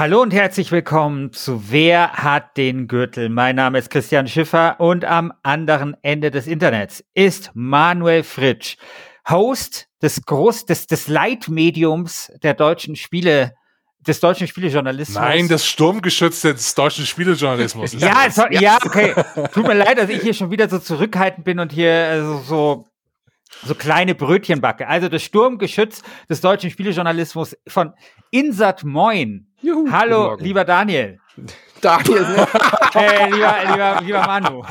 Hallo 0.00 0.22
und 0.22 0.32
herzlich 0.32 0.72
willkommen 0.72 1.30
zu 1.34 1.70
Wer 1.70 2.14
hat 2.14 2.56
den 2.56 2.88
Gürtel? 2.88 3.28
Mein 3.28 3.56
Name 3.56 3.78
ist 3.78 3.90
Christian 3.90 4.26
Schiffer 4.28 4.80
und 4.80 5.04
am 5.04 5.30
anderen 5.42 5.94
Ende 6.00 6.30
des 6.30 6.46
Internets 6.46 7.04
ist 7.12 7.50
Manuel 7.52 8.22
Fritsch, 8.22 8.78
Host 9.28 9.88
des 10.00 10.24
Groß, 10.24 10.64
des, 10.64 10.86
des 10.86 11.08
Leitmediums 11.08 12.32
der 12.42 12.54
deutschen 12.54 12.96
Spiele, 12.96 13.52
des 14.06 14.20
deutschen 14.20 14.46
Spielejournalismus. 14.46 15.18
Nein, 15.18 15.48
das 15.48 15.66
Sturmgeschütz 15.66 16.40
des 16.42 16.74
deutschen 16.74 17.06
Spielejournalismus. 17.06 17.92
ja, 17.98 18.30
so, 18.30 18.44
ja, 18.50 18.78
okay. 18.84 19.14
Tut 19.52 19.66
mir 19.66 19.74
leid, 19.74 19.98
dass 19.98 20.08
ich 20.08 20.22
hier 20.22 20.34
schon 20.34 20.50
wieder 20.50 20.68
so 20.68 20.78
zurückhaltend 20.78 21.44
bin 21.44 21.58
und 21.58 21.72
hier 21.72 21.92
also 21.92 22.38
so 22.38 22.86
so 23.62 23.74
kleine 23.74 24.14
Brötchen 24.14 24.60
backe. 24.60 24.88
Also 24.88 25.08
das 25.08 25.22
Sturmgeschütz 25.22 26.02
des 26.28 26.40
deutschen 26.40 26.70
Spielejournalismus 26.70 27.56
von 27.66 27.92
Insat 28.30 28.84
Moin 28.84 29.48
Juhu, 29.60 29.90
Hallo, 29.90 30.36
lieber 30.36 30.64
Daniel. 30.64 31.18
Daniel. 31.80 32.24
äh, 32.94 33.30
lieber, 33.30 33.54
lieber, 33.70 34.00
lieber 34.02 34.20
Manu. 34.26 34.64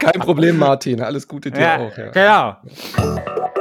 Kein 0.00 0.20
Problem, 0.20 0.58
Martin. 0.58 1.02
Alles 1.02 1.28
Gute 1.28 1.50
dir 1.50 1.60
ja, 1.60 1.76
auch. 1.78 1.96
Ja. 1.96 2.10
Genau. 2.10 3.58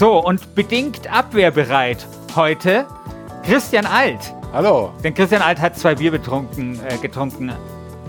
So, 0.00 0.16
und 0.16 0.54
bedingt 0.54 1.12
abwehrbereit 1.12 2.06
heute 2.34 2.86
Christian 3.44 3.84
Alt. 3.84 4.32
Hallo. 4.50 4.94
Denn 5.04 5.12
Christian 5.12 5.42
Alt 5.42 5.60
hat 5.60 5.78
zwei 5.78 5.94
Bier 5.94 6.10
betrunken, 6.10 6.80
äh, 6.88 6.96
getrunken 6.96 7.52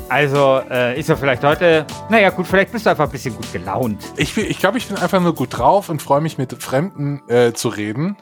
also 0.07 0.61
äh, 0.69 0.97
ist 0.97 1.09
er 1.09 1.17
vielleicht 1.17 1.43
heute, 1.43 1.85
naja 2.09 2.29
gut, 2.29 2.47
vielleicht 2.47 2.71
bist 2.71 2.85
du 2.85 2.91
einfach 2.91 3.07
ein 3.07 3.11
bisschen 3.11 3.35
gut 3.35 3.51
gelaunt. 3.51 4.01
Ich, 4.15 4.37
ich 4.37 4.59
glaube, 4.59 4.77
ich 4.77 4.87
bin 4.87 4.95
einfach 4.95 5.19
nur 5.19 5.35
gut 5.35 5.57
drauf 5.57 5.89
und 5.89 6.01
freue 6.01 6.21
mich 6.21 6.37
mit 6.37 6.63
Fremden 6.63 7.23
äh, 7.27 7.51
zu 7.51 7.67
reden. 7.67 8.15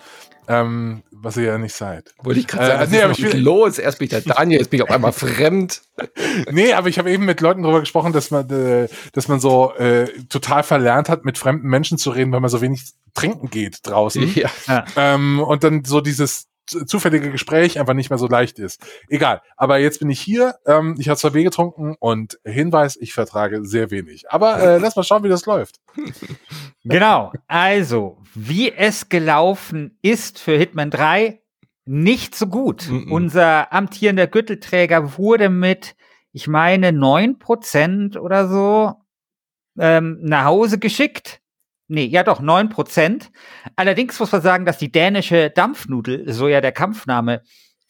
Ähm, 0.48 1.04
was 1.12 1.38
ihr 1.38 1.44
ja 1.44 1.58
nicht 1.60 1.76
seid. 1.76 2.16
Wollte 2.24 2.40
ich 2.40 2.48
gerade 2.48 2.66
sagen, 2.66 2.92
äh, 2.92 2.96
nee, 2.96 3.02
aber 3.04 3.12
ich 3.12 3.22
bin 3.22 3.40
los. 3.40 3.78
Erst 3.78 4.00
bin 4.00 4.06
ich 4.06 4.10
der 4.10 4.22
Daniel, 4.22 4.60
jetzt 4.60 4.72
bin 4.72 4.80
ich 4.80 4.84
auf 4.84 4.90
einmal 4.90 5.12
fremd. 5.12 5.84
nee, 6.52 6.74
aber 6.74 6.88
ich 6.88 6.98
habe 6.98 7.12
eben 7.12 7.26
mit 7.26 7.40
Leuten 7.42 7.62
darüber 7.62 7.82
gesprochen, 7.82 8.14
dass 8.14 8.32
man, 8.32 8.50
äh, 8.50 8.88
dass 9.14 9.28
man 9.28 9.40
so 9.40 9.74
äh, 9.76 10.08
total 10.30 10.64
verlernt 10.64 11.08
hat, 11.08 11.24
mit 11.24 11.38
fremden 11.38 11.68
Menschen 11.68 12.00
zu 12.00 12.10
reden, 12.10 12.32
weil 12.32 12.40
man 12.40 12.50
so 12.50 12.62
wenig 12.62 12.84
trinken 13.14 13.50
geht 13.50 13.80
draußen. 13.84 14.34
Ja. 14.36 14.86
Ähm, 14.96 15.40
und 15.40 15.64
dann 15.64 15.84
so 15.84 16.02
dieses 16.02 16.50
zufällige 16.86 17.32
Gespräch 17.32 17.80
einfach 17.80 17.94
nicht 17.94 18.10
mehr 18.10 18.20
so 18.20 18.28
leicht 18.28 18.60
ist. 18.60 18.86
Egal. 19.08 19.42
Aber 19.58 19.80
jetzt 19.80 20.00
bin 20.00 20.10
ich 20.10 20.20
hier. 20.20 20.56
Ähm, 20.66 20.96
ich 21.00 21.10
habe 21.10 21.18
zwei 21.18 21.32
Bier 21.32 21.44
getrunken 21.44 21.96
und 22.00 22.40
Hinweis, 22.44 22.96
ich 22.96 23.14
vertrage 23.14 23.66
sehr 23.66 23.92
wenig. 23.92 24.30
Aber 24.32 24.60
äh, 24.60 24.78
lass 24.78 24.96
mal 24.96 25.04
schauen, 25.04 25.24
wie 25.24 25.30
das 25.30 25.46
läuft. 25.46 25.80
Genau. 26.86 27.34
Also, 27.48 28.18
wie 28.34 28.72
es 28.72 29.10
gelaufen 29.10 30.00
ist 30.02 30.40
für 30.40 30.58
Hitman 30.58 30.90
3, 30.90 31.42
nicht 31.86 32.36
so 32.36 32.48
gut. 32.48 32.88
Mm 32.90 32.96
-mm. 32.96 33.12
Unser 33.12 33.74
amtierender 33.74 34.26
Gürtelträger 34.26 35.18
wurde 35.18 35.50
mit, 35.50 35.96
ich 36.32 36.48
meine, 36.48 36.94
neun 36.94 37.38
Prozent 37.38 38.16
oder 38.16 38.48
so 38.48 38.94
ähm, 39.78 40.20
nach 40.22 40.46
Hause 40.46 40.80
geschickt. 40.80 41.42
Nee, 41.92 42.06
ja 42.06 42.24
doch, 42.24 42.40
neun 42.40 42.70
Prozent. 42.70 43.32
Allerdings 43.76 44.20
muss 44.20 44.32
man 44.32 44.44
sagen, 44.44 44.64
dass 44.64 44.78
die 44.78 44.92
dänische 44.92 45.50
Dampfnudel, 45.50 46.32
so 46.32 46.48
ja 46.48 46.62
der 46.62 46.72
Kampfname 46.72 47.42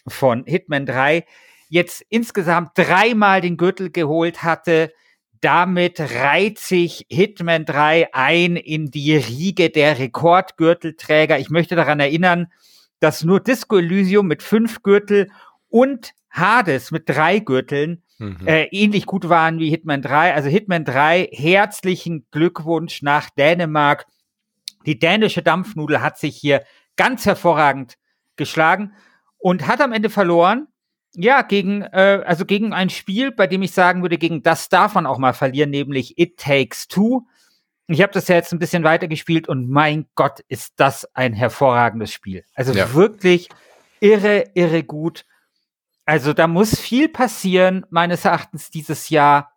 von 0.07 0.45
Hitman 0.45 0.85
3, 0.85 1.25
jetzt 1.67 2.05
insgesamt 2.07 2.71
dreimal 2.75 3.41
den 3.41 3.57
Gürtel 3.57 3.91
geholt 3.91 4.41
hatte. 4.41 4.93
Damit 5.41 5.99
reiht 5.99 6.59
sich 6.59 7.07
Hitman 7.09 7.65
3 7.65 8.13
ein 8.13 8.55
in 8.55 8.89
die 8.89 9.17
Riege 9.17 9.69
der 9.69 9.99
Rekordgürtelträger. 9.99 11.37
Ich 11.37 11.49
möchte 11.49 11.75
daran 11.75 11.99
erinnern, 11.99 12.47
dass 13.01 13.25
nur 13.25 13.41
Disco 13.41 13.77
Elysium 13.77 14.27
mit 14.27 14.43
fünf 14.43 14.81
Gürtel 14.81 15.29
und 15.67 16.13
Hades 16.29 16.91
mit 16.91 17.09
drei 17.09 17.39
Gürteln 17.39 18.01
mhm. 18.19 18.47
äh, 18.47 18.65
ähnlich 18.65 19.05
gut 19.05 19.27
waren 19.27 19.59
wie 19.59 19.69
Hitman 19.69 20.01
3. 20.01 20.33
Also 20.33 20.49
Hitman 20.49 20.85
3, 20.85 21.29
herzlichen 21.31 22.25
Glückwunsch 22.31 23.01
nach 23.01 23.29
Dänemark. 23.31 24.05
Die 24.85 24.99
dänische 24.99 25.41
Dampfnudel 25.41 26.01
hat 26.01 26.17
sich 26.17 26.37
hier 26.37 26.63
ganz 26.95 27.25
hervorragend 27.25 27.97
geschlagen 28.35 28.93
und 29.37 29.67
hat 29.67 29.81
am 29.81 29.91
Ende 29.91 30.09
verloren. 30.09 30.67
Ja, 31.15 31.41
gegen, 31.41 31.81
äh, 31.81 32.23
also 32.25 32.45
gegen 32.45 32.71
ein 32.71 32.89
Spiel, 32.89 33.31
bei 33.31 33.47
dem 33.47 33.63
ich 33.63 33.71
sagen 33.71 34.03
würde, 34.03 34.17
gegen 34.17 34.43
das 34.43 34.69
darf 34.69 34.93
man 34.93 35.07
auch 35.07 35.17
mal 35.17 35.33
verlieren, 35.33 35.71
nämlich 35.71 36.19
It 36.19 36.37
Takes 36.37 36.87
Two. 36.87 37.25
Ich 37.87 38.03
habe 38.03 38.13
das 38.13 38.27
ja 38.27 38.35
jetzt 38.35 38.53
ein 38.53 38.59
bisschen 38.59 38.83
weitergespielt 38.83 39.47
und 39.47 39.69
mein 39.69 40.05
Gott, 40.13 40.41
ist 40.47 40.73
das 40.75 41.07
ein 41.15 41.33
hervorragendes 41.33 42.13
Spiel. 42.13 42.43
Also 42.53 42.73
ja. 42.73 42.93
wirklich 42.93 43.49
irre, 43.99 44.43
irre 44.53 44.83
gut. 44.83 45.25
Also 46.09 46.33
da 46.33 46.47
muss 46.47 46.79
viel 46.79 47.07
passieren, 47.07 47.85
meines 47.91 48.25
Erachtens, 48.25 48.71
dieses 48.71 49.09
Jahr, 49.09 49.53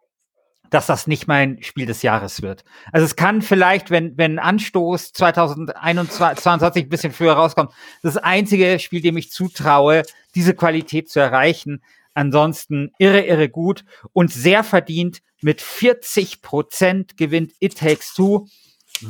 dass 0.68 0.84
das 0.84 1.06
nicht 1.06 1.26
mein 1.26 1.62
Spiel 1.62 1.86
des 1.86 2.02
Jahres 2.02 2.42
wird. 2.42 2.62
Also 2.92 3.06
es 3.06 3.16
kann 3.16 3.40
vielleicht, 3.40 3.88
wenn, 3.88 4.18
wenn 4.18 4.38
Anstoß 4.38 5.14
2021 5.14 6.84
ein 6.84 6.88
bisschen 6.90 7.14
früher 7.14 7.32
rauskommt, 7.32 7.72
das 8.02 8.18
einzige 8.18 8.78
Spiel, 8.80 9.00
dem 9.00 9.16
ich 9.16 9.30
zutraue, 9.30 10.02
diese 10.34 10.52
Qualität 10.54 11.08
zu 11.08 11.20
erreichen. 11.20 11.82
Ansonsten 12.12 12.92
irre, 12.98 13.22
irre 13.22 13.48
gut 13.48 13.86
und 14.12 14.30
sehr 14.30 14.62
verdient. 14.62 15.22
Mit 15.40 15.62
40 15.62 16.42
Prozent 16.42 17.16
gewinnt 17.16 17.54
It 17.60 17.78
Takes 17.78 18.12
Two 18.12 18.46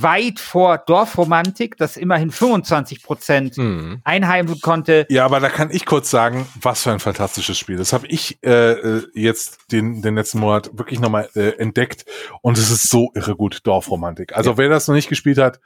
weit 0.01 0.41
vor 0.41 0.79
Dorfromantik, 0.79 1.77
das 1.77 1.97
immerhin 1.97 2.31
25 2.31 3.03
Prozent 3.03 3.59
mhm. 3.59 4.01
einheimsen 4.05 4.61
konnte. 4.61 5.07
Ja, 5.09 5.25
aber 5.25 5.41
da 5.41 5.49
kann 5.49 5.71
ich 5.71 5.87
kurz 5.87 6.11
sagen, 6.11 6.47
was 6.61 6.83
für 6.83 6.93
ein 6.93 7.01
fantastisches 7.01 7.59
Spiel. 7.59 7.77
Das 7.77 7.93
habe 7.93 8.07
ich 8.07 8.39
äh, 8.43 8.73
äh, 8.73 9.03
jetzt 9.15 9.73
den, 9.73 10.03
den 10.03 10.15
letzten 10.15 10.39
Monat 10.39 10.71
wirklich 10.73 11.01
nochmal 11.01 11.29
äh, 11.35 11.57
entdeckt 11.59 12.05
und 12.41 12.59
es 12.59 12.71
ist 12.71 12.89
so 12.89 13.11
irre 13.15 13.37
gut, 13.37 13.61
Dorfromantik. 13.65 14.37
Also 14.37 14.53
ja. 14.53 14.59
wer 14.59 14.69
das 14.69 14.89
noch 14.89 14.95
nicht 14.95 15.09
gespielt 15.09 15.39
hat, 15.39 15.61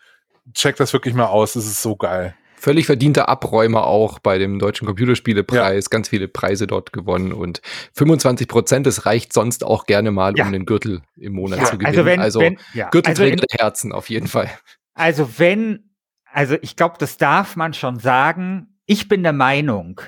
checkt 0.54 0.80
das 0.80 0.92
wirklich 0.92 1.14
mal 1.14 1.26
aus, 1.26 1.56
es 1.56 1.66
ist 1.66 1.82
so 1.82 1.96
geil 1.96 2.34
völlig 2.58 2.86
verdienter 2.86 3.28
Abräumer 3.28 3.86
auch 3.86 4.18
bei 4.18 4.38
dem 4.38 4.58
Deutschen 4.58 4.86
Computerspielepreis, 4.86 5.84
ja. 5.84 5.88
ganz 5.90 6.08
viele 6.08 6.28
Preise 6.28 6.66
dort 6.66 6.92
gewonnen 6.92 7.32
und 7.32 7.60
25 7.94 8.48
Prozent, 8.48 8.86
das 8.86 9.06
reicht 9.06 9.32
sonst 9.32 9.64
auch 9.64 9.86
gerne 9.86 10.10
mal, 10.10 10.36
ja. 10.36 10.46
um 10.46 10.52
den 10.52 10.66
Gürtel 10.66 11.02
im 11.16 11.34
Monat 11.34 11.60
ja. 11.60 11.64
zu 11.66 11.78
gewinnen. 11.78 11.94
Also, 11.94 12.04
wenn, 12.04 12.20
also 12.20 12.40
wenn. 12.40 12.90
Gürtelträger 12.90 13.42
also 13.42 13.64
Herzen 13.64 13.92
auf 13.92 14.10
jeden 14.10 14.28
Fall. 14.28 14.50
Also 14.94 15.38
wenn, 15.38 15.90
also 16.24 16.56
ich 16.62 16.76
glaube, 16.76 16.96
das 16.98 17.18
darf 17.18 17.56
man 17.56 17.74
schon 17.74 17.98
sagen. 17.98 18.78
Ich 18.86 19.08
bin 19.08 19.22
der 19.22 19.32
Meinung, 19.32 20.00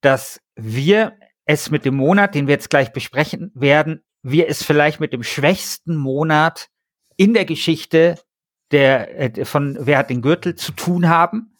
dass 0.00 0.40
wir 0.54 1.14
es 1.44 1.70
mit 1.70 1.84
dem 1.84 1.94
Monat, 1.94 2.34
den 2.34 2.46
wir 2.46 2.54
jetzt 2.54 2.70
gleich 2.70 2.92
besprechen 2.92 3.50
werden, 3.54 4.02
wir 4.22 4.48
es 4.48 4.62
vielleicht 4.62 5.00
mit 5.00 5.12
dem 5.12 5.22
schwächsten 5.22 5.96
Monat 5.96 6.68
in 7.16 7.34
der 7.34 7.44
Geschichte 7.44 8.16
der, 8.70 9.38
äh, 9.38 9.44
von 9.44 9.76
Wer 9.80 9.98
hat 9.98 10.10
den 10.10 10.22
Gürtel 10.22 10.54
zu 10.54 10.72
tun 10.72 11.08
haben. 11.08 11.56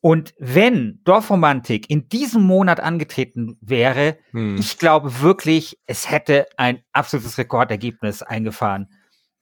Und 0.00 0.34
wenn 0.38 1.00
Dorfromantik 1.04 1.90
in 1.90 2.08
diesem 2.08 2.42
Monat 2.42 2.80
angetreten 2.80 3.58
wäre, 3.60 4.16
hm. 4.30 4.56
ich 4.56 4.78
glaube 4.78 5.20
wirklich, 5.20 5.78
es 5.86 6.10
hätte 6.10 6.46
ein 6.56 6.82
absolutes 6.92 7.36
Rekordergebnis 7.36 8.22
eingefahren. 8.22 8.88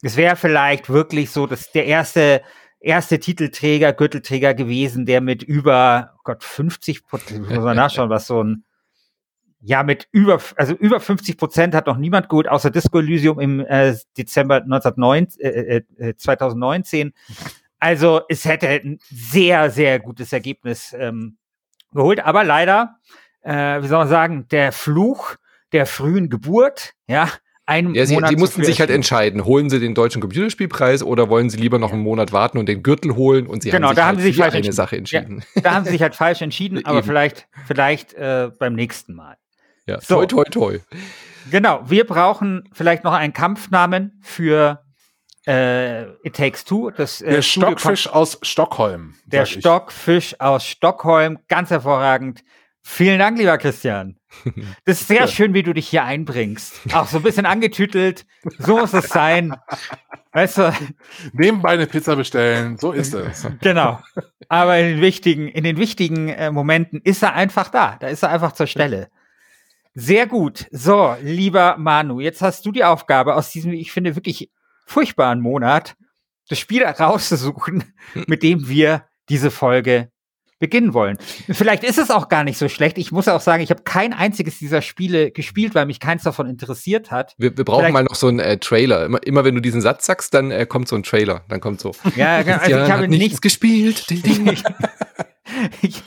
Es 0.02 0.16
wäre 0.16 0.36
vielleicht 0.36 0.88
wirklich 0.88 1.30
so, 1.30 1.46
dass 1.46 1.70
der 1.70 1.86
erste 1.86 2.42
erste 2.80 3.18
Titelträger, 3.18 3.92
Gürtelträger 3.92 4.54
gewesen, 4.54 5.06
der 5.06 5.20
mit 5.20 5.42
über, 5.42 6.14
oh 6.16 6.20
Gott, 6.24 6.44
50 6.44 7.04
Prozent, 7.06 7.50
muss 7.50 7.58
man 7.58 7.76
nachschauen, 7.76 8.10
was 8.10 8.26
so 8.26 8.42
ein, 8.42 8.64
ja, 9.60 9.82
mit 9.82 10.06
über, 10.12 10.40
also 10.56 10.74
über 10.74 11.00
50 11.00 11.36
Prozent 11.36 11.74
hat 11.74 11.88
noch 11.88 11.96
niemand 11.96 12.28
geholt, 12.28 12.48
außer 12.48 12.70
Disco 12.70 13.00
Elysium 13.00 13.40
im 13.40 13.60
äh, 13.60 13.96
Dezember 14.16 14.62
1909, 14.62 15.28
äh, 15.40 15.82
äh, 15.98 16.14
2019. 16.16 17.12
Also 17.80 18.22
es 18.28 18.44
hätte 18.44 18.68
ein 18.68 18.98
sehr, 19.08 19.70
sehr 19.70 19.98
gutes 20.00 20.32
Ergebnis 20.32 20.94
ähm, 20.98 21.38
geholt. 21.92 22.20
Aber 22.24 22.44
leider, 22.44 22.96
äh, 23.42 23.82
wie 23.82 23.86
soll 23.86 23.98
man 23.98 24.08
sagen, 24.08 24.48
der 24.48 24.72
Fluch 24.72 25.36
der 25.72 25.86
frühen 25.86 26.30
Geburt, 26.30 26.94
ja, 27.06 27.28
ein 27.66 27.94
ja, 27.94 28.06
sie, 28.06 28.14
Monat. 28.14 28.30
Sie 28.30 28.36
mussten 28.36 28.64
sich 28.64 28.80
halt 28.80 28.88
entscheiden, 28.88 29.44
holen 29.44 29.68
sie 29.68 29.78
den 29.78 29.94
deutschen 29.94 30.22
Computerspielpreis 30.22 31.02
oder 31.02 31.28
wollen 31.28 31.50
sie 31.50 31.58
lieber 31.58 31.78
noch 31.78 31.92
einen 31.92 32.02
Monat 32.02 32.32
warten 32.32 32.56
und 32.56 32.66
den 32.66 32.82
Gürtel 32.82 33.14
holen 33.14 33.46
und 33.46 33.62
sie 33.62 33.70
genau, 33.70 33.88
haben 33.88 33.94
sich, 33.94 33.96
da 33.96 34.04
halt 34.04 34.08
haben 34.08 34.18
sie 34.18 34.28
sich 34.28 34.36
falsch 34.38 34.54
eine 34.54 34.72
Sache 34.72 34.96
entschieden. 34.96 35.44
Ja, 35.54 35.60
da 35.60 35.74
haben 35.74 35.84
sie 35.84 35.90
sich 35.90 36.00
halt 36.00 36.14
falsch 36.16 36.40
entschieden, 36.40 36.84
aber 36.86 37.02
vielleicht, 37.02 37.46
vielleicht 37.66 38.14
äh, 38.14 38.50
beim 38.58 38.72
nächsten 38.72 39.14
Mal. 39.14 39.36
Ja, 39.86 40.00
so. 40.00 40.24
toi, 40.24 40.26
toi, 40.26 40.44
toi. 40.44 40.78
Genau, 41.50 41.82
wir 41.86 42.04
brauchen 42.04 42.64
vielleicht 42.72 43.04
noch 43.04 43.12
einen 43.12 43.34
Kampfnamen 43.34 44.18
für 44.22 44.82
äh, 45.48 46.02
It 46.22 46.36
Takes 46.36 46.64
Two. 46.64 46.90
Das, 46.90 47.20
äh, 47.20 47.30
der 47.30 47.42
Stockfisch 47.42 48.06
aus 48.06 48.38
Stockholm. 48.42 49.14
Der 49.24 49.46
Stockfisch 49.46 50.38
aus 50.38 50.64
Stockholm, 50.64 51.38
ganz 51.48 51.70
hervorragend. 51.70 52.44
Vielen 52.82 53.18
Dank, 53.18 53.38
lieber 53.38 53.58
Christian. 53.58 54.16
Das 54.84 55.00
ist 55.00 55.08
sehr 55.08 55.26
schön, 55.26 55.54
wie 55.54 55.62
du 55.62 55.72
dich 55.72 55.88
hier 55.88 56.04
einbringst. 56.04 56.80
Auch 56.92 57.06
so 57.06 57.16
ein 57.16 57.22
bisschen 57.22 57.46
angetütelt. 57.46 58.26
So 58.58 58.78
muss 58.78 58.92
es 58.92 59.08
sein. 59.08 59.56
Weißt 60.32 60.58
du? 60.58 60.72
Nebenbei 61.32 61.70
eine 61.70 61.86
Pizza 61.86 62.14
bestellen. 62.14 62.76
So 62.76 62.92
ist 62.92 63.14
es. 63.14 63.46
Genau. 63.60 64.00
Aber 64.48 64.78
in 64.78 64.86
den 64.86 65.00
wichtigen, 65.00 65.48
in 65.48 65.64
den 65.64 65.78
wichtigen 65.78 66.28
äh, 66.28 66.50
Momenten 66.50 67.00
ist 67.02 67.22
er 67.22 67.34
einfach 67.34 67.70
da. 67.70 67.96
Da 68.00 68.08
ist 68.08 68.22
er 68.22 68.30
einfach 68.30 68.52
zur 68.52 68.66
Stelle. 68.66 69.08
Sehr 69.94 70.26
gut. 70.26 70.66
So, 70.70 71.16
lieber 71.22 71.76
Manu, 71.78 72.20
jetzt 72.20 72.42
hast 72.42 72.64
du 72.66 72.72
die 72.72 72.84
Aufgabe 72.84 73.34
aus 73.34 73.50
diesem, 73.50 73.72
ich 73.72 73.92
finde, 73.92 74.14
wirklich 74.14 74.50
furchtbaren 74.88 75.40
Monat, 75.40 75.96
das 76.48 76.58
Spiel 76.58 76.84
rauszusuchen, 76.84 77.84
mit 78.26 78.42
dem 78.42 78.68
wir 78.68 79.04
diese 79.28 79.50
Folge 79.50 80.10
beginnen 80.58 80.92
wollen. 80.92 81.18
Vielleicht 81.48 81.84
ist 81.84 81.98
es 81.98 82.10
auch 82.10 82.28
gar 82.28 82.42
nicht 82.42 82.58
so 82.58 82.68
schlecht. 82.68 82.98
Ich 82.98 83.12
muss 83.12 83.28
auch 83.28 83.40
sagen, 83.40 83.62
ich 83.62 83.70
habe 83.70 83.82
kein 83.82 84.12
einziges 84.12 84.58
dieser 84.58 84.82
Spiele 84.82 85.30
gespielt, 85.30 85.74
weil 85.74 85.86
mich 85.86 86.00
keins 86.00 86.24
davon 86.24 86.48
interessiert 86.48 87.10
hat. 87.10 87.34
Wir, 87.38 87.56
wir 87.56 87.64
brauchen 87.64 87.82
Vielleicht 87.82 87.92
mal 87.92 88.02
noch 88.02 88.16
so 88.16 88.26
einen 88.26 88.40
äh, 88.40 88.58
Trailer. 88.58 89.04
Immer, 89.04 89.24
immer 89.24 89.44
wenn 89.44 89.54
du 89.54 89.60
diesen 89.60 89.80
Satz 89.80 90.06
sagst, 90.06 90.34
dann 90.34 90.50
äh, 90.50 90.66
kommt 90.66 90.88
so 90.88 90.96
ein 90.96 91.04
Trailer. 91.04 91.44
Dann 91.48 91.60
kommt 91.60 91.80
so. 91.80 91.92
Ja, 92.16 92.36
also 92.38 92.76
ich 92.76 92.90
habe 92.90 93.06
nichts 93.06 93.40
gespielt. 93.40 94.10
Ding, 94.10 94.22
ding. 94.22 94.58
Ich, 95.82 96.02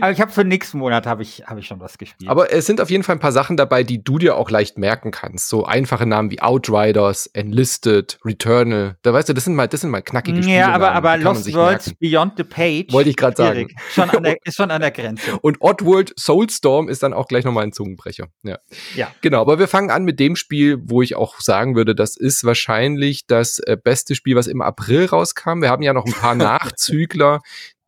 aber 0.00 0.10
ich 0.10 0.20
habe 0.20 0.30
für 0.30 0.44
nächsten 0.44 0.78
Monat 0.78 1.06
habe 1.06 1.22
ich, 1.22 1.44
hab 1.46 1.58
ich 1.58 1.66
schon 1.66 1.80
was 1.80 1.98
gespielt. 1.98 2.30
Aber 2.30 2.52
es 2.52 2.66
sind 2.66 2.80
auf 2.80 2.90
jeden 2.90 3.02
Fall 3.02 3.16
ein 3.16 3.20
paar 3.20 3.32
Sachen 3.32 3.56
dabei, 3.56 3.84
die 3.84 4.02
du 4.02 4.18
dir 4.18 4.36
auch 4.36 4.50
leicht 4.50 4.78
merken 4.78 5.10
kannst. 5.10 5.48
So 5.48 5.64
einfache 5.64 6.06
Namen 6.06 6.30
wie 6.30 6.40
Outriders, 6.40 7.26
Enlisted, 7.26 8.18
Returnal. 8.24 8.96
Da 9.02 9.12
weißt 9.12 9.28
du, 9.28 9.32
das 9.32 9.44
sind 9.44 9.54
mal, 9.54 9.68
das 9.68 9.80
sind 9.80 9.90
mal 9.90 10.02
knackige 10.02 10.42
Spiele. 10.42 10.58
Ja, 10.58 10.72
aber, 10.72 10.92
aber 10.92 11.16
Lost 11.16 11.52
Worlds 11.54 11.86
merken. 11.86 11.98
Beyond 12.00 12.32
the 12.36 12.44
Page. 12.44 12.92
Wollte 12.92 13.10
ich 13.10 13.16
gerade 13.16 13.36
sagen. 13.36 13.68
Schon 13.92 14.10
an 14.10 14.22
der, 14.22 14.36
ist 14.44 14.56
schon 14.56 14.70
an 14.70 14.80
der 14.80 14.90
Grenze. 14.90 15.38
Und 15.40 15.58
Oddworld 15.60 16.12
Soulstorm 16.18 16.88
ist 16.88 17.02
dann 17.02 17.12
auch 17.12 17.28
gleich 17.28 17.44
nochmal 17.44 17.64
ein 17.64 17.72
Zungenbrecher. 17.72 18.28
Ja. 18.42 18.58
ja. 18.94 19.08
Genau, 19.20 19.40
aber 19.40 19.58
wir 19.58 19.68
fangen 19.68 19.90
an 19.90 20.04
mit 20.04 20.20
dem 20.20 20.36
Spiel, 20.36 20.78
wo 20.82 21.02
ich 21.02 21.16
auch 21.16 21.40
sagen 21.40 21.76
würde, 21.76 21.94
das 21.94 22.16
ist 22.16 22.44
wahrscheinlich 22.44 23.26
das 23.26 23.58
äh, 23.60 23.76
beste 23.82 24.14
Spiel, 24.14 24.36
was 24.36 24.46
im 24.46 24.60
April 24.60 25.06
rauskam. 25.06 25.62
Wir 25.62 25.70
haben 25.70 25.82
ja 25.82 25.92
noch 25.92 26.06
ein 26.06 26.12
paar 26.12 26.34
Nachzügler, 26.34 27.40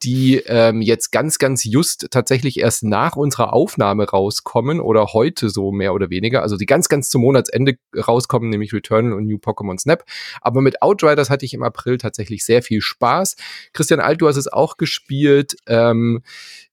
die 0.04 0.36
ähm, 0.46 0.82
jetzt 0.82 1.10
ganz, 1.10 1.38
ganz 1.38 1.64
just 1.64 2.08
tatsächlich 2.10 2.60
erst 2.60 2.84
nach 2.84 3.16
unserer 3.16 3.52
Aufnahme 3.52 4.08
rauskommen 4.08 4.80
oder 4.80 5.06
heute 5.12 5.48
so 5.48 5.72
mehr 5.72 5.94
oder 5.94 6.10
weniger, 6.10 6.42
also 6.42 6.56
die 6.56 6.66
ganz, 6.66 6.88
ganz 6.88 7.08
zum 7.08 7.22
Monatsende 7.22 7.76
rauskommen, 7.96 8.50
nämlich 8.50 8.72
Returnal 8.72 9.14
und 9.14 9.26
New 9.26 9.38
Pokémon 9.38 9.78
Snap. 9.78 10.04
Aber 10.40 10.60
mit 10.60 10.82
Outriders 10.82 11.30
hatte 11.30 11.46
ich 11.46 11.54
im 11.54 11.62
April 11.62 11.98
tatsächlich 11.98 12.44
sehr 12.44 12.62
viel 12.62 12.80
Spaß. 12.80 13.36
Christian 13.72 14.00
Alt, 14.00 14.20
du 14.20 14.28
hast 14.28 14.36
es 14.36 14.52
auch 14.52 14.76
gespielt. 14.76 15.56
Ähm, 15.66 16.22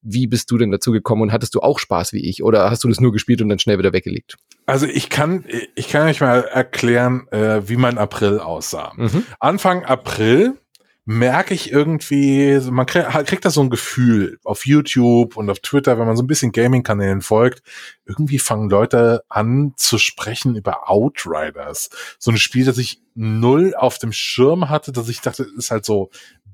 wie 0.02 0.28
bist 0.28 0.52
du 0.52 0.58
denn 0.58 0.72
dazu 0.72 0.92
gekommen 0.92 1.22
und 1.22 1.32
hattest 1.32 1.56
du 1.56 1.60
auch 1.60 1.80
Spaß 1.80 2.14
wie 2.14 2.28
ich 2.28 2.44
oder 2.44 2.70
hast 2.70 2.84
du 2.84 2.88
das 2.88 3.00
nur 3.00 3.12
gespielt 3.12 3.42
und 3.42 3.50
dann 3.50 3.60
schnell 3.60 3.78
wieder 3.78 3.94
weggelegt? 3.94 4.38
Also 4.66 4.88
ich 4.88 5.10
kann, 5.10 5.46
ich 5.76 5.90
kann 5.90 6.08
euch 6.08 6.22
mal 6.22 6.44
erklären, 6.44 7.28
äh, 7.32 7.68
wie 7.68 7.78
mein 7.78 7.98
April 7.98 8.40
aussah. 8.40 8.94
Mhm. 8.96 9.26
Anfang 9.40 9.86
April 9.86 10.58
merke 11.06 11.54
ich 11.54 11.72
irgendwie, 11.72 12.60
man 12.70 12.86
kriegt, 12.86 13.44
da 13.44 13.50
so 13.50 13.62
ein 13.62 13.72
Gefühl 13.72 14.40
auf 14.44 14.66
YouTube 14.66 15.36
und 15.36 15.50
auf 15.50 15.60
Twitter, 15.60 15.98
wenn 15.98 16.06
man 16.06 16.16
so 16.16 16.24
ein 16.24 16.28
bisschen 16.28 16.52
Gaming-Kanälen 16.52 17.22
folgt, 17.22 17.64
irgendwie 18.06 18.38
fangen 18.38 18.70
Leute 18.70 19.24
an 19.28 19.74
zu 19.78 19.98
sprechen 19.98 20.56
über 20.56 20.90
Outriders. 20.90 21.90
So 22.20 22.32
ein 22.32 22.38
Spiel, 22.38 22.66
das 22.66 22.78
ich 22.78 23.02
null 23.16 23.74
auf 23.76 23.98
dem 23.98 24.12
Schirm 24.12 24.70
hatte, 24.70 24.92
dass 24.92 25.10
ich 25.10 25.22
dachte, 25.22 25.48
ist 25.58 25.72
halt 25.72 25.86
so 25.86 26.12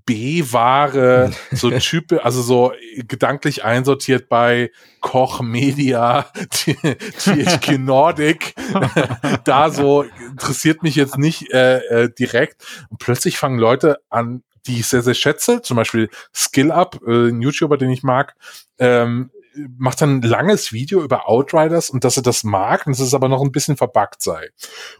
B-Ware, 0.07 1.31
so 1.51 1.69
Type, 1.79 2.23
also 2.23 2.41
so 2.41 2.71
gedanklich 3.07 3.63
einsortiert 3.63 4.29
bei 4.29 4.71
Koch 5.01 5.41
Media, 5.41 6.31
THQ 6.49 7.77
Nordic, 7.77 8.55
da 9.43 9.69
so 9.69 10.05
interessiert 10.31 10.81
mich 10.81 10.95
jetzt 10.95 11.17
nicht 11.17 11.53
äh, 11.53 11.79
äh, 11.79 12.09
direkt. 12.09 12.65
Und 12.89 12.99
plötzlich 12.99 13.37
fangen 13.37 13.59
Leute 13.59 13.99
an, 14.09 14.43
die 14.65 14.79
ich 14.79 14.87
sehr, 14.87 15.03
sehr 15.03 15.13
schätze, 15.13 15.61
zum 15.61 15.75
Beispiel 15.75 16.09
Skill 16.33 16.71
Up, 16.71 16.99
äh, 17.05 17.27
ein 17.29 17.41
YouTuber, 17.41 17.77
den 17.77 17.91
ich 17.91 18.01
mag, 18.01 18.35
ähm, 18.79 19.29
macht 19.77 20.01
dann 20.01 20.17
ein 20.17 20.21
langes 20.21 20.71
Video 20.71 21.03
über 21.03 21.27
Outriders 21.27 21.89
und 21.89 22.03
dass 22.03 22.17
er 22.17 22.23
das 22.23 22.43
mag 22.43 22.85
und 22.85 22.93
dass 22.93 23.05
es 23.05 23.13
aber 23.13 23.29
noch 23.29 23.41
ein 23.41 23.51
bisschen 23.51 23.77
verbuggt 23.77 24.21
sei. 24.21 24.49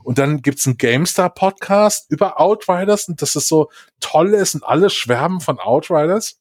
Und 0.04 0.18
dann 0.18 0.42
gibt's 0.42 0.66
einen 0.66 0.78
GameStar-Podcast 0.78 2.10
über 2.10 2.40
Outriders 2.40 3.08
und 3.08 3.22
dass 3.22 3.36
es 3.36 3.48
so 3.48 3.70
toll 4.00 4.34
ist 4.34 4.56
und 4.56 4.64
alle 4.64 4.90
schwärmen 4.90 5.42
von 5.42 5.60
Outriders. 5.60 6.40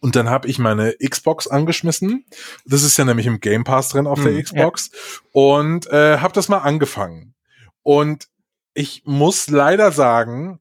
Und 0.00 0.16
dann 0.16 0.28
habe 0.28 0.48
ich 0.48 0.58
meine 0.58 0.94
Xbox 0.94 1.46
angeschmissen. 1.46 2.24
Das 2.64 2.82
ist 2.82 2.96
ja 2.98 3.04
nämlich 3.04 3.26
im 3.26 3.38
Game 3.40 3.62
Pass 3.62 3.90
drin 3.90 4.08
auf 4.08 4.20
der 4.20 4.32
hm, 4.32 4.42
Xbox. 4.42 4.90
Ja. 4.92 5.20
Und 5.32 5.86
äh, 5.86 6.18
habe 6.18 6.34
das 6.34 6.48
mal 6.48 6.58
angefangen. 6.58 7.34
Und 7.82 8.28
ich 8.74 9.02
muss 9.04 9.48
leider 9.48 9.92
sagen, 9.92 10.58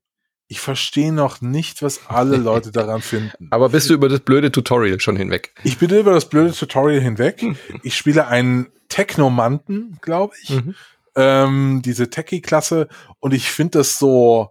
ich 0.52 0.60
verstehe 0.60 1.14
noch 1.14 1.40
nicht, 1.40 1.82
was 1.82 2.08
alle 2.10 2.36
Leute 2.36 2.74
daran 2.74 3.02
finden. 3.02 3.48
Aber 3.52 3.70
bist 3.70 3.90
du 3.90 3.94
über 3.94 4.10
das 4.10 4.20
blöde 4.20 4.52
Tutorial 4.52 5.00
schon 5.00 5.16
hinweg? 5.16 5.54
Ich 5.64 5.78
bin 5.78 5.90
über 5.92 6.12
das 6.12 6.28
blöde 6.28 6.52
Tutorial 6.52 7.00
hinweg. 7.00 7.42
Ich 7.84 7.96
spiele 7.96 8.28
einen 8.28 8.68
Technomanten, 8.90 9.98
glaube 10.02 10.34
ich. 10.44 10.50
Mhm. 10.50 10.76
Ähm, 11.16 11.82
diese 11.86 12.10
Techie-Klasse. 12.10 12.90
Und 13.22 13.34
ich 13.34 13.50
finde 13.50 13.80
das 13.80 13.98
so 13.98 14.50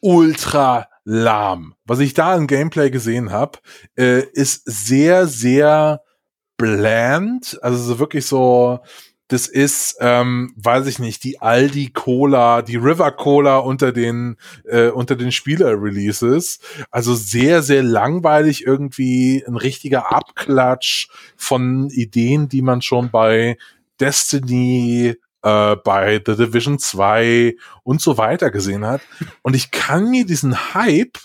ultra 0.00 0.88
lahm. 1.04 1.76
Was 1.84 2.00
ich 2.00 2.14
da 2.14 2.34
im 2.34 2.48
Gameplay 2.48 2.90
gesehen 2.90 3.30
habe, 3.30 3.60
äh, 3.96 4.24
ist 4.32 4.64
sehr, 4.64 5.28
sehr 5.28 6.02
bland. 6.56 7.56
Also 7.62 7.80
so 7.84 7.98
wirklich 8.00 8.26
so 8.26 8.80
das 9.28 9.46
ist, 9.46 9.96
ähm, 10.00 10.52
weiß 10.56 10.86
ich 10.86 10.98
nicht, 10.98 11.24
die 11.24 11.40
Aldi 11.40 11.90
Cola, 11.90 12.60
die 12.60 12.76
River 12.76 13.10
Cola 13.12 13.58
unter 13.58 13.90
den 13.90 14.36
äh, 14.64 14.88
unter 14.88 15.16
den 15.16 15.32
Spieler-Releases. 15.32 16.58
Also 16.90 17.14
sehr, 17.14 17.62
sehr 17.62 17.82
langweilig 17.82 18.66
irgendwie 18.66 19.42
ein 19.46 19.56
richtiger 19.56 20.12
Abklatsch 20.12 21.08
von 21.36 21.88
Ideen, 21.90 22.48
die 22.48 22.62
man 22.62 22.82
schon 22.82 23.10
bei 23.10 23.56
Destiny, 23.98 25.14
äh, 25.42 25.76
bei 25.76 26.22
The 26.24 26.36
Division 26.36 26.78
2 26.78 27.56
und 27.82 28.02
so 28.02 28.18
weiter 28.18 28.50
gesehen 28.50 28.84
hat. 28.84 29.00
Und 29.42 29.56
ich 29.56 29.70
kann 29.70 30.10
mir 30.10 30.26
diesen 30.26 30.74
Hype 30.74 31.18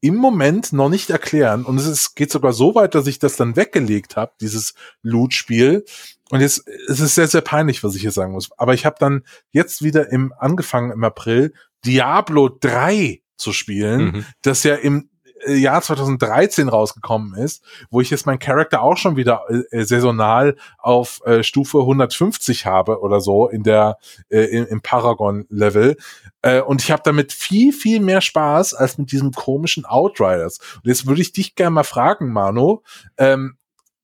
im 0.00 0.16
Moment 0.16 0.72
noch 0.72 0.88
nicht 0.88 1.10
erklären. 1.10 1.64
Und 1.64 1.78
es 1.78 1.86
ist, 1.86 2.16
geht 2.16 2.32
sogar 2.32 2.52
so 2.52 2.74
weit, 2.74 2.94
dass 2.94 3.06
ich 3.06 3.20
das 3.20 3.36
dann 3.36 3.56
weggelegt 3.56 4.16
habe, 4.16 4.32
dieses 4.40 4.74
Loot-Spiel, 5.02 5.84
und 6.32 6.40
jetzt 6.40 6.66
es 6.88 6.98
ist 6.98 7.14
sehr, 7.14 7.28
sehr 7.28 7.42
peinlich, 7.42 7.84
was 7.84 7.94
ich 7.94 8.00
hier 8.00 8.10
sagen 8.10 8.32
muss. 8.32 8.48
Aber 8.56 8.72
ich 8.72 8.86
habe 8.86 8.96
dann 8.98 9.22
jetzt 9.50 9.82
wieder 9.82 10.10
im 10.10 10.32
angefangen 10.38 10.90
im 10.90 11.04
April 11.04 11.52
Diablo 11.84 12.48
3 12.48 13.20
zu 13.36 13.52
spielen, 13.52 14.04
mhm. 14.04 14.26
das 14.40 14.62
ja 14.62 14.76
im 14.76 15.10
äh, 15.44 15.52
Jahr 15.52 15.82
2013 15.82 16.70
rausgekommen 16.70 17.34
ist, 17.34 17.62
wo 17.90 18.00
ich 18.00 18.08
jetzt 18.08 18.24
meinen 18.24 18.38
Charakter 18.38 18.80
auch 18.80 18.96
schon 18.96 19.16
wieder 19.16 19.42
äh, 19.50 19.84
saisonal 19.84 20.56
auf 20.78 21.20
äh, 21.26 21.42
Stufe 21.42 21.80
150 21.80 22.64
habe 22.64 23.00
oder 23.00 23.20
so 23.20 23.50
in 23.50 23.62
der 23.62 23.98
äh, 24.30 24.44
im, 24.44 24.66
im 24.68 24.80
Paragon 24.80 25.44
Level 25.50 25.98
äh, 26.40 26.62
und 26.62 26.80
ich 26.80 26.90
habe 26.90 27.02
damit 27.04 27.34
viel 27.34 27.74
viel 27.74 28.00
mehr 28.00 28.22
Spaß 28.22 28.72
als 28.72 28.96
mit 28.96 29.12
diesem 29.12 29.32
komischen 29.32 29.84
Outriders. 29.84 30.60
Und 30.76 30.86
jetzt 30.86 31.06
würde 31.06 31.20
ich 31.20 31.32
dich 31.32 31.56
gerne 31.56 31.72
mal 31.72 31.84
fragen, 31.84 32.32
Manu, 32.32 32.80
ähm, 33.18 33.58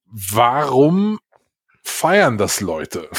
warum 0.04 1.20
feiern 1.88 2.38
das 2.38 2.60
Leute. 2.60 3.08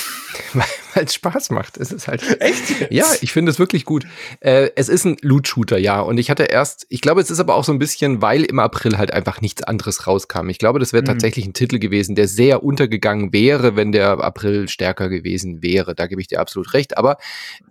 Weil 0.93 1.05
es 1.05 1.13
Spaß 1.13 1.51
macht. 1.51 1.77
Es 1.77 1.91
ist 1.91 2.08
halt. 2.08 2.24
Echt? 2.41 2.69
Jetzt? 2.81 2.91
Ja, 2.91 3.05
ich 3.22 3.31
finde 3.31 3.51
es 3.51 3.60
wirklich 3.60 3.86
gut. 3.86 4.05
Äh, 4.39 4.69
es 4.75 4.89
ist 4.89 5.05
ein 5.05 5.17
Loot-Shooter, 5.22 5.77
ja. 5.77 6.00
Und 6.01 6.17
ich 6.17 6.29
hatte 6.29 6.43
erst, 6.43 6.86
ich 6.89 7.01
glaube, 7.01 7.22
es 7.22 7.29
ist 7.29 7.39
aber 7.39 7.55
auch 7.55 7.63
so 7.63 7.72
ein 7.72 7.79
bisschen, 7.79 8.22
weil 8.22 8.43
im 8.43 8.60
April 8.60 8.98
halt 8.98 9.13
einfach 9.13 9.41
nichts 9.41 9.63
anderes 9.63 10.08
rauskam. 10.08 10.50
Ich 10.50 10.58
glaube, 10.58 10.79
das 10.79 10.93
wäre 10.93 11.03
mhm. 11.03 11.08
tatsächlich 11.08 11.46
ein 11.46 11.53
Titel 11.53 11.79
gewesen, 11.79 12.15
der 12.15 12.27
sehr 12.27 12.63
untergegangen 12.63 13.34
wäre, 13.34 13.75
wenn 13.75 13.91
der 13.91 14.19
April 14.19 14.67
stärker 14.67 15.10
gewesen 15.10 15.62
wäre. 15.62 15.96
Da 15.96 16.08
gebe 16.08 16.22
ich 16.22 16.27
dir 16.27 16.39
absolut 16.39 16.74
recht. 16.74 16.98
Aber 16.98 17.17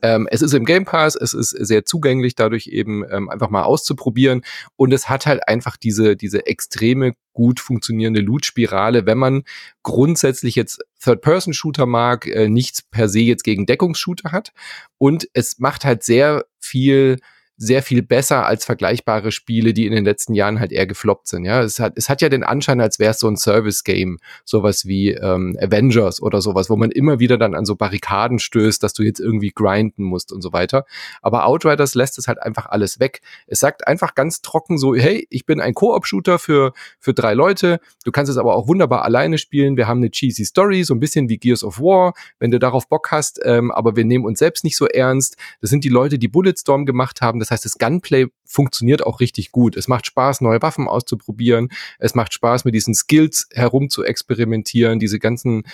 ähm, 0.02 0.28
es 0.30 0.42
ist 0.42 0.54
im 0.54 0.64
Game 0.64 0.84
Pass, 0.84 1.16
es 1.16 1.34
ist 1.34 1.50
sehr 1.50 1.84
zugänglich, 1.84 2.34
dadurch 2.34 2.68
eben 2.68 3.04
ähm, 3.10 3.28
einfach 3.28 3.50
mal 3.50 3.62
auszuprobieren. 3.62 4.42
Und 4.76 4.92
es 4.92 5.08
hat 5.08 5.26
halt 5.26 5.48
einfach 5.48 5.76
diese, 5.76 6.16
diese 6.16 6.46
extreme 6.46 7.14
gut 7.38 7.60
funktionierende 7.60 8.20
Loot-Spirale, 8.20 9.06
wenn 9.06 9.16
man 9.16 9.44
grundsätzlich 9.84 10.56
jetzt 10.56 10.84
Third-Person-Shooter 11.08 11.86
mag, 11.86 12.26
äh, 12.26 12.48
nichts 12.48 12.82
per 12.82 13.08
se 13.08 13.20
jetzt 13.20 13.44
gegen 13.44 13.66
Deckungsshooter 13.66 14.32
hat. 14.32 14.52
Und 14.98 15.28
es 15.32 15.58
macht 15.58 15.84
halt 15.84 16.02
sehr 16.02 16.44
viel 16.58 17.18
sehr 17.60 17.82
viel 17.82 18.02
besser 18.02 18.46
als 18.46 18.64
vergleichbare 18.64 19.32
Spiele, 19.32 19.72
die 19.72 19.86
in 19.86 19.92
den 19.92 20.04
letzten 20.04 20.34
Jahren 20.34 20.60
halt 20.60 20.70
eher 20.70 20.86
gefloppt 20.86 21.26
sind. 21.26 21.44
Ja, 21.44 21.60
es 21.60 21.80
hat, 21.80 21.94
es 21.96 22.08
hat 22.08 22.22
ja 22.22 22.28
den 22.28 22.44
Anschein, 22.44 22.80
als 22.80 23.00
wäre 23.00 23.10
es 23.10 23.18
so 23.18 23.26
ein 23.26 23.36
Service-Game, 23.36 24.18
sowas 24.44 24.86
wie 24.86 25.10
ähm, 25.10 25.58
Avengers 25.60 26.22
oder 26.22 26.40
sowas, 26.40 26.70
wo 26.70 26.76
man 26.76 26.92
immer 26.92 27.18
wieder 27.18 27.36
dann 27.36 27.56
an 27.56 27.64
so 27.64 27.74
Barrikaden 27.74 28.38
stößt, 28.38 28.80
dass 28.80 28.92
du 28.92 29.02
jetzt 29.02 29.18
irgendwie 29.18 29.50
grinden 29.50 30.04
musst 30.04 30.32
und 30.32 30.40
so 30.40 30.52
weiter. 30.52 30.84
Aber 31.20 31.46
Outriders 31.46 31.96
lässt 31.96 32.16
es 32.18 32.28
halt 32.28 32.40
einfach 32.40 32.66
alles 32.66 33.00
weg. 33.00 33.22
Es 33.48 33.58
sagt 33.58 33.88
einfach 33.88 34.14
ganz 34.14 34.40
trocken 34.40 34.78
so, 34.78 34.94
hey, 34.94 35.26
ich 35.28 35.44
bin 35.44 35.60
ein 35.60 35.74
Koop-Shooter 35.74 36.38
für, 36.38 36.72
für 37.00 37.12
drei 37.12 37.34
Leute. 37.34 37.80
Du 38.04 38.12
kannst 38.12 38.30
es 38.30 38.38
aber 38.38 38.54
auch 38.54 38.68
wunderbar 38.68 39.02
alleine 39.02 39.36
spielen. 39.36 39.76
Wir 39.76 39.88
haben 39.88 39.98
eine 39.98 40.12
cheesy 40.12 40.44
Story, 40.44 40.84
so 40.84 40.94
ein 40.94 41.00
bisschen 41.00 41.28
wie 41.28 41.38
Gears 41.38 41.64
of 41.64 41.80
War, 41.80 42.14
wenn 42.38 42.52
du 42.52 42.60
darauf 42.60 42.88
Bock 42.88 43.10
hast, 43.10 43.40
ähm, 43.44 43.72
aber 43.72 43.96
wir 43.96 44.04
nehmen 44.04 44.24
uns 44.24 44.38
selbst 44.38 44.62
nicht 44.62 44.76
so 44.76 44.86
ernst. 44.86 45.36
Das 45.60 45.70
sind 45.70 45.82
die 45.82 45.88
Leute, 45.88 46.20
die 46.20 46.28
Bulletstorm 46.28 46.86
gemacht 46.86 47.20
haben. 47.20 47.40
Das 47.40 47.47
heißt, 47.50 47.64
das 47.64 47.78
Gunplay 47.78 48.26
funktioniert 48.44 49.04
auch 49.04 49.20
richtig 49.20 49.52
gut. 49.52 49.76
Es 49.76 49.88
macht 49.88 50.06
Spaß, 50.06 50.40
neue 50.40 50.62
Waffen 50.62 50.88
auszuprobieren. 50.88 51.68
Es 51.98 52.14
macht 52.14 52.32
Spaß, 52.32 52.64
mit 52.64 52.74
diesen 52.74 52.94
Skills 52.94 53.48
herum 53.52 53.90
zu 53.90 54.04
experimentieren. 54.04 54.98
Diese 54.98 55.18
ganzen 55.18 55.64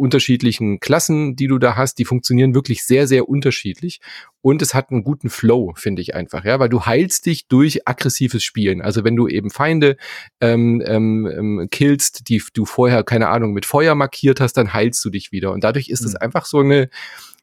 unterschiedlichen 0.00 0.80
Klassen, 0.80 1.36
die 1.36 1.46
du 1.46 1.58
da 1.58 1.76
hast, 1.76 1.98
die 1.98 2.06
funktionieren 2.06 2.54
wirklich 2.54 2.84
sehr, 2.84 3.06
sehr 3.06 3.28
unterschiedlich. 3.28 4.00
Und 4.40 4.62
es 4.62 4.72
hat 4.72 4.90
einen 4.90 5.04
guten 5.04 5.28
Flow, 5.28 5.74
finde 5.76 6.00
ich 6.00 6.14
einfach, 6.14 6.46
ja, 6.46 6.58
weil 6.58 6.70
du 6.70 6.86
heilst 6.86 7.26
dich 7.26 7.46
durch 7.48 7.86
aggressives 7.86 8.42
Spielen. 8.42 8.80
Also 8.80 9.04
wenn 9.04 9.14
du 9.14 9.28
eben 9.28 9.50
Feinde 9.50 9.98
ähm, 10.40 10.82
ähm, 10.86 11.26
ähm 11.26 11.68
killst, 11.70 12.30
die 12.30 12.42
du 12.54 12.64
vorher, 12.64 13.04
keine 13.04 13.28
Ahnung, 13.28 13.52
mit 13.52 13.66
Feuer 13.66 13.94
markiert 13.94 14.40
hast, 14.40 14.54
dann 14.54 14.72
heilst 14.72 15.04
du 15.04 15.10
dich 15.10 15.32
wieder. 15.32 15.52
Und 15.52 15.62
dadurch 15.62 15.90
ist 15.90 16.04
es 16.04 16.12
mhm. 16.12 16.18
einfach 16.20 16.46
so 16.46 16.60
eine 16.60 16.88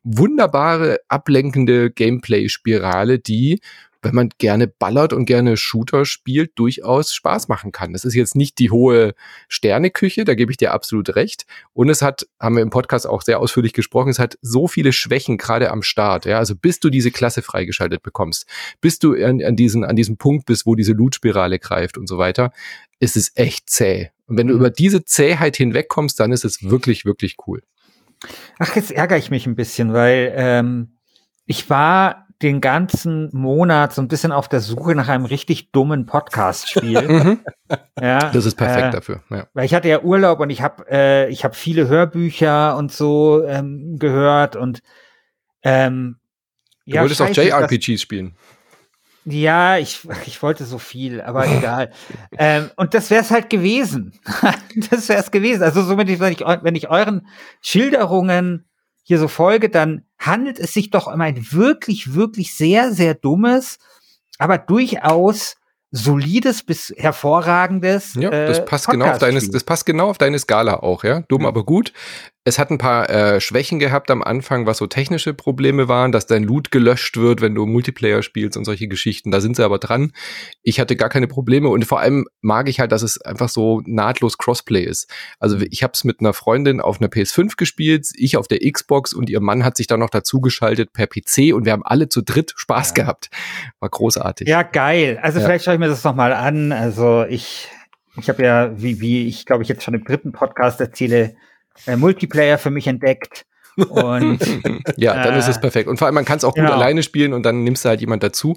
wunderbare, 0.03 0.99
ablenkende 1.07 1.91
Gameplay-Spirale, 1.91 3.19
die 3.19 3.59
wenn 4.01 4.15
man 4.15 4.29
gerne 4.37 4.67
ballert 4.67 5.13
und 5.13 5.25
gerne 5.25 5.57
Shooter 5.57 6.05
spielt, 6.05 6.51
durchaus 6.55 7.13
Spaß 7.13 7.47
machen 7.47 7.71
kann. 7.71 7.93
Das 7.93 8.05
ist 8.05 8.13
jetzt 8.13 8.35
nicht 8.35 8.59
die 8.59 8.71
hohe 8.71 9.13
Sterneküche, 9.47 10.23
da 10.23 10.35
gebe 10.35 10.51
ich 10.51 10.57
dir 10.57 10.73
absolut 10.73 11.15
recht. 11.15 11.45
Und 11.73 11.89
es 11.89 12.01
hat, 12.01 12.27
haben 12.39 12.55
wir 12.55 12.63
im 12.63 12.69
Podcast 12.69 13.07
auch 13.07 13.21
sehr 13.21 13.39
ausführlich 13.39 13.73
gesprochen, 13.73 14.09
es 14.09 14.19
hat 14.19 14.37
so 14.41 14.67
viele 14.67 14.93
Schwächen 14.93 15.37
gerade 15.37 15.71
am 15.71 15.81
Start. 15.81 16.25
Ja, 16.25 16.37
also 16.37 16.55
bis 16.55 16.79
du 16.79 16.89
diese 16.89 17.11
Klasse 17.11 17.41
freigeschaltet 17.41 18.03
bekommst, 18.03 18.45
bis 18.81 18.99
du 18.99 19.13
an, 19.13 19.43
an, 19.43 19.55
diesen, 19.55 19.83
an 19.83 19.95
diesem 19.95 20.17
Punkt 20.17 20.45
bist, 20.45 20.65
wo 20.65 20.75
diese 20.75 20.93
Loot-Spirale 20.93 21.59
greift 21.59 21.97
und 21.97 22.07
so 22.07 22.17
weiter, 22.17 22.51
ist 22.99 23.17
es 23.17 23.31
echt 23.35 23.69
zäh. 23.69 24.11
Und 24.27 24.37
wenn 24.37 24.47
du 24.47 24.53
mhm. 24.53 24.59
über 24.59 24.69
diese 24.69 25.03
Zähheit 25.05 25.57
hinwegkommst, 25.57 26.19
dann 26.19 26.31
ist 26.31 26.45
es 26.45 26.63
wirklich, 26.63 27.05
wirklich 27.05 27.35
cool. 27.47 27.61
Ach, 28.59 28.75
jetzt 28.75 28.91
ärgere 28.91 29.17
ich 29.17 29.29
mich 29.29 29.45
ein 29.45 29.55
bisschen, 29.55 29.93
weil 29.93 30.33
ähm, 30.35 30.97
ich 31.45 31.69
war 31.69 32.27
den 32.41 32.61
ganzen 32.61 33.29
Monat 33.33 33.93
so 33.93 34.01
ein 34.01 34.07
bisschen 34.07 34.31
auf 34.31 34.47
der 34.47 34.59
Suche 34.59 34.93
nach 34.93 35.07
einem 35.07 35.25
richtig 35.25 35.71
dummen 35.71 36.05
Podcast-Spiel. 36.05 37.01
Mhm. 37.07 37.39
ja, 37.99 38.31
das 38.31 38.45
ist 38.45 38.55
perfekt 38.55 38.87
äh, 38.87 38.91
dafür. 38.91 39.23
Ja. 39.29 39.47
Weil 39.53 39.65
ich 39.65 39.73
hatte 39.73 39.89
ja 39.89 40.01
Urlaub 40.01 40.39
und 40.39 40.49
ich 40.49 40.61
habe 40.61 40.85
äh, 40.89 41.29
ich 41.29 41.43
habe 41.43 41.53
viele 41.53 41.87
Hörbücher 41.87 42.77
und 42.77 42.91
so 42.91 43.43
ähm, 43.43 43.97
gehört 43.97 44.55
und 44.55 44.81
ähm, 45.63 46.17
du 46.85 46.95
ja, 46.95 47.01
wolltest 47.01 47.21
auch 47.21 47.29
JRPGs 47.29 48.01
spielen. 48.01 48.35
Ja, 49.29 49.77
ich, 49.77 50.07
ich 50.25 50.41
wollte 50.41 50.63
so 50.63 50.77
viel, 50.77 51.19
aber 51.21 51.45
egal. 51.57 51.91
ähm, 52.37 52.71
und 52.77 52.93
das 52.93 53.09
wäre 53.09 53.21
es 53.21 53.29
halt 53.29 53.49
gewesen. 53.49 54.17
das 54.89 55.09
wäre 55.09 55.19
es 55.19 55.31
gewesen. 55.31 55.63
Also 55.63 55.83
somit, 55.83 56.07
wenn 56.19 56.31
ich, 56.31 56.39
wenn 56.39 56.75
ich 56.75 56.89
euren 56.89 57.27
Schilderungen 57.61 58.65
hier 59.03 59.19
so 59.19 59.27
folge, 59.27 59.69
dann 59.69 60.05
handelt 60.17 60.59
es 60.59 60.73
sich 60.73 60.91
doch 60.91 61.07
um 61.07 61.19
ein 61.19 61.51
wirklich, 61.51 62.13
wirklich 62.13 62.55
sehr, 62.55 62.93
sehr 62.93 63.15
dummes, 63.15 63.79
aber 64.37 64.57
durchaus 64.57 65.57
solides 65.91 66.63
bis 66.63 66.93
hervorragendes. 66.97 68.15
Ja, 68.15 68.29
das 68.29 68.63
passt 68.63 68.87
genau 68.87 69.07
auf 69.07 69.17
deine, 69.17 69.41
das 69.41 69.63
passt 69.63 69.85
genau 69.85 70.09
auf 70.09 70.17
deine 70.17 70.39
Skala 70.39 70.75
auch, 70.77 71.03
ja. 71.03 71.21
Dumm, 71.27 71.41
mhm. 71.41 71.47
aber 71.47 71.65
gut. 71.65 71.91
Es 72.47 72.57
hat 72.59 72.71
ein 72.71 72.77
paar 72.77 73.09
äh, 73.09 73.41
Schwächen 73.41 73.77
gehabt 73.77 74.09
am 74.09 74.23
Anfang, 74.23 74.65
was 74.65 74.77
so 74.77 74.87
technische 74.87 75.33
Probleme 75.33 75.89
waren, 75.89 76.13
dass 76.13 76.27
dein 76.27 76.43
Loot 76.43 76.71
gelöscht 76.71 77.17
wird, 77.17 77.41
wenn 77.41 77.53
du 77.53 77.65
Multiplayer 77.65 78.23
spielst 78.23 78.55
und 78.55 78.63
solche 78.63 78.87
Geschichten. 78.87 79.31
Da 79.31 79.41
sind 79.41 79.57
sie 79.57 79.65
aber 79.65 79.79
dran. 79.79 80.13
Ich 80.63 80.79
hatte 80.79 80.95
gar 80.95 81.09
keine 81.09 81.27
Probleme 81.27 81.67
und 81.67 81.83
vor 81.83 81.99
allem 81.99 82.25
mag 82.39 82.69
ich 82.69 82.79
halt, 82.79 82.93
dass 82.93 83.01
es 83.01 83.19
einfach 83.19 83.49
so 83.49 83.81
nahtlos 83.85 84.37
Crossplay 84.37 84.81
ist. 84.85 85.13
Also 85.39 85.57
ich 85.59 85.83
habe 85.83 85.91
es 85.93 86.05
mit 86.05 86.21
einer 86.21 86.31
Freundin 86.31 86.79
auf 86.79 87.01
einer 87.01 87.09
PS5 87.09 87.57
gespielt, 87.57 88.07
ich 88.15 88.37
auf 88.37 88.47
der 88.47 88.59
Xbox 88.59 89.11
und 89.11 89.29
ihr 89.29 89.41
Mann 89.41 89.65
hat 89.65 89.75
sich 89.75 89.87
dann 89.87 89.99
noch 89.99 90.09
dazugeschaltet 90.09 90.93
per 90.93 91.07
PC 91.07 91.53
und 91.53 91.65
wir 91.65 91.73
haben 91.73 91.83
alle 91.83 92.07
zu 92.07 92.21
dritt 92.21 92.53
Spaß 92.55 92.93
ja. 92.95 93.03
gehabt. 93.03 93.29
War 93.81 93.89
großartig. 93.89 94.47
Ja, 94.47 94.63
geil. 94.63 95.19
Also 95.21 95.39
ja. 95.39 95.45
vielleicht 95.45 95.65
schaue 95.65 95.73
ich 95.73 95.81
mir 95.81 95.89
das 95.89 96.01
noch 96.05 96.15
mal 96.15 96.31
an. 96.31 96.71
Also 96.71 97.25
ich 97.27 97.67
ich 98.15 98.29
habe 98.29 98.41
ja, 98.41 98.81
wie, 98.81 99.01
wie 99.01 99.27
ich 99.27 99.45
glaube 99.45 99.63
ich 99.63 99.69
jetzt 99.69 99.83
schon 99.83 99.95
im 99.95 100.05
dritten 100.05 100.31
Podcast 100.31 100.79
erzähle, 100.79 101.35
äh, 101.85 101.95
Multiplayer 101.95 102.57
für 102.57 102.71
mich 102.71 102.87
entdeckt. 102.87 103.45
Und, 103.77 104.39
ja, 104.97 105.23
dann 105.23 105.35
äh, 105.35 105.39
ist 105.39 105.47
es 105.47 105.57
äh, 105.57 105.61
perfekt. 105.61 105.87
Und 105.87 105.97
vor 105.97 106.07
allem, 106.07 106.15
man 106.15 106.25
kann 106.25 106.37
es 106.37 106.43
auch 106.43 106.53
gut 106.55 106.63
genau. 106.63 106.73
alleine 106.73 107.03
spielen 107.03 107.33
und 107.33 107.43
dann 107.43 107.63
nimmst 107.63 107.85
du 107.85 107.89
halt 107.89 108.01
jemand 108.01 108.23
dazu. 108.23 108.55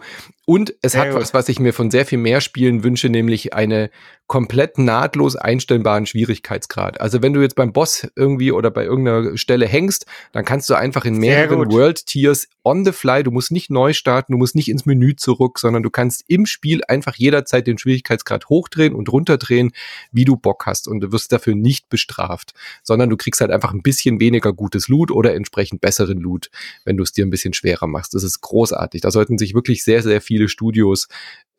Und 0.50 0.74
es 0.82 0.96
hat 0.96 1.14
was, 1.14 1.32
was 1.32 1.48
ich 1.48 1.60
mir 1.60 1.72
von 1.72 1.92
sehr 1.92 2.04
viel 2.04 2.18
mehr 2.18 2.40
Spielen 2.40 2.82
wünsche, 2.82 3.08
nämlich 3.08 3.54
eine 3.54 3.88
komplett 4.26 4.78
nahtlos 4.78 5.34
einstellbaren 5.34 6.06
Schwierigkeitsgrad. 6.06 7.00
Also 7.00 7.20
wenn 7.20 7.32
du 7.32 7.40
jetzt 7.40 7.54
beim 7.54 7.72
Boss 7.72 8.08
irgendwie 8.16 8.50
oder 8.50 8.72
bei 8.72 8.84
irgendeiner 8.84 9.36
Stelle 9.36 9.66
hängst, 9.66 10.06
dann 10.32 10.44
kannst 10.44 10.70
du 10.70 10.74
einfach 10.74 11.04
in 11.04 11.18
mehreren 11.18 11.70
World 11.70 12.06
Tiers 12.06 12.48
on 12.62 12.84
the 12.84 12.92
fly, 12.92 13.22
du 13.22 13.30
musst 13.30 13.50
nicht 13.50 13.70
neu 13.70 13.92
starten, 13.92 14.32
du 14.32 14.38
musst 14.38 14.54
nicht 14.54 14.68
ins 14.68 14.86
Menü 14.86 15.16
zurück, 15.16 15.58
sondern 15.58 15.82
du 15.82 15.90
kannst 15.90 16.24
im 16.28 16.46
Spiel 16.46 16.82
einfach 16.86 17.16
jederzeit 17.16 17.66
den 17.66 17.78
Schwierigkeitsgrad 17.78 18.48
hochdrehen 18.48 18.94
und 18.94 19.10
runterdrehen, 19.10 19.72
wie 20.12 20.24
du 20.24 20.36
Bock 20.36 20.66
hast 20.66 20.86
und 20.86 21.00
du 21.00 21.10
wirst 21.10 21.32
dafür 21.32 21.54
nicht 21.56 21.88
bestraft, 21.88 22.52
sondern 22.84 23.10
du 23.10 23.16
kriegst 23.16 23.40
halt 23.40 23.50
einfach 23.50 23.72
ein 23.72 23.82
bisschen 23.82 24.20
weniger 24.20 24.52
gutes 24.52 24.86
Loot 24.88 25.10
oder 25.10 25.34
entsprechend 25.34 25.80
besseren 25.80 26.18
Loot, 26.18 26.50
wenn 26.84 26.96
du 26.96 27.02
es 27.02 27.12
dir 27.12 27.26
ein 27.26 27.30
bisschen 27.30 27.54
schwerer 27.54 27.88
machst. 27.88 28.14
Das 28.14 28.22
ist 28.22 28.40
großartig. 28.42 29.00
Da 29.00 29.10
sollten 29.10 29.38
sich 29.38 29.54
wirklich 29.54 29.82
sehr, 29.82 30.02
sehr 30.02 30.20
viele 30.40 30.48
Studios 30.48 31.08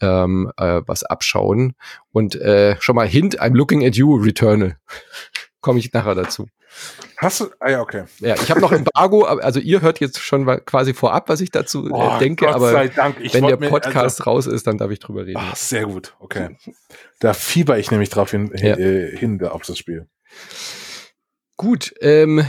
ähm, 0.02 0.52
äh, 0.58 0.82
was 0.86 1.04
abschauen. 1.04 1.76
Und 2.12 2.36
äh, 2.36 2.76
schon 2.80 2.96
mal 2.96 3.08
Hint, 3.08 3.42
I'm 3.42 3.56
looking 3.56 3.86
at 3.86 3.96
you, 3.96 4.16
Returnal. 4.16 4.78
Komme 5.62 5.80
ich 5.80 5.94
nachher 5.94 6.16
dazu. 6.16 6.48
Hast 7.18 7.42
du? 7.42 7.50
Ah 7.60 7.70
ja, 7.70 7.82
okay. 7.82 8.06
Ja, 8.20 8.34
ich 8.34 8.50
habe 8.50 8.62
noch 8.62 8.72
Embargo, 8.72 9.26
also 9.26 9.60
ihr 9.60 9.82
hört 9.82 10.00
jetzt 10.00 10.20
schon 10.20 10.46
quasi 10.66 10.94
vorab, 10.94 11.28
was 11.30 11.42
ich 11.42 11.52
dazu 11.52 11.88
oh, 11.92 12.18
denke, 12.18 12.46
Gott 12.46 12.56
aber 12.56 12.74
wenn 12.74 13.46
der 13.46 13.58
Podcast 13.58 14.22
also, 14.22 14.24
raus 14.24 14.48
ist, 14.48 14.66
dann 14.66 14.78
darf 14.78 14.90
ich 14.90 15.00
drüber 15.00 15.26
reden. 15.26 15.38
Ach, 15.40 15.56
sehr 15.56 15.86
gut, 15.86 16.16
okay. 16.20 16.58
Da 17.20 17.34
fieber 17.34 17.78
ich 17.78 17.92
nämlich 17.92 18.10
drauf 18.10 18.32
hin, 18.32 18.52
ja. 18.56 18.78
äh, 18.78 19.16
hin 19.16 19.44
auf 19.44 19.64
das 19.64 19.78
Spiel. 19.78 20.08
Gut, 21.58 21.94
ähm, 22.00 22.46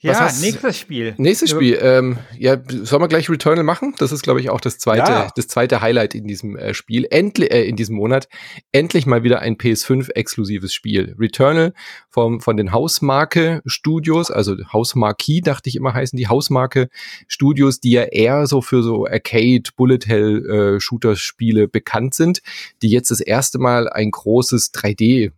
ja, 0.00 0.20
hast, 0.20 0.42
nächstes 0.42 0.78
Spiel. 0.78 1.14
Nächstes 1.16 1.50
Spiel. 1.50 1.78
Ähm, 1.80 2.18
ja, 2.38 2.58
sollen 2.68 3.02
wir 3.02 3.08
gleich 3.08 3.30
Returnal 3.30 3.64
machen? 3.64 3.94
Das 3.98 4.12
ist, 4.12 4.22
glaube 4.22 4.40
ich, 4.40 4.50
auch 4.50 4.60
das 4.60 4.78
zweite, 4.78 5.10
ja. 5.10 5.32
das 5.34 5.48
zweite 5.48 5.80
Highlight 5.80 6.14
in 6.14 6.26
diesem 6.26 6.56
äh, 6.56 6.74
Spiel. 6.74 7.06
Endlich, 7.10 7.50
äh, 7.50 7.64
in 7.64 7.76
diesem 7.76 7.96
Monat. 7.96 8.28
Endlich 8.72 9.06
mal 9.06 9.22
wieder 9.22 9.40
ein 9.40 9.56
PS5-exklusives 9.56 10.74
Spiel. 10.74 11.16
Returnal 11.18 11.72
vom, 12.10 12.40
von 12.40 12.58
den 12.58 12.72
Hausmarke 12.72 13.62
Studios, 13.64 14.30
also 14.30 14.56
Hausmarquee, 14.72 15.40
dachte 15.40 15.70
ich 15.70 15.76
immer 15.76 15.94
heißen 15.94 16.16
die 16.16 16.28
Hausmarke 16.28 16.88
Studios, 17.26 17.80
die 17.80 17.92
ja 17.92 18.02
eher 18.02 18.46
so 18.46 18.60
für 18.60 18.82
so 18.82 19.06
Arcade, 19.06 19.70
Bullet 19.76 20.00
Hell 20.06 20.76
äh, 20.76 20.80
Shooter 20.80 21.16
Spiele 21.16 21.68
bekannt 21.68 22.14
sind, 22.14 22.42
die 22.82 22.90
jetzt 22.90 23.10
das 23.10 23.20
erste 23.20 23.58
Mal 23.58 23.88
ein 23.88 24.10
großes 24.10 24.74
3D 24.74 25.32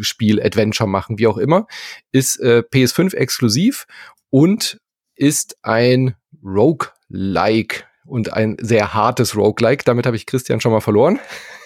Spiel, 0.00 0.42
Adventure 0.42 0.88
machen, 0.88 1.18
wie 1.18 1.26
auch 1.26 1.38
immer, 1.38 1.66
ist 2.12 2.40
äh, 2.40 2.62
PS5 2.72 3.14
exklusiv 3.14 3.86
und 4.30 4.80
ist 5.16 5.56
ein 5.62 6.14
Roguelike 6.42 7.84
und 8.06 8.32
ein 8.32 8.56
sehr 8.60 8.94
hartes 8.94 9.36
Roguelike. 9.36 9.84
Damit 9.84 10.06
habe 10.06 10.16
ich 10.16 10.26
Christian 10.26 10.60
schon 10.60 10.72
mal 10.72 10.80
verloren. 10.80 11.18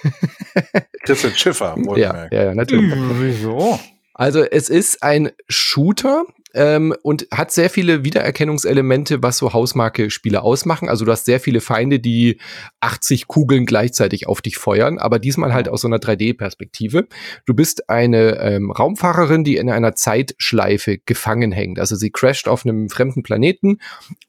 Christian 1.05 1.35
Schiffer, 1.35 1.77
ja, 1.97 2.29
ja, 2.31 2.45
ja, 2.45 2.55
natürlich. 2.55 2.93
Wieso? 2.95 3.81
Also 4.15 4.43
es 4.43 4.69
ist 4.69 5.03
ein 5.03 5.31
Shooter, 5.49 6.25
ähm, 6.55 6.95
und 7.03 7.27
hat 7.33 7.51
sehr 7.53 7.71
viele 7.71 8.05
Wiedererkennungselemente, 8.05 9.23
was 9.23 9.39
so 9.39 9.53
Hausmarke-Spiele 9.53 10.43
ausmachen. 10.43 10.89
Also 10.89 11.05
du 11.05 11.13
hast 11.13 11.25
sehr 11.27 11.41
viele 11.41 11.61
Feinde, 11.61 12.01
die 12.01 12.39
80 12.81 13.29
Kugeln 13.29 13.67
gleichzeitig 13.67 14.27
auf 14.27 14.41
dich 14.41 14.57
feuern, 14.57 14.99
aber 14.99 15.19
diesmal 15.19 15.53
halt 15.53 15.69
aus 15.69 15.83
so 15.83 15.89
einer 15.89 15.99
3D-Perspektive. 15.99 17.07
Du 17.47 17.55
bist 17.55 17.91
eine 17.91 18.39
ähm, 18.41 18.71
Raumfahrerin, 18.71 19.45
die 19.45 19.57
in 19.57 19.71
einer 19.71 19.95
Zeitschleife 19.95 20.99
gefangen 20.99 21.53
hängt. 21.53 21.79
Also 21.79 21.97
sie 21.97 22.11
crasht 22.11 22.49
auf 22.49 22.65
einem 22.65 22.89
fremden 22.89 23.23
Planeten 23.23 23.79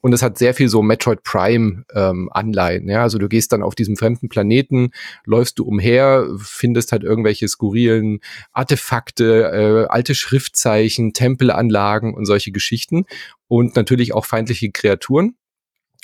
und 0.00 0.12
es 0.12 0.22
hat 0.22 0.38
sehr 0.38 0.54
viel 0.54 0.68
so 0.68 0.82
Metroid 0.82 1.22
Prime 1.22 1.84
ähm, 1.94 2.28
Anleihen. 2.32 2.88
Ja? 2.88 3.02
Also 3.02 3.18
du 3.18 3.28
gehst 3.28 3.52
dann 3.52 3.62
auf 3.62 3.74
diesem 3.74 3.96
fremden 3.96 4.28
Planeten, 4.28 4.90
läufst 5.24 5.58
du 5.58 5.64
umher, 5.64 6.26
findest 6.38 6.92
halt 6.92 7.02
irgendwelche 7.02 7.48
skurrilen 7.48 8.20
Artefakte, 8.52 9.86
äh, 9.86 9.92
alte 9.92 10.14
Schriftzeichen, 10.14 11.12
Tempelanlagen 11.12 12.09
und 12.14 12.26
solche 12.26 12.52
Geschichten 12.52 13.04
und 13.48 13.76
natürlich 13.76 14.14
auch 14.14 14.26
feindliche 14.26 14.70
Kreaturen. 14.70 15.36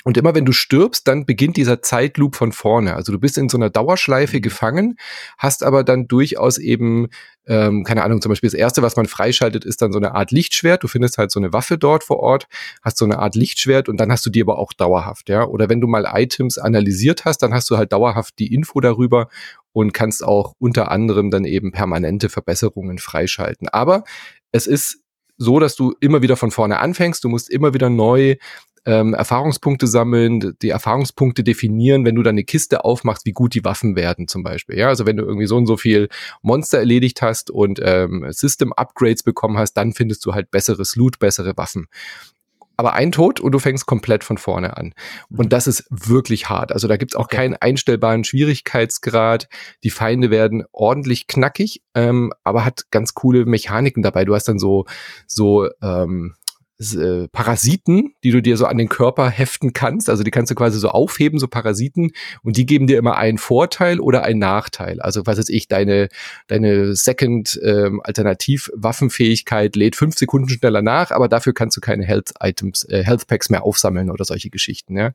Und 0.07 0.15
immer 0.15 0.33
wenn 0.33 0.45
du 0.45 0.53
stirbst, 0.53 1.05
dann 1.09 1.25
beginnt 1.25 1.57
dieser 1.57 1.81
Zeitloop 1.81 2.37
von 2.37 2.53
vorne. 2.53 2.93
Also 2.93 3.11
du 3.11 3.19
bist 3.19 3.37
in 3.37 3.49
so 3.49 3.57
einer 3.57 3.69
Dauerschleife 3.69 4.37
mhm. 4.37 4.41
gefangen, 4.41 4.95
hast 5.37 5.63
aber 5.63 5.83
dann 5.83 6.07
durchaus 6.07 6.59
eben, 6.59 7.09
ähm, 7.45 7.83
keine 7.83 8.03
Ahnung, 8.03 8.21
zum 8.21 8.29
Beispiel 8.29 8.49
das 8.49 8.57
erste, 8.57 8.81
was 8.81 8.95
man 8.95 9.07
freischaltet, 9.07 9.65
ist 9.65 9.81
dann 9.81 9.91
so 9.91 9.97
eine 9.97 10.15
Art 10.15 10.31
Lichtschwert. 10.31 10.81
Du 10.81 10.87
findest 10.87 11.17
halt 11.17 11.29
so 11.29 11.41
eine 11.41 11.51
Waffe 11.51 11.77
dort 11.77 12.05
vor 12.05 12.19
Ort, 12.19 12.47
hast 12.83 12.97
so 12.97 13.03
eine 13.03 13.19
Art 13.19 13.35
Lichtschwert 13.35 13.89
und 13.89 13.97
dann 13.97 14.09
hast 14.09 14.25
du 14.25 14.29
die 14.29 14.41
aber 14.41 14.59
auch 14.59 14.71
dauerhaft, 14.71 15.27
ja. 15.27 15.43
Oder 15.45 15.67
wenn 15.67 15.81
du 15.81 15.87
mal 15.87 16.09
Items 16.09 16.57
analysiert 16.57 17.25
hast, 17.25 17.39
dann 17.39 17.53
hast 17.53 17.69
du 17.69 17.75
halt 17.75 17.91
dauerhaft 17.91 18.39
die 18.39 18.53
Info 18.53 18.79
darüber 18.79 19.27
und 19.73 19.93
kannst 19.93 20.23
auch 20.23 20.53
unter 20.57 20.89
anderem 20.89 21.31
dann 21.31 21.43
eben 21.43 21.73
permanente 21.73 22.29
Verbesserungen 22.29 22.97
freischalten. 22.97 23.67
Aber 23.67 24.05
es 24.53 24.67
ist 24.67 24.99
so, 25.37 25.59
dass 25.59 25.75
du 25.75 25.93
immer 25.99 26.21
wieder 26.21 26.35
von 26.35 26.51
vorne 26.51 26.79
anfängst. 26.79 27.23
Du 27.23 27.29
musst 27.29 27.49
immer 27.49 27.73
wieder 27.73 27.89
neu 27.89 28.35
ähm, 28.87 29.13
Erfahrungspunkte 29.13 29.85
sammeln, 29.85 30.55
die 30.61 30.69
Erfahrungspunkte 30.69 31.43
definieren, 31.43 32.05
wenn 32.05 32.15
du 32.15 32.23
dann 32.23 32.35
eine 32.35 32.45
Kiste 32.45 32.85
aufmachst, 32.85 33.25
wie 33.25 33.33
gut 33.33 33.53
die 33.53 33.65
Waffen 33.65 33.97
werden 33.97 34.29
zum 34.29 34.43
Beispiel. 34.43 34.77
Ja, 34.77 34.87
also 34.87 35.05
wenn 35.05 35.17
du 35.17 35.25
irgendwie 35.25 35.45
so 35.45 35.57
und 35.57 35.67
so 35.67 35.75
viel 35.75 36.07
Monster 36.41 36.79
erledigt 36.79 37.21
hast 37.21 37.51
und 37.51 37.81
ähm, 37.83 38.25
System 38.29 38.71
Upgrades 38.71 39.23
bekommen 39.23 39.57
hast, 39.57 39.73
dann 39.73 39.91
findest 39.91 40.25
du 40.25 40.33
halt 40.33 40.51
besseres 40.51 40.95
Loot, 40.95 41.19
bessere 41.19 41.57
Waffen 41.57 41.87
aber 42.77 42.93
ein 42.93 43.11
Tod 43.11 43.39
und 43.39 43.51
du 43.51 43.59
fängst 43.59 43.85
komplett 43.85 44.23
von 44.23 44.37
vorne 44.37 44.77
an. 44.77 44.93
Und 45.35 45.51
das 45.51 45.67
ist 45.67 45.85
wirklich 45.89 46.47
hart. 46.47 46.71
Also 46.71 46.87
da 46.87 46.95
gibt's 46.95 47.15
auch 47.15 47.27
keinen 47.27 47.55
einstellbaren 47.55 48.23
Schwierigkeitsgrad. 48.23 49.49
Die 49.83 49.89
Feinde 49.89 50.29
werden 50.29 50.63
ordentlich 50.71 51.27
knackig, 51.27 51.81
ähm, 51.95 52.31
aber 52.43 52.63
hat 52.63 52.83
ganz 52.91 53.13
coole 53.13 53.45
Mechaniken 53.45 54.03
dabei. 54.03 54.23
Du 54.23 54.35
hast 54.35 54.47
dann 54.47 54.59
so, 54.59 54.85
so 55.25 55.67
ähm, 55.81 56.35
äh, 56.79 57.27
Parasiten, 57.29 58.13
die 58.23 58.31
du 58.31 58.41
dir 58.41 58.57
so 58.57 58.65
an 58.65 58.77
den 58.77 58.89
Körper 58.89 59.29
heften 59.29 59.73
kannst. 59.73 60.09
Also 60.09 60.23
die 60.23 60.31
kannst 60.31 60.51
du 60.51 60.55
quasi 60.55 60.79
so 60.79 60.89
aufheben, 60.89 61.39
so 61.39 61.47
Parasiten, 61.47 62.11
und 62.43 62.57
die 62.57 62.65
geben 62.65 62.87
dir 62.87 62.97
immer 62.97 63.17
einen 63.17 63.37
Vorteil 63.37 63.99
oder 63.99 64.23
einen 64.23 64.39
Nachteil. 64.39 65.01
Also 65.01 65.25
was 65.25 65.37
weiß 65.37 65.49
ich, 65.49 65.67
deine, 65.67 66.09
deine 66.47 66.95
Second 66.95 67.59
ähm, 67.63 68.01
Alternativ-Waffenfähigkeit 68.03 69.75
lädt 69.75 69.95
fünf 69.95 70.17
Sekunden 70.17 70.49
schneller 70.49 70.81
nach, 70.81 71.11
aber 71.11 71.27
dafür 71.27 71.53
kannst 71.53 71.77
du 71.77 71.81
keine 71.81 72.05
Health 72.05 72.33
Items, 72.39 72.83
äh, 72.85 73.03
Health 73.03 73.27
Packs 73.27 73.49
mehr 73.49 73.63
aufsammeln 73.63 74.11
oder 74.11 74.25
solche 74.25 74.49
Geschichten. 74.49 74.97
Ja? 74.97 75.11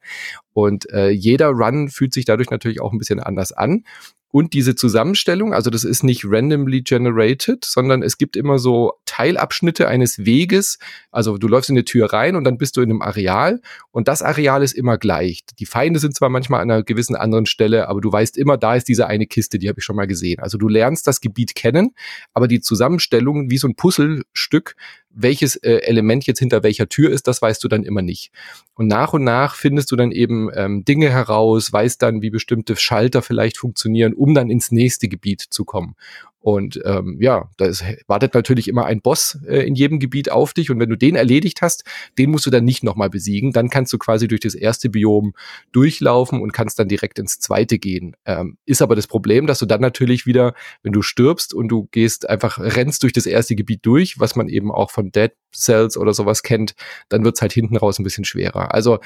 Und 0.52 0.90
äh, 0.90 1.10
jeder 1.10 1.48
Run 1.48 1.88
fühlt 1.88 2.12
sich 2.12 2.24
dadurch 2.24 2.50
natürlich 2.50 2.80
auch 2.80 2.92
ein 2.92 2.98
bisschen 2.98 3.20
anders 3.20 3.52
an. 3.52 3.84
Und 4.32 4.54
diese 4.54 4.74
Zusammenstellung, 4.74 5.52
also 5.52 5.68
das 5.68 5.84
ist 5.84 6.02
nicht 6.02 6.24
randomly 6.24 6.80
generated, 6.80 7.66
sondern 7.66 8.02
es 8.02 8.16
gibt 8.16 8.34
immer 8.34 8.58
so 8.58 8.94
Teilabschnitte 9.04 9.86
eines 9.86 10.24
Weges. 10.24 10.78
Also 11.10 11.36
du 11.36 11.48
läufst 11.48 11.68
in 11.68 11.76
eine 11.76 11.84
Tür 11.84 12.14
rein 12.14 12.34
und 12.34 12.44
dann 12.44 12.56
bist 12.56 12.78
du 12.78 12.80
in 12.80 12.90
einem 12.90 13.02
Areal 13.02 13.60
und 13.90 14.08
das 14.08 14.22
Areal 14.22 14.62
ist 14.62 14.72
immer 14.72 14.96
gleich. 14.96 15.42
Die 15.58 15.66
Feinde 15.66 16.00
sind 16.00 16.16
zwar 16.16 16.30
manchmal 16.30 16.62
an 16.62 16.70
einer 16.70 16.82
gewissen 16.82 17.14
anderen 17.14 17.44
Stelle, 17.44 17.88
aber 17.88 18.00
du 18.00 18.10
weißt 18.10 18.38
immer, 18.38 18.56
da 18.56 18.74
ist 18.74 18.88
diese 18.88 19.06
eine 19.06 19.26
Kiste, 19.26 19.58
die 19.58 19.68
habe 19.68 19.80
ich 19.80 19.84
schon 19.84 19.96
mal 19.96 20.06
gesehen. 20.06 20.40
Also 20.40 20.56
du 20.56 20.66
lernst 20.66 21.06
das 21.06 21.20
Gebiet 21.20 21.54
kennen, 21.54 21.94
aber 22.32 22.48
die 22.48 22.62
Zusammenstellung 22.62 23.50
wie 23.50 23.58
so 23.58 23.68
ein 23.68 23.76
Puzzlestück 23.76 24.76
welches 25.14 25.56
äh, 25.56 25.78
Element 25.82 26.26
jetzt 26.26 26.38
hinter 26.38 26.62
welcher 26.62 26.88
Tür 26.88 27.10
ist, 27.10 27.26
das 27.28 27.42
weißt 27.42 27.62
du 27.62 27.68
dann 27.68 27.84
immer 27.84 28.02
nicht. 28.02 28.32
Und 28.74 28.86
nach 28.86 29.12
und 29.12 29.24
nach 29.24 29.54
findest 29.54 29.90
du 29.90 29.96
dann 29.96 30.12
eben 30.12 30.48
ähm, 30.54 30.84
Dinge 30.84 31.10
heraus, 31.10 31.72
weißt 31.72 32.00
dann, 32.02 32.22
wie 32.22 32.30
bestimmte 32.30 32.76
Schalter 32.76 33.22
vielleicht 33.22 33.58
funktionieren, 33.58 34.14
um 34.14 34.34
dann 34.34 34.50
ins 34.50 34.70
nächste 34.70 35.08
Gebiet 35.08 35.40
zu 35.40 35.64
kommen. 35.64 35.94
Und 36.42 36.80
ähm, 36.84 37.18
ja, 37.20 37.48
da 37.56 37.70
wartet 38.08 38.34
natürlich 38.34 38.66
immer 38.68 38.84
ein 38.84 39.00
Boss 39.00 39.38
äh, 39.46 39.66
in 39.66 39.76
jedem 39.76 40.00
Gebiet 40.00 40.30
auf 40.30 40.52
dich. 40.52 40.70
Und 40.70 40.80
wenn 40.80 40.90
du 40.90 40.96
den 40.96 41.14
erledigt 41.14 41.62
hast, 41.62 41.84
den 42.18 42.30
musst 42.30 42.46
du 42.46 42.50
dann 42.50 42.64
nicht 42.64 42.82
nochmal 42.82 43.10
besiegen. 43.10 43.52
Dann 43.52 43.70
kannst 43.70 43.92
du 43.92 43.98
quasi 43.98 44.26
durch 44.26 44.40
das 44.40 44.54
erste 44.54 44.90
Biom 44.90 45.34
durchlaufen 45.70 46.40
und 46.40 46.52
kannst 46.52 46.80
dann 46.80 46.88
direkt 46.88 47.20
ins 47.20 47.38
zweite 47.38 47.78
gehen. 47.78 48.16
Ähm, 48.26 48.58
ist 48.66 48.82
aber 48.82 48.96
das 48.96 49.06
Problem, 49.06 49.46
dass 49.46 49.60
du 49.60 49.66
dann 49.66 49.80
natürlich 49.80 50.26
wieder, 50.26 50.54
wenn 50.82 50.92
du 50.92 51.00
stirbst 51.00 51.54
und 51.54 51.68
du 51.68 51.88
gehst 51.92 52.28
einfach, 52.28 52.58
rennst 52.58 53.04
durch 53.04 53.12
das 53.12 53.26
erste 53.26 53.54
Gebiet 53.54 53.86
durch, 53.86 54.18
was 54.18 54.34
man 54.34 54.48
eben 54.48 54.72
auch 54.72 54.90
von 54.90 55.12
Dead 55.12 55.30
Cells 55.54 55.96
oder 55.96 56.12
sowas 56.12 56.42
kennt, 56.42 56.74
dann 57.08 57.24
wird's 57.24 57.40
halt 57.40 57.52
hinten 57.52 57.76
raus 57.76 57.98
ein 57.98 58.04
bisschen 58.04 58.24
schwerer. 58.24 58.74
Also 58.74 58.98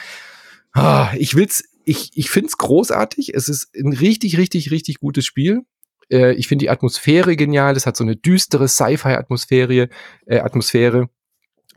ah, 0.73 1.13
ich 1.19 1.35
will's, 1.35 1.65
ich, 1.85 2.11
ich 2.15 2.31
find's 2.31 2.59
großartig. 2.59 3.35
Es 3.35 3.49
ist 3.49 3.75
ein 3.77 3.93
richtig, 3.93 4.39
richtig, 4.39 4.71
richtig 4.71 5.01
gutes 5.01 5.25
Spiel. 5.25 5.63
Äh, 6.11 6.33
ich 6.35 6.49
finde 6.49 6.65
die 6.65 6.71
Atmosphäre 6.71 7.37
genial. 7.37 7.77
Es 7.77 7.87
hat 7.87 7.97
so 7.97 8.05
eine 8.05 8.17
düstere 8.17 8.69
Sci-Fi-Atmosphäre. 8.69 9.89
Äh, 10.27 10.39
Atmosphäre 10.41 11.09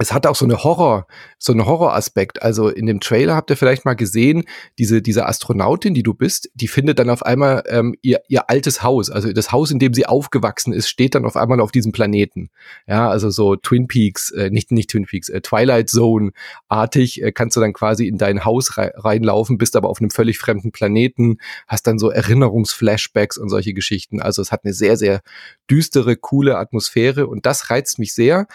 es 0.01 0.13
hat 0.13 0.25
auch 0.25 0.35
so 0.35 0.45
eine 0.45 0.63
Horror, 0.63 1.07
so 1.37 1.51
einen 1.51 1.65
Horroraspekt. 1.65 2.41
Also 2.41 2.69
in 2.69 2.85
dem 2.85 3.01
Trailer 3.01 3.35
habt 3.35 3.49
ihr 3.49 3.57
vielleicht 3.57 3.83
mal 3.83 3.95
gesehen, 3.95 4.45
diese, 4.77 5.01
diese 5.01 5.27
Astronautin, 5.27 5.93
die 5.93 6.03
du 6.03 6.13
bist, 6.13 6.49
die 6.53 6.69
findet 6.69 6.99
dann 6.99 7.09
auf 7.09 7.21
einmal 7.21 7.63
ähm, 7.67 7.95
ihr, 8.01 8.21
ihr 8.29 8.49
altes 8.49 8.81
Haus. 8.81 9.09
Also 9.09 9.33
das 9.33 9.51
Haus, 9.51 9.71
in 9.71 9.79
dem 9.79 9.93
sie 9.93 10.05
aufgewachsen 10.05 10.71
ist, 10.71 10.87
steht 10.87 11.15
dann 11.15 11.25
auf 11.25 11.35
einmal 11.35 11.59
auf 11.59 11.73
diesem 11.73 11.91
Planeten. 11.91 12.49
Ja, 12.87 13.09
also 13.09 13.29
so 13.29 13.57
Twin 13.57 13.87
Peaks, 13.87 14.31
äh, 14.31 14.49
nicht, 14.49 14.71
nicht 14.71 14.89
Twin 14.89 15.05
Peaks, 15.05 15.27
äh, 15.27 15.41
Twilight 15.41 15.89
Zone 15.89 16.31
artig, 16.69 17.21
äh, 17.21 17.33
kannst 17.33 17.57
du 17.57 17.59
dann 17.59 17.73
quasi 17.73 18.07
in 18.07 18.17
dein 18.17 18.45
Haus 18.45 18.77
rei 18.77 18.93
reinlaufen, 18.95 19.57
bist 19.57 19.75
aber 19.75 19.89
auf 19.89 19.99
einem 19.99 20.11
völlig 20.11 20.39
fremden 20.39 20.71
Planeten, 20.71 21.39
hast 21.67 21.87
dann 21.87 21.99
so 21.99 22.09
Erinnerungsflashbacks 22.09 23.37
und 23.37 23.49
solche 23.49 23.73
Geschichten. 23.73 24.21
Also 24.21 24.41
es 24.41 24.53
hat 24.53 24.63
eine 24.63 24.73
sehr, 24.73 24.95
sehr 24.95 25.19
düstere, 25.69 26.15
coole 26.15 26.57
Atmosphäre 26.57 27.27
und 27.27 27.45
das 27.45 27.69
reizt 27.69 27.99
mich 27.99 28.13
sehr 28.13 28.47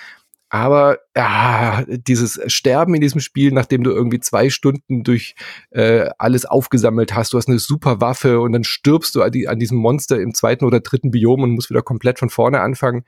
aber 0.55 1.01
ja, 1.17 1.85
dieses 1.89 2.41
Sterben 2.47 2.95
in 2.95 3.01
diesem 3.01 3.21
Spiel, 3.21 3.51
nachdem 3.51 3.83
du 3.83 3.91
irgendwie 3.91 4.21
zwei 4.21 4.51
Stunden 4.51 5.03
durch 5.03 5.35
äh, 5.71 6.09
alles 6.17 6.47
aufgesammelt 6.47 7.13
hast, 7.13 7.33
du 7.33 7.39
hast 7.39 7.49
eine 7.49 7.59
super 7.59 8.01
Waffe 8.01 8.39
und 8.39 8.53
dann 8.53 8.63
stirbst 8.63 9.17
du 9.17 9.23
an, 9.23 9.33
die, 9.33 9.49
an 9.49 9.59
diesem 9.59 9.79
Monster 9.79 10.21
im 10.21 10.33
zweiten 10.33 10.65
oder 10.65 10.79
dritten 10.79 11.11
Biom 11.11 11.43
und 11.43 11.51
musst 11.51 11.71
wieder 11.71 11.83
komplett 11.83 12.21
von 12.21 12.31
vorne 12.31 12.61
anfangen, 12.61 13.03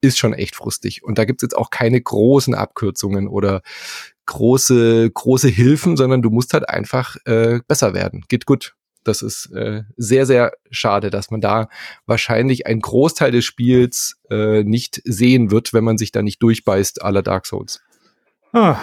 ist 0.00 0.16
schon 0.16 0.32
echt 0.32 0.56
frustig. 0.56 1.04
Und 1.04 1.18
da 1.18 1.26
gibt's 1.26 1.42
jetzt 1.42 1.54
auch 1.58 1.68
keine 1.68 2.00
großen 2.00 2.54
Abkürzungen 2.54 3.28
oder 3.28 3.60
große, 4.24 5.10
große 5.10 5.48
Hilfen, 5.48 5.98
sondern 5.98 6.22
du 6.22 6.30
musst 6.30 6.54
halt 6.54 6.66
einfach 6.66 7.16
äh, 7.26 7.60
besser 7.68 7.92
werden. 7.92 8.24
Geht 8.28 8.46
gut. 8.46 8.74
Das 9.06 9.22
ist 9.22 9.52
äh, 9.52 9.82
sehr, 9.96 10.26
sehr 10.26 10.52
schade, 10.70 11.10
dass 11.10 11.30
man 11.30 11.40
da 11.40 11.68
wahrscheinlich 12.06 12.66
einen 12.66 12.80
Großteil 12.80 13.30
des 13.30 13.44
Spiels 13.44 14.20
äh, 14.30 14.64
nicht 14.64 15.00
sehen 15.04 15.50
wird, 15.50 15.72
wenn 15.72 15.84
man 15.84 15.98
sich 15.98 16.12
da 16.12 16.22
nicht 16.22 16.42
durchbeißt, 16.42 17.02
aller 17.02 17.22
Dark 17.22 17.46
Souls. 17.46 17.80
Oh. 18.52 18.74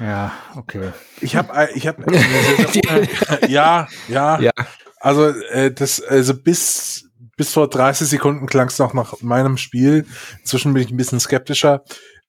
Ja, 0.00 0.32
okay. 0.56 0.90
Ich 1.20 1.36
habe, 1.36 1.52
äh, 1.54 1.68
ich 1.74 1.86
habe, 1.86 2.02
ja, 3.48 3.86
ja, 4.08 4.40
ja. 4.40 4.52
Also 5.00 5.28
äh, 5.28 5.72
das, 5.72 6.00
also 6.02 6.34
bis 6.34 7.08
bis 7.36 7.52
vor 7.52 7.68
30 7.68 8.08
Sekunden 8.08 8.46
klang 8.46 8.68
es 8.68 8.78
noch 8.78 8.94
nach 8.94 9.20
meinem 9.20 9.56
Spiel. 9.56 10.06
Inzwischen 10.40 10.74
bin 10.74 10.82
ich 10.82 10.90
ein 10.90 10.96
bisschen 10.96 11.20
skeptischer. 11.20 11.82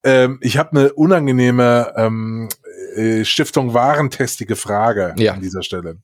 Ähm, 0.03 0.39
ich 0.41 0.57
habe 0.57 0.71
eine 0.71 0.93
unangenehme 0.93 1.93
ähm, 1.95 2.49
äh, 2.95 3.23
Stiftung 3.23 3.73
Warentestige 3.73 4.55
Frage 4.55 5.13
ja. 5.17 5.33
an 5.33 5.41
dieser 5.41 5.63
Stelle. 5.63 5.97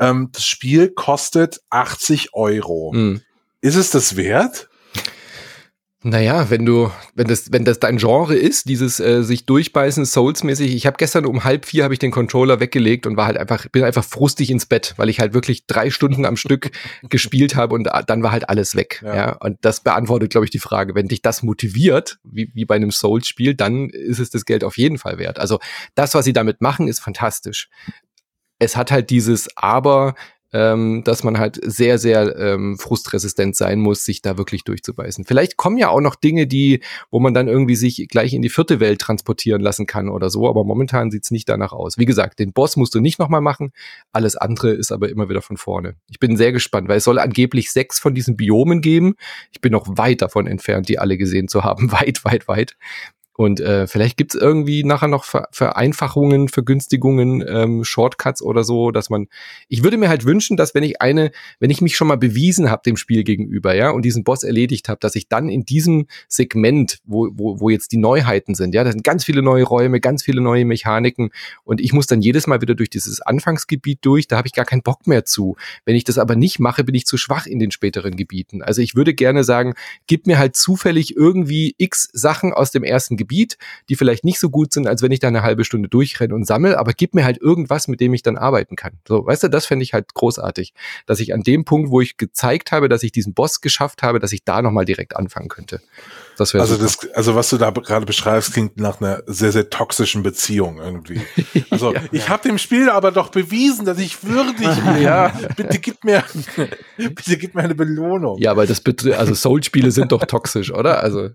Ähm, 0.00 0.30
das 0.32 0.46
Spiel 0.46 0.88
kostet 0.88 1.60
80 1.70 2.34
Euro. 2.34 2.92
Mhm. 2.92 3.20
Ist 3.60 3.76
es 3.76 3.90
das 3.90 4.16
wert? 4.16 4.70
Naja, 6.02 6.48
wenn 6.48 6.64
du, 6.64 6.90
wenn 7.14 7.26
das, 7.26 7.52
wenn 7.52 7.66
das 7.66 7.78
dein 7.78 7.98
Genre 7.98 8.34
ist, 8.34 8.66
dieses 8.70 9.00
äh, 9.00 9.22
sich 9.22 9.44
durchbeißen, 9.44 10.06
Souls-mäßig, 10.06 10.74
ich 10.74 10.86
habe 10.86 10.96
gestern 10.96 11.26
um 11.26 11.44
halb 11.44 11.66
vier 11.66 11.84
habe 11.84 11.92
ich 11.92 11.98
den 11.98 12.10
Controller 12.10 12.58
weggelegt 12.58 13.06
und 13.06 13.18
war 13.18 13.26
halt 13.26 13.36
einfach, 13.36 13.66
bin 13.68 13.84
einfach 13.84 14.04
frustig 14.04 14.50
ins 14.50 14.64
Bett, 14.64 14.94
weil 14.96 15.10
ich 15.10 15.20
halt 15.20 15.34
wirklich 15.34 15.66
drei 15.66 15.90
Stunden 15.90 16.24
am 16.24 16.38
Stück 16.38 16.70
gespielt 17.10 17.54
habe 17.54 17.74
und 17.74 17.86
äh, 17.86 18.02
dann 18.06 18.22
war 18.22 18.32
halt 18.32 18.48
alles 18.48 18.76
weg. 18.76 19.02
Ja. 19.04 19.14
ja? 19.14 19.32
Und 19.40 19.58
das 19.60 19.82
beantwortet, 19.82 20.30
glaube 20.30 20.46
ich, 20.46 20.50
die 20.50 20.58
Frage. 20.58 20.94
Wenn 20.94 21.08
dich 21.08 21.20
das 21.20 21.42
motiviert, 21.42 22.18
wie, 22.24 22.50
wie 22.54 22.64
bei 22.64 22.76
einem 22.76 22.92
Souls-Spiel, 22.92 23.54
dann 23.54 23.90
ist 23.90 24.20
es 24.20 24.30
das 24.30 24.46
Geld 24.46 24.64
auf 24.64 24.78
jeden 24.78 24.96
Fall 24.96 25.18
wert. 25.18 25.38
Also 25.38 25.58
das, 25.94 26.14
was 26.14 26.24
sie 26.24 26.32
damit 26.32 26.62
machen, 26.62 26.88
ist 26.88 27.00
fantastisch 27.00 27.68
es 28.60 28.76
hat 28.76 28.92
halt 28.92 29.10
dieses 29.10 29.48
Aber, 29.56 30.14
ähm, 30.52 31.02
dass 31.04 31.22
man 31.22 31.38
halt 31.38 31.60
sehr, 31.62 31.98
sehr 31.98 32.36
ähm, 32.36 32.76
frustresistent 32.78 33.54
sein 33.54 33.78
muss, 33.78 34.04
sich 34.04 34.20
da 34.20 34.36
wirklich 34.36 34.64
durchzubeißen. 34.64 35.24
Vielleicht 35.24 35.56
kommen 35.56 35.78
ja 35.78 35.88
auch 35.88 36.00
noch 36.00 36.16
Dinge, 36.16 36.46
die, 36.46 36.82
wo 37.10 37.20
man 37.20 37.34
dann 37.34 37.46
irgendwie 37.46 37.76
sich 37.76 38.08
gleich 38.08 38.34
in 38.34 38.42
die 38.42 38.48
vierte 38.48 38.80
Welt 38.80 39.00
transportieren 39.00 39.60
lassen 39.60 39.86
kann 39.86 40.08
oder 40.08 40.28
so, 40.28 40.48
aber 40.48 40.64
momentan 40.64 41.10
sieht's 41.10 41.30
nicht 41.30 41.48
danach 41.48 41.72
aus. 41.72 41.98
Wie 41.98 42.04
gesagt, 42.04 42.40
den 42.40 42.52
Boss 42.52 42.76
musst 42.76 42.94
du 42.94 43.00
nicht 43.00 43.18
nochmal 43.18 43.40
machen, 43.40 43.72
alles 44.12 44.36
andere 44.36 44.72
ist 44.72 44.90
aber 44.90 45.08
immer 45.08 45.28
wieder 45.28 45.42
von 45.42 45.56
vorne. 45.56 45.94
Ich 46.08 46.18
bin 46.18 46.36
sehr 46.36 46.52
gespannt, 46.52 46.88
weil 46.88 46.98
es 46.98 47.04
soll 47.04 47.20
angeblich 47.20 47.70
sechs 47.70 48.00
von 48.00 48.14
diesen 48.14 48.36
Biomen 48.36 48.80
geben. 48.80 49.14
Ich 49.52 49.60
bin 49.60 49.72
noch 49.72 49.86
weit 49.86 50.20
davon 50.20 50.48
entfernt, 50.48 50.88
die 50.88 50.98
alle 50.98 51.16
gesehen 51.16 51.46
zu 51.46 51.62
haben, 51.62 51.92
weit, 51.92 52.24
weit, 52.24 52.48
weit. 52.48 52.76
Und 53.40 53.58
äh, 53.58 53.86
vielleicht 53.86 54.18
gibt's 54.18 54.34
irgendwie 54.34 54.84
nachher 54.84 55.08
noch 55.08 55.24
Ver 55.24 55.48
Vereinfachungen, 55.50 56.48
Vergünstigungen, 56.48 57.42
ähm, 57.48 57.84
Shortcuts 57.84 58.42
oder 58.42 58.64
so, 58.64 58.90
dass 58.90 59.08
man. 59.08 59.28
Ich 59.70 59.82
würde 59.82 59.96
mir 59.96 60.10
halt 60.10 60.26
wünschen, 60.26 60.58
dass 60.58 60.74
wenn 60.74 60.82
ich 60.82 61.00
eine, 61.00 61.30
wenn 61.58 61.70
ich 61.70 61.80
mich 61.80 61.96
schon 61.96 62.08
mal 62.08 62.18
bewiesen 62.18 62.70
habe 62.70 62.82
dem 62.84 62.98
Spiel 62.98 63.24
gegenüber, 63.24 63.74
ja, 63.74 63.92
und 63.92 64.04
diesen 64.04 64.24
Boss 64.24 64.42
erledigt 64.42 64.90
habe, 64.90 64.98
dass 65.00 65.14
ich 65.14 65.28
dann 65.28 65.48
in 65.48 65.64
diesem 65.64 66.06
Segment, 66.28 66.98
wo, 67.06 67.30
wo, 67.32 67.60
wo 67.60 67.70
jetzt 67.70 67.92
die 67.92 67.96
Neuheiten 67.96 68.54
sind, 68.54 68.74
ja, 68.74 68.84
da 68.84 68.92
sind 68.92 69.04
ganz 69.04 69.24
viele 69.24 69.40
neue 69.40 69.64
Räume, 69.64 70.00
ganz 70.00 70.22
viele 70.22 70.42
neue 70.42 70.66
Mechaniken 70.66 71.30
und 71.64 71.80
ich 71.80 71.94
muss 71.94 72.06
dann 72.06 72.20
jedes 72.20 72.46
Mal 72.46 72.60
wieder 72.60 72.74
durch 72.74 72.90
dieses 72.90 73.22
Anfangsgebiet 73.22 74.00
durch, 74.02 74.28
da 74.28 74.36
habe 74.36 74.48
ich 74.48 74.52
gar 74.52 74.66
keinen 74.66 74.82
Bock 74.82 75.06
mehr 75.06 75.24
zu. 75.24 75.56
Wenn 75.86 75.96
ich 75.96 76.04
das 76.04 76.18
aber 76.18 76.36
nicht 76.36 76.58
mache, 76.58 76.84
bin 76.84 76.94
ich 76.94 77.06
zu 77.06 77.16
schwach 77.16 77.46
in 77.46 77.58
den 77.58 77.70
späteren 77.70 78.16
Gebieten. 78.16 78.60
Also 78.60 78.82
ich 78.82 78.96
würde 78.96 79.14
gerne 79.14 79.44
sagen, 79.44 79.72
gib 80.06 80.26
mir 80.26 80.38
halt 80.38 80.56
zufällig 80.56 81.16
irgendwie 81.16 81.74
x 81.78 82.10
Sachen 82.12 82.52
aus 82.52 82.70
dem 82.70 82.84
ersten 82.84 83.16
Gebiet 83.16 83.29
Gebiet, 83.30 83.58
die 83.88 83.94
vielleicht 83.94 84.24
nicht 84.24 84.40
so 84.40 84.50
gut 84.50 84.72
sind, 84.72 84.88
als 84.88 85.02
wenn 85.02 85.12
ich 85.12 85.20
da 85.20 85.28
eine 85.28 85.42
halbe 85.42 85.64
Stunde 85.64 85.88
durchrenne 85.88 86.34
und 86.34 86.46
sammle, 86.46 86.78
aber 86.78 86.92
gib 86.92 87.14
mir 87.14 87.24
halt 87.24 87.38
irgendwas, 87.38 87.86
mit 87.86 88.00
dem 88.00 88.12
ich 88.12 88.22
dann 88.22 88.36
arbeiten 88.36 88.74
kann. 88.74 88.94
So, 89.06 89.24
weißt 89.24 89.44
du, 89.44 89.48
das 89.48 89.66
fände 89.66 89.84
ich 89.84 89.94
halt 89.94 90.14
großartig, 90.14 90.74
dass 91.06 91.20
ich 91.20 91.32
an 91.32 91.42
dem 91.42 91.64
Punkt, 91.64 91.90
wo 91.90 92.00
ich 92.00 92.16
gezeigt 92.16 92.72
habe, 92.72 92.88
dass 92.88 93.04
ich 93.04 93.12
diesen 93.12 93.32
Boss 93.32 93.60
geschafft 93.60 94.02
habe, 94.02 94.18
dass 94.18 94.32
ich 94.32 94.44
da 94.44 94.62
nochmal 94.62 94.84
direkt 94.84 95.16
anfangen 95.16 95.48
könnte. 95.48 95.80
Das 96.36 96.54
also 96.54 96.76
das, 96.76 96.98
also 97.14 97.34
was 97.34 97.50
du 97.50 97.58
da 97.58 97.70
gerade 97.70 98.06
beschreibst, 98.06 98.52
klingt 98.52 98.78
nach 98.78 99.00
einer 99.00 99.22
sehr, 99.26 99.52
sehr 99.52 99.68
toxischen 99.70 100.22
Beziehung 100.22 100.78
irgendwie. 100.78 101.20
Also 101.70 101.94
ja. 101.94 102.00
ich 102.10 102.28
habe 102.28 102.48
dem 102.48 102.58
Spiel 102.58 102.90
aber 102.90 103.12
doch 103.12 103.28
bewiesen, 103.28 103.84
dass 103.84 103.98
ich 103.98 104.24
würdig 104.24 104.56
bin. 104.84 105.02
Ja, 105.02 105.32
bitte 105.56 105.78
gib 105.78 106.02
mir, 106.04 106.24
bitte 106.96 107.36
gib 107.36 107.54
mir 107.54 107.62
eine 107.62 107.76
Belohnung. 107.76 108.38
Ja, 108.38 108.50
aber 108.50 108.66
das 108.66 108.82
also 109.16 109.34
Soul-Spiele 109.34 109.92
sind 109.92 110.10
doch 110.10 110.24
toxisch, 110.24 110.72
oder? 110.72 111.00
Also 111.00 111.30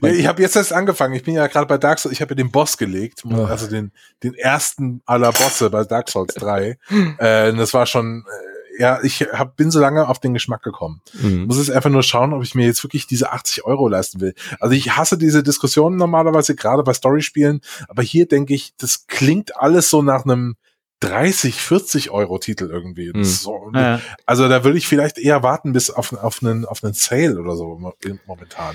ja, 0.00 0.08
ich 0.08 0.26
habe 0.26 0.40
jetzt 0.40 0.56
erst 0.56 0.72
angefangen. 0.72 1.14
Ich 1.14 1.24
bin 1.24 1.34
ja 1.34 1.46
gerade 1.48 1.66
bei 1.66 1.76
Dark 1.76 1.98
Souls. 1.98 2.12
Ich 2.14 2.22
habe 2.22 2.30
ja 2.30 2.36
den 2.36 2.50
Boss 2.50 2.78
gelegt, 2.78 3.24
oh. 3.30 3.44
also 3.44 3.66
den 3.66 3.92
den 4.22 4.34
ersten 4.34 5.02
aller 5.04 5.32
Bosse 5.32 5.68
bei 5.68 5.84
Dark 5.84 6.08
Souls 6.08 6.34
3. 6.34 6.78
äh, 7.18 7.52
das 7.52 7.74
war 7.74 7.84
schon 7.86 8.24
äh, 8.26 8.55
ja, 8.78 9.00
ich 9.02 9.22
hab, 9.32 9.56
bin 9.56 9.70
so 9.70 9.80
lange 9.80 10.08
auf 10.08 10.18
den 10.18 10.34
Geschmack 10.34 10.62
gekommen. 10.62 11.00
Mhm. 11.14 11.46
Muss 11.46 11.58
es 11.58 11.70
einfach 11.70 11.90
nur 11.90 12.02
schauen, 12.02 12.32
ob 12.32 12.42
ich 12.42 12.54
mir 12.54 12.66
jetzt 12.66 12.82
wirklich 12.84 13.06
diese 13.06 13.32
80 13.32 13.64
Euro 13.64 13.88
leisten 13.88 14.20
will. 14.20 14.34
Also 14.60 14.74
ich 14.74 14.96
hasse 14.96 15.18
diese 15.18 15.42
Diskussionen 15.42 15.96
normalerweise, 15.96 16.54
gerade 16.54 16.82
bei 16.82 16.92
Storyspielen, 16.92 17.60
aber 17.88 18.02
hier 18.02 18.26
denke 18.26 18.54
ich, 18.54 18.74
das 18.76 19.06
klingt 19.06 19.56
alles 19.56 19.90
so 19.90 20.02
nach 20.02 20.24
einem 20.24 20.56
30, 21.00 21.56
40 21.56 22.10
Euro 22.10 22.38
Titel 22.38 22.68
irgendwie. 22.70 23.12
Mhm. 23.14 23.24
So, 23.24 23.70
ja. 23.74 24.00
Also 24.24 24.48
da 24.48 24.64
würde 24.64 24.78
ich 24.78 24.88
vielleicht 24.88 25.18
eher 25.18 25.42
warten 25.42 25.72
bis 25.72 25.90
auf, 25.90 26.12
auf, 26.12 26.42
einen, 26.42 26.64
auf 26.64 26.82
einen 26.82 26.94
Sale 26.94 27.38
oder 27.38 27.56
so 27.56 27.78
momentan. 28.26 28.74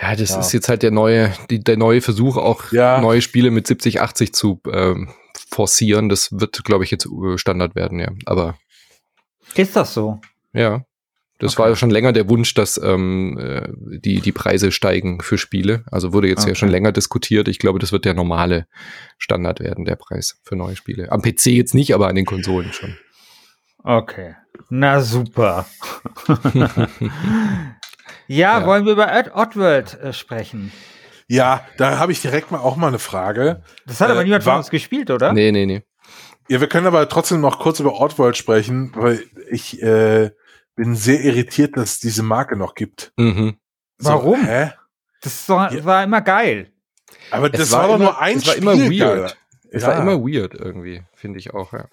Ja, 0.00 0.16
das 0.16 0.30
ja. 0.30 0.40
ist 0.40 0.52
jetzt 0.52 0.68
halt 0.68 0.82
der 0.82 0.90
neue, 0.90 1.32
die, 1.50 1.62
der 1.62 1.76
neue 1.76 2.00
Versuch, 2.00 2.36
auch 2.36 2.72
ja. 2.72 3.00
neue 3.00 3.22
Spiele 3.22 3.52
mit 3.52 3.66
70, 3.66 4.00
80 4.00 4.34
zu 4.34 4.60
ähm, 4.72 5.10
forcieren. 5.48 6.08
Das 6.08 6.30
wird, 6.32 6.64
glaube 6.64 6.82
ich, 6.82 6.90
jetzt 6.90 7.06
äh, 7.06 7.38
Standard 7.38 7.76
werden, 7.76 8.00
ja. 8.00 8.10
Aber 8.26 8.56
ist 9.54 9.76
das 9.76 9.94
so? 9.94 10.20
Ja. 10.52 10.84
Das 11.38 11.54
okay. 11.54 11.62
war 11.62 11.68
ja 11.70 11.76
schon 11.76 11.90
länger 11.90 12.12
der 12.12 12.28
Wunsch, 12.28 12.54
dass 12.54 12.80
ähm, 12.82 13.36
äh, 13.38 13.68
die, 13.98 14.20
die 14.20 14.32
Preise 14.32 14.70
steigen 14.70 15.20
für 15.20 15.36
Spiele. 15.36 15.84
Also 15.90 16.12
wurde 16.12 16.28
jetzt 16.28 16.42
okay. 16.42 16.50
ja 16.50 16.54
schon 16.54 16.68
länger 16.68 16.92
diskutiert. 16.92 17.48
Ich 17.48 17.58
glaube, 17.58 17.80
das 17.80 17.90
wird 17.90 18.04
der 18.04 18.14
normale 18.14 18.66
Standard 19.18 19.60
werden, 19.60 19.84
der 19.84 19.96
Preis 19.96 20.40
für 20.44 20.54
neue 20.54 20.76
Spiele. 20.76 21.10
Am 21.10 21.22
PC 21.22 21.46
jetzt 21.46 21.74
nicht, 21.74 21.92
aber 21.92 22.08
an 22.08 22.14
den 22.14 22.24
Konsolen 22.24 22.72
schon. 22.72 22.96
Okay. 23.82 24.36
Na 24.70 25.00
super. 25.00 25.66
ja, 26.54 26.88
ja, 28.28 28.66
wollen 28.66 28.86
wir 28.86 28.92
über 28.92 29.10
Oddworld 29.34 30.00
äh, 30.00 30.12
sprechen? 30.12 30.72
Ja, 31.26 31.66
da 31.78 31.98
habe 31.98 32.12
ich 32.12 32.22
direkt 32.22 32.50
mal 32.50 32.58
auch 32.58 32.76
mal 32.76 32.88
eine 32.88 32.98
Frage. 32.98 33.62
Das 33.86 34.00
hat 34.00 34.10
aber 34.10 34.20
äh, 34.20 34.24
niemand 34.24 34.44
von 34.44 34.56
uns 34.56 34.70
gespielt, 34.70 35.10
oder? 35.10 35.32
Nee, 35.32 35.52
nee, 35.52 35.66
nee. 35.66 35.82
Ja, 36.48 36.60
wir 36.60 36.68
können 36.68 36.86
aber 36.86 37.08
trotzdem 37.08 37.40
noch 37.40 37.58
kurz 37.58 37.80
über 37.80 38.00
Oddworld 38.00 38.36
sprechen, 38.36 38.92
weil 38.94 39.24
ich 39.50 39.82
äh, 39.82 40.30
bin 40.76 40.94
sehr 40.94 41.20
irritiert, 41.22 41.76
dass 41.76 41.92
es 41.92 42.00
diese 42.00 42.22
Marke 42.22 42.56
noch 42.56 42.74
gibt. 42.74 43.12
Mhm. 43.16 43.56
So, 43.98 44.10
Warum? 44.10 44.44
Hä? 44.44 44.72
Das 45.22 45.48
war, 45.48 45.72
ja. 45.72 45.84
war 45.84 46.04
immer 46.04 46.20
geil. 46.20 46.70
Aber 47.30 47.48
das 47.48 47.72
war, 47.72 47.80
war, 47.80 47.88
doch 47.88 47.94
immer, 47.94 48.04
nur 48.04 48.20
ein 48.20 48.36
es 48.36 48.46
war 48.46 48.56
immer 48.56 48.76
weird. 48.76 49.36
Es 49.70 49.82
ja. 49.82 49.88
war 49.88 49.98
immer 50.00 50.20
weird 50.20 50.54
irgendwie, 50.54 51.02
finde 51.14 51.38
ich 51.38 51.54
auch, 51.54 51.72
ja. 51.72 51.86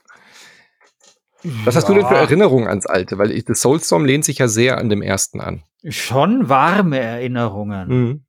Was 1.63 1.75
hast 1.75 1.89
du 1.89 1.95
denn 1.95 2.05
für 2.05 2.15
Erinnerungen 2.15 2.67
ans 2.67 2.85
Alte? 2.85 3.17
Weil 3.17 3.31
ich, 3.31 3.45
das 3.45 3.61
Soulstorm 3.61 4.05
lehnt 4.05 4.25
sich 4.25 4.37
ja 4.37 4.47
sehr 4.47 4.77
an 4.77 4.89
dem 4.89 5.01
ersten 5.01 5.41
an. 5.41 5.63
Schon 5.89 6.49
warme 6.49 6.99
Erinnerungen. 6.99 7.87
Mhm. 7.87 8.25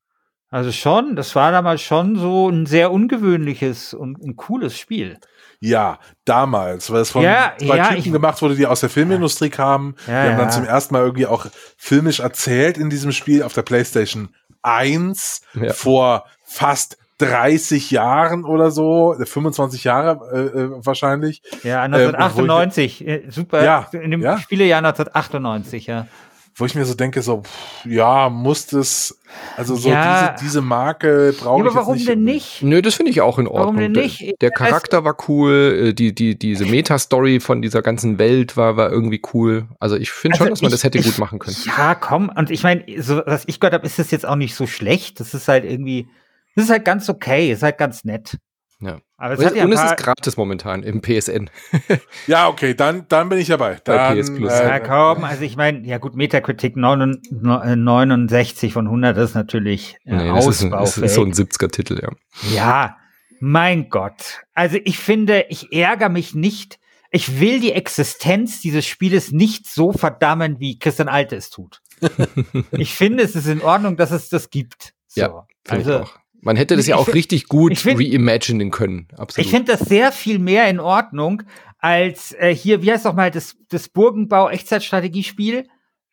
Also 0.49 0.73
schon, 0.73 1.17
das 1.17 1.35
war 1.35 1.53
damals 1.53 1.83
schon 1.83 2.17
so 2.17 2.49
ein 2.49 2.65
sehr 2.65 2.91
ungewöhnliches 2.91 3.93
und 3.93 4.23
ein 4.23 4.37
cooles 4.37 4.79
Spiel. 4.79 5.19
Ja, 5.65 6.01
damals, 6.25 6.91
weil 6.91 7.03
es 7.03 7.13
von 7.13 7.23
ja, 7.23 7.53
zwei 7.57 7.77
ja, 7.77 7.95
Typen 7.95 8.13
gemacht 8.13 8.43
wurde, 8.43 8.57
die 8.57 8.67
aus 8.67 8.81
der 8.81 8.89
Filmindustrie 8.89 9.49
kamen. 9.49 9.95
Ja, 10.09 10.25
die 10.25 10.31
haben 10.31 10.39
dann 10.39 10.51
zum 10.51 10.65
ersten 10.65 10.93
Mal 10.93 11.03
irgendwie 11.03 11.27
auch 11.27 11.47
filmisch 11.77 12.19
erzählt 12.19 12.79
in 12.79 12.91
diesem 12.91 13.13
Spiel 13.13 13.45
auf 13.45 13.53
der 13.53 13.63
PlayStation 13.63 14.31
1 14.63 15.43
vor 15.71 16.25
fast 16.45 16.99
30 17.19 17.93
Jahren 17.93 18.45
oder 18.45 18.73
so, 18.73 19.15
25 19.17 19.85
Jahre 19.85 20.19
äh, 20.33 20.59
äh, 20.59 20.71
wahrscheinlich. 20.85 21.43
Ja, 21.63 21.83
1998, 21.83 23.07
äh, 23.07 23.17
ich, 23.19 23.33
super, 23.33 23.65
ja, 23.65 23.87
in 23.93 24.11
dem 24.11 24.21
ja? 24.21 24.39
Spielejahr 24.39 24.79
1998, 24.79 25.87
ja 25.87 26.09
wo 26.55 26.67
ich 26.67 26.75
mir 26.75 26.85
so 26.85 26.95
denke, 26.95 27.23
so, 27.23 27.43
pff, 27.43 27.87
ja, 27.87 28.29
muss 28.29 28.67
das, 28.67 29.19
also 29.57 29.75
so 29.75 29.89
ja. 29.89 30.33
diese, 30.33 30.45
diese 30.45 30.61
Marke 30.61 31.35
brauche 31.39 31.61
ja, 31.61 31.67
ich 31.67 31.71
aber 31.73 31.81
warum 31.81 31.95
nicht 31.95 32.09
denn 32.09 32.25
nicht? 32.25 32.63
Nö, 32.63 32.83
das 32.83 32.95
finde 32.95 33.11
ich 33.11 33.21
auch 33.23 33.39
in 33.39 33.47
Ordnung. 33.47 33.77
Warum 33.77 33.77
denn 33.79 33.93
nicht? 33.93 34.21
Der, 34.21 34.35
der 34.41 34.51
Charakter 34.51 35.05
war 35.05 35.17
cool, 35.29 35.89
äh, 35.89 35.95
die, 35.95 36.15
die, 36.15 36.39
diese 36.39 36.67
Meta-Story 36.67 37.41
von 37.41 37.63
dieser 37.63 37.81
ganzen 37.81 38.19
Welt 38.19 38.57
war, 38.57 38.77
war 38.77 38.91
irgendwie 38.91 39.23
cool. 39.33 39.67
Also 39.81 39.97
ich 39.97 40.11
finde 40.11 40.35
also 40.35 40.45
schon, 40.45 40.51
dass 40.51 40.63
man 40.63 40.69
ich, 40.69 40.75
das 40.75 40.85
hätte 40.85 40.99
ich, 40.99 41.07
gut 41.07 41.19
machen 41.19 41.39
können. 41.39 41.57
Ja, 41.65 41.95
komm, 41.95 42.31
und 42.35 42.51
ich 42.51 42.63
meine, 42.63 42.85
so, 42.99 43.23
was 43.25 43.45
ich 43.47 43.59
gehört 43.59 43.75
habe, 43.75 43.87
ist 43.87 43.99
das 43.99 44.11
jetzt 44.11 44.27
auch 44.27 44.37
nicht 44.37 44.55
so 44.55 44.67
schlecht. 44.67 45.21
Das 45.21 45.33
ist 45.33 45.49
halt 45.49 45.65
irgendwie, 45.65 46.09
das 46.55 46.67
ist 46.67 46.71
halt 46.71 46.85
ganz 46.85 47.09
okay, 47.09 47.51
ist 47.51 47.63
halt 47.63 47.79
ganz 47.79 48.05
nett. 48.05 48.37
Ja. 48.83 49.01
Aber 49.17 49.35
es 49.35 49.41
und, 49.41 49.57
ja 49.57 49.65
und 49.65 49.73
es 49.73 49.81
ist 49.81 49.97
gratis 49.97 50.37
momentan 50.37 50.83
im 50.83 51.01
PSN. 51.01 51.49
ja, 52.27 52.49
okay, 52.49 52.75
dann, 52.75 53.07
dann 53.09 53.29
bin 53.29 53.39
ich 53.39 53.47
dabei. 53.47 53.79
Dann, 53.85 53.97
Bei 53.97 54.21
PS 54.21 54.35
Plus. 54.35 54.53
Äh, 54.53 54.69
ja, 54.69 54.81
komm, 54.81 55.23
also 55.23 55.43
ich 55.45 55.57
meine, 55.57 55.87
ja 55.87 55.99
gut, 55.99 56.17
Metacritic 56.17 56.77
69 56.77 58.73
von 58.73 58.87
100 58.87 59.17
ist 59.19 59.35
natürlich 59.35 59.97
äh, 60.05 60.17
nee, 60.17 60.29
das 60.35 60.47
ist, 60.49 60.65
das 60.73 60.99
ist 60.99 61.15
so 61.15 61.23
ein 61.23 61.33
70er-Titel, 61.33 62.01
ja. 62.03 62.11
Ja, 62.53 62.97
mein 63.39 63.89
Gott. 63.89 64.41
Also 64.55 64.79
ich 64.85 64.99
finde, 64.99 65.47
ich 65.49 65.73
ärgere 65.73 66.09
mich 66.09 66.35
nicht. 66.35 66.81
Ich 67.13 67.39
will 67.41 67.61
die 67.61 67.73
Existenz 67.73 68.61
dieses 68.61 68.87
Spieles 68.87 69.31
nicht 69.31 69.69
so 69.69 69.93
verdammen, 69.93 70.59
wie 70.59 70.79
Christian 70.79 71.09
Alte 71.09 71.37
es 71.37 71.51
tut. 71.51 71.81
ich 72.73 72.95
finde, 72.95 73.23
es 73.23 73.37
ist 73.37 73.47
in 73.47 73.63
Ordnung, 73.63 73.97
dass 73.97 74.11
es 74.11 74.29
das 74.29 74.51
gibt. 74.51 74.95
So. 75.07 75.21
Ja, 75.21 75.47
also, 75.69 75.91
ich 75.91 76.01
auch. 76.03 76.22
Man 76.43 76.57
hätte 76.57 76.77
das 76.77 76.89
ja 76.89 76.97
auch 76.97 77.05
find, 77.05 77.17
richtig 77.17 77.47
gut 77.47 77.79
find, 77.79 78.01
reimaginen 78.01 78.73
können. 78.73 79.07
Absolut. 79.17 79.47
Ich 79.47 79.51
finde 79.53 79.73
das 79.73 79.89
sehr 79.89 80.11
viel 80.11 80.41
mehr 80.41 80.69
in 80.69 80.81
Ordnung 80.81 81.45
als 81.79 82.33
äh, 82.33 82.55
hier, 82.55 82.83
wie 82.83 82.91
heißt 82.93 83.07
doch 83.07 83.15
mal 83.15 83.31
das, 83.31 83.57
das 83.71 83.89
Burgenbau-Echtzeitstrategiespiel? 83.89 85.69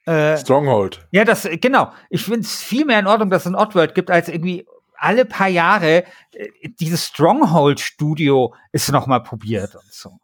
Äh, 0.06 0.38
Stronghold. 0.38 1.08
Ja, 1.12 1.26
das, 1.26 1.48
genau. 1.60 1.92
Ich 2.12 2.24
finde 2.24 2.42
es 2.42 2.62
viel 2.62 2.86
mehr 2.86 3.00
in 3.00 3.08
Ordnung, 3.08 3.32
dass 3.32 3.44
es 3.44 3.48
ein 3.48 3.56
Oddworld 3.56 3.96
gibt, 3.96 4.12
als 4.12 4.30
irgendwie 4.30 4.68
alle 4.96 5.26
paar 5.26 5.48
Jahre 5.48 6.04
äh, 6.34 6.50
dieses 6.80 7.08
Stronghold-Studio 7.08 8.54
ist 8.72 8.92
noch 8.92 9.08
mal 9.08 9.20
probiert 9.20 9.76
und 9.76 9.92
so. 9.92 10.20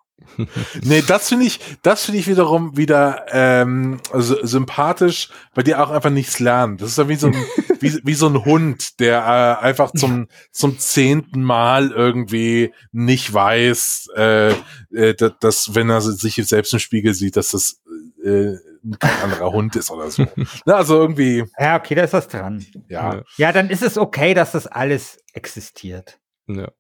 Nee, 0.84 1.04
das 1.06 1.30
finde 1.30 1.46
ich, 1.46 1.60
das 1.82 2.06
finde 2.06 2.20
ich 2.20 2.28
wiederum 2.28 2.78
wieder 2.78 3.26
ähm, 3.30 4.00
sympathisch, 4.14 5.30
weil 5.54 5.64
die 5.64 5.76
auch 5.76 5.92
einfach 5.92 6.10
nichts 6.10 6.40
lernen. 6.40 6.78
Das 6.78 6.90
ist 6.90 6.98
ja 6.98 7.08
wie 7.10 7.16
so 7.16 7.28
ein, 7.28 7.34
wie, 7.80 8.00
wie 8.04 8.14
so 8.14 8.28
ein 8.28 8.46
Hund, 8.46 9.00
der 9.00 9.20
äh, 9.62 9.66
einfach 9.66 9.92
zum 9.92 10.28
zum 10.52 10.80
zehnten 10.80 11.44
Mal 11.44 11.92
irgendwie 11.92 12.74
nicht 12.92 13.34
weiß, 13.34 14.08
äh, 14.16 14.52
äh, 14.94 15.16
dass 15.40 15.76
wenn 15.76 15.90
er 15.90 16.02
sich 16.02 16.36
selbst 16.36 16.74
im 16.74 16.80
Spiegel 16.80 17.14
sieht, 17.14 17.36
dass 17.36 17.50
das 17.50 17.82
äh, 18.24 18.56
kein 19.00 19.22
anderer 19.24 19.52
Hund 19.52 19.76
ist 19.76 19.92
oder 19.92 20.10
so. 20.10 20.26
Na, 20.66 20.76
also 20.76 21.00
irgendwie. 21.00 21.44
Ja, 21.58 21.78
okay, 21.78 21.96
da 21.96 22.04
ist 22.04 22.14
was 22.14 22.28
dran. 22.28 22.66
Ja. 22.88 23.24
Ja, 23.38 23.52
dann 23.52 23.70
ist 23.70 23.82
es 23.82 23.98
okay, 23.98 24.34
dass 24.34 24.52
das 24.52 24.68
alles 24.68 25.20
existiert. 25.34 26.20
Ja. 26.48 26.72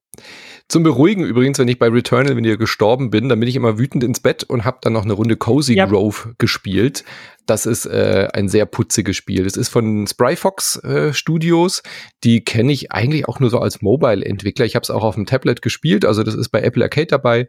Zum 0.67 0.83
Beruhigen 0.83 1.23
übrigens, 1.23 1.59
wenn 1.59 1.67
ich 1.67 1.77
bei 1.77 1.87
Returnal, 1.87 2.35
wenn 2.35 2.43
ihr 2.43 2.57
gestorben 2.57 3.11
bin, 3.11 3.29
dann 3.29 3.39
bin 3.39 3.47
ich 3.47 3.55
immer 3.55 3.77
wütend 3.77 4.03
ins 4.03 4.19
Bett 4.19 4.43
und 4.43 4.65
habe 4.65 4.79
dann 4.81 4.93
noch 4.93 5.03
eine 5.03 5.13
Runde 5.13 5.37
Cozy 5.37 5.75
ja. 5.75 5.85
Grove 5.85 6.33
gespielt. 6.37 7.03
Das 7.45 7.65
ist 7.65 7.85
äh, 7.85 8.27
ein 8.33 8.47
sehr 8.49 8.65
putziges 8.65 9.15
Spiel. 9.15 9.43
Das 9.43 9.55
ist 9.55 9.69
von 9.69 10.07
Spryfox 10.07 10.83
äh, 10.83 11.13
Studios. 11.13 11.83
Die 12.23 12.43
kenne 12.43 12.71
ich 12.71 12.91
eigentlich 12.91 13.27
auch 13.27 13.39
nur 13.39 13.49
so 13.49 13.59
als 13.59 13.81
Mobile-Entwickler. 13.81 14.65
Ich 14.65 14.75
habe 14.75 14.83
es 14.83 14.89
auch 14.89 15.03
auf 15.03 15.15
dem 15.15 15.25
Tablet 15.25 15.61
gespielt. 15.61 16.05
Also 16.05 16.23
das 16.23 16.33
ist 16.35 16.49
bei 16.49 16.61
Apple 16.61 16.83
Arcade 16.83 17.07
dabei 17.07 17.47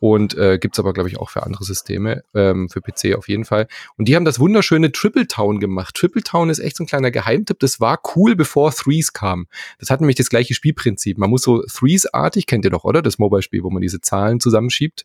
und 0.00 0.36
äh, 0.36 0.58
gibt 0.58 0.78
aber, 0.78 0.92
glaube 0.92 1.08
ich, 1.08 1.18
auch 1.18 1.30
für 1.30 1.44
andere 1.44 1.64
Systeme, 1.64 2.22
ähm, 2.34 2.68
für 2.68 2.80
PC 2.80 3.16
auf 3.16 3.28
jeden 3.28 3.44
Fall. 3.44 3.66
Und 3.96 4.08
die 4.08 4.16
haben 4.16 4.24
das 4.24 4.38
wunderschöne 4.38 4.92
Triple 4.92 5.26
Town 5.26 5.60
gemacht. 5.60 5.94
Triple 5.94 6.22
Town 6.22 6.50
ist 6.50 6.58
echt 6.58 6.76
so 6.76 6.84
ein 6.84 6.86
kleiner 6.86 7.10
Geheimtipp. 7.10 7.58
Das 7.58 7.80
war 7.80 8.00
cool, 8.14 8.36
bevor 8.36 8.72
Threes 8.72 9.12
kam. 9.12 9.46
Das 9.78 9.90
hat 9.90 10.00
nämlich 10.00 10.16
das 10.16 10.30
gleiche 10.30 10.54
Spielprinzip. 10.54 11.18
Man 11.18 11.30
muss 11.30 11.42
so 11.42 11.62
Threes-artig, 11.62 12.46
kennt 12.46 12.64
ihr 12.64 12.70
doch, 12.70 12.84
oder? 12.84 13.02
Das 13.02 13.18
Mobile-Spiel, 13.18 13.62
wo 13.62 13.70
man 13.70 13.82
diese 13.82 14.00
Zahlen 14.00 14.40
zusammenschiebt. 14.40 15.04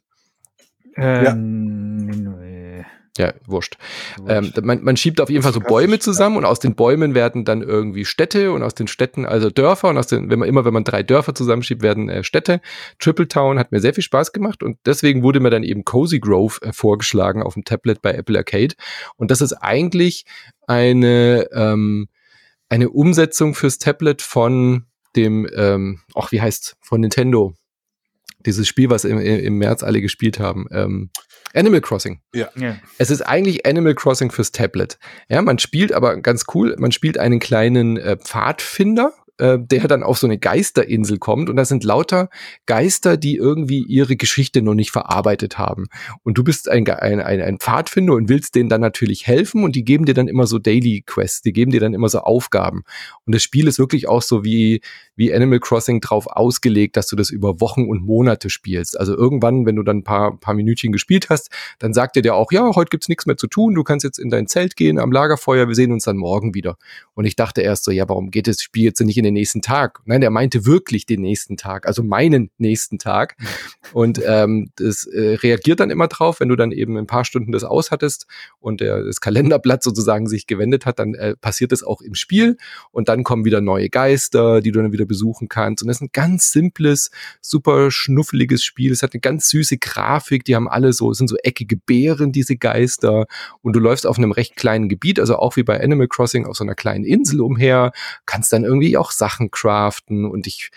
Ähm, 0.96 1.24
ja. 2.24 2.43
Ja, 3.16 3.32
wurscht. 3.46 3.78
Ähm, 4.28 4.52
man, 4.64 4.84
man 4.84 4.98
schiebt 4.98 5.22
auf 5.22 5.30
jeden 5.30 5.44
Fall 5.44 5.54
so 5.54 5.60
Bäume 5.60 6.00
zusammen 6.00 6.36
und 6.38 6.46
aus 6.46 6.60
den 6.60 6.74
Bäumen 6.74 7.14
werden 7.14 7.46
dann 7.46 7.62
irgendwie 7.62 8.06
Städte 8.06 8.52
und 8.52 8.64
aus 8.64 8.74
den 8.74 8.88
Städten 8.88 9.28
also 9.28 9.52
Dörfer 9.52 9.90
und 9.90 10.00
aus 10.00 10.08
den, 10.08 10.32
wenn 10.32 10.40
man 10.40 10.50
immer, 10.50 10.66
wenn 10.66 10.74
man 10.74 10.84
drei 10.84 11.04
Dörfer 11.04 11.36
zusammenschiebt, 11.36 11.84
werden 11.84 12.10
äh, 12.10 12.24
Städte. 12.24 12.60
Triple 12.98 13.28
Town 13.28 13.60
hat 13.60 13.72
mir 13.72 13.82
sehr 13.82 13.94
viel 13.94 14.04
Spaß 14.04 14.34
gemacht 14.34 14.64
und 14.64 14.80
deswegen 14.88 15.22
wurde 15.22 15.40
mir 15.42 15.52
dann 15.52 15.62
eben 15.62 15.86
Cozy 15.86 16.20
Grove 16.20 16.60
äh, 16.64 16.74
vorgeschlagen 16.74 17.44
auf 17.44 17.54
dem 17.54 17.66
Tablet 17.66 18.02
bei 18.02 18.14
Apple 18.14 18.36
Arcade. 18.36 18.74
Und 19.16 19.30
das 19.30 19.42
ist 19.42 19.54
eigentlich 19.54 20.26
eine, 20.66 21.50
ähm, 21.54 22.08
eine 22.68 22.90
Umsetzung 22.90 23.54
fürs 23.54 23.78
Tablet 23.78 24.24
von 24.24 24.86
dem, 25.16 25.48
ähm, 25.56 26.00
ach, 26.16 26.32
wie 26.32 26.42
heißt 26.42 26.78
von 26.82 27.02
Nintendo? 27.02 27.54
Dieses 28.46 28.68
Spiel, 28.68 28.90
was 28.90 29.06
im, 29.06 29.20
im 29.20 29.58
März 29.58 29.84
alle 29.84 30.02
gespielt 30.02 30.40
haben. 30.40 30.68
Ähm, 30.72 31.10
Animal 31.54 31.82
Crossing. 31.82 32.20
Ja. 32.34 32.50
ja. 32.56 32.78
Es 32.98 33.12
ist 33.12 33.22
eigentlich 33.22 33.66
Animal 33.66 33.96
Crossing 33.96 34.32
fürs 34.32 34.52
Tablet. 34.52 34.98
Ja, 35.30 35.42
man 35.42 35.60
spielt 35.60 35.94
aber 35.94 36.18
ganz 36.18 36.46
cool, 36.54 36.76
man 36.80 36.92
spielt 36.92 37.18
einen 37.18 37.40
kleinen 37.40 37.98
äh, 37.98 38.18
Pfadfinder, 38.18 39.14
äh, 39.40 39.58
der 39.60 39.88
dann 39.88 40.04
auf 40.04 40.18
so 40.18 40.28
eine 40.28 40.38
Geisterinsel 40.38 41.18
kommt 41.18 41.50
und 41.50 41.56
da 41.56 41.66
sind 41.66 41.84
lauter 41.84 42.30
Geister, 42.66 43.18
die 43.18 43.36
irgendwie 43.36 43.84
ihre 43.84 44.16
Geschichte 44.16 44.62
noch 44.62 44.76
nicht 44.76 44.92
verarbeitet 44.92 45.58
haben. 45.58 45.88
Und 46.24 46.38
du 46.38 46.44
bist 46.44 46.70
ein, 46.70 46.88
ein, 46.88 47.20
ein, 47.20 47.42
ein 47.42 47.58
Pfadfinder 47.58 48.14
und 48.14 48.30
willst 48.30 48.56
denen 48.56 48.70
dann 48.70 48.82
natürlich 48.82 49.26
helfen 49.26 49.64
und 49.64 49.76
die 49.76 49.84
geben 49.84 50.06
dir 50.06 50.14
dann 50.14 50.28
immer 50.28 50.46
so 50.46 50.60
Daily 50.60 51.04
Quests, 51.06 51.42
die 51.42 51.52
geben 51.52 51.72
dir 51.72 51.80
dann 51.80 51.94
immer 51.94 52.10
so 52.10 52.20
Aufgaben. 52.20 52.84
Und 53.26 53.34
das 53.34 53.42
Spiel 53.42 53.68
ist 53.68 53.80
wirklich 53.80 54.08
auch 54.08 54.22
so 54.22 54.44
wie, 54.44 54.82
wie 55.16 55.34
Animal 55.34 55.60
Crossing 55.60 56.00
drauf 56.02 56.28
ausgelegt, 56.28 56.96
dass 56.96 57.08
du 57.08 57.16
das 57.16 57.30
über 57.30 57.60
Wochen 57.60 57.88
und 57.88 58.04
Monate 58.04 58.50
spielst. 58.50 59.00
Also 59.00 59.18
irgendwann, 59.18 59.66
wenn 59.66 59.76
du 59.76 59.84
dann 59.84 59.98
ein 59.98 60.04
paar, 60.04 60.40
paar 60.40 60.54
Minütchen 60.54 60.92
gespielt 60.92 61.30
hast, 61.30 61.50
dann 61.80 61.94
sagt 61.94 62.16
dir 62.16 62.36
auch, 62.36 62.52
ja, 62.52 62.76
heute 62.76 62.90
gibt's 62.90 63.10
nichts 63.10 63.26
mehr 63.26 63.38
zu 63.38 63.48
tun, 63.48 63.74
du 63.74 63.84
kannst 63.84 64.04
jetzt 64.04 64.20
in 64.20 64.30
dein 64.30 64.46
Zelt 64.46 64.76
gehen 64.76 65.00
am 65.00 65.12
Lagerfeuer, 65.12 65.68
wir 65.68 65.76
sehen 65.76 65.92
uns 65.92 66.04
dann 66.04 66.18
morgen 66.18 66.54
wieder. 66.54 66.78
Und 67.16 67.26
ich 67.26 67.36
dachte 67.36 67.62
erst 67.62 67.84
so, 67.84 67.92
ja, 67.92 68.08
warum 68.08 68.30
geht 68.30 68.48
das 68.48 68.62
Spiel 68.62 68.84
jetzt 68.84 69.02
nicht 69.02 69.18
in 69.18 69.23
den 69.24 69.34
nächsten 69.34 69.62
Tag? 69.62 70.02
Nein, 70.06 70.22
er 70.22 70.32
meinte 70.32 70.66
wirklich 70.66 71.06
den 71.06 71.22
nächsten 71.22 71.56
Tag, 71.56 71.86
also 71.86 72.04
meinen 72.04 72.50
nächsten 72.58 72.98
Tag. 72.98 73.36
Und 73.94 74.20
ähm, 74.26 74.72
das 74.78 75.06
äh, 75.06 75.36
reagiert 75.36 75.80
dann 75.80 75.92
immer 75.92 76.08
drauf, 76.08 76.40
wenn 76.40 76.50
du 76.50 76.56
dann 76.56 76.72
eben 76.72 76.98
ein 76.98 77.08
paar 77.08 77.26
Stunden 77.26 77.52
das 77.52 77.64
aushattest 77.64 78.26
und 78.60 78.82
der, 78.82 79.04
das 79.04 79.22
Kalenderblatt 79.22 79.84
sozusagen 79.84 80.28
sich 80.28 80.48
gewendet 80.48 80.86
hat, 80.88 80.98
dann 80.98 81.14
äh, 81.14 81.36
passiert 81.36 81.72
das 81.72 81.84
auch 81.84 82.02
im 82.02 82.16
Spiel 82.16 82.58
und 82.92 83.08
dann 83.08 83.24
kommen 83.24 83.46
wieder 83.46 83.62
neue 83.62 83.90
Geister, 83.90 84.62
die 84.62 84.72
du 84.72 84.82
dann 84.82 84.92
wieder 84.92 85.04
wieder 85.04 85.06
besuchen 85.06 85.50
kannst. 85.50 85.84
Und 85.84 85.88
das 85.88 85.98
ist 85.98 86.02
ein 86.02 86.10
ganz 86.14 86.52
simples, 86.52 87.12
super 87.42 87.92
schnuffeliges 87.92 88.64
Spiel. 88.64 88.92
Es 88.92 89.04
hat 89.04 89.14
eine 89.14 89.22
ganz 89.22 89.50
süße 89.50 89.78
Grafik. 89.78 90.46
Die 90.46 90.56
haben 90.56 90.68
alle 90.68 90.94
so, 90.94 91.14
sind 91.14 91.28
so 91.28 91.36
eckige 91.44 91.78
Beeren, 91.78 92.32
diese 92.32 92.56
Geister. 92.56 93.26
Und 93.62 93.76
du 93.76 93.80
läufst 93.80 94.08
auf 94.08 94.18
einem 94.18 94.32
recht 94.32 94.56
kleinen 94.56 94.90
Gebiet, 94.90 95.20
also 95.20 95.38
auch 95.38 95.56
wie 95.56 95.64
bei 95.64 95.82
Animal 95.82 96.08
Crossing 96.08 96.46
auf 96.46 96.58
so 96.58 96.64
einer 96.64 96.76
kleinen 96.76 97.04
Insel 97.04 97.42
umher, 97.42 97.92
kannst 98.26 98.54
dann 98.54 98.64
irgendwie 98.64 98.98
auch 98.98 99.12
Sachen 99.14 99.52
craften. 99.52 100.26
Und 100.26 100.48
ich, 100.48 100.72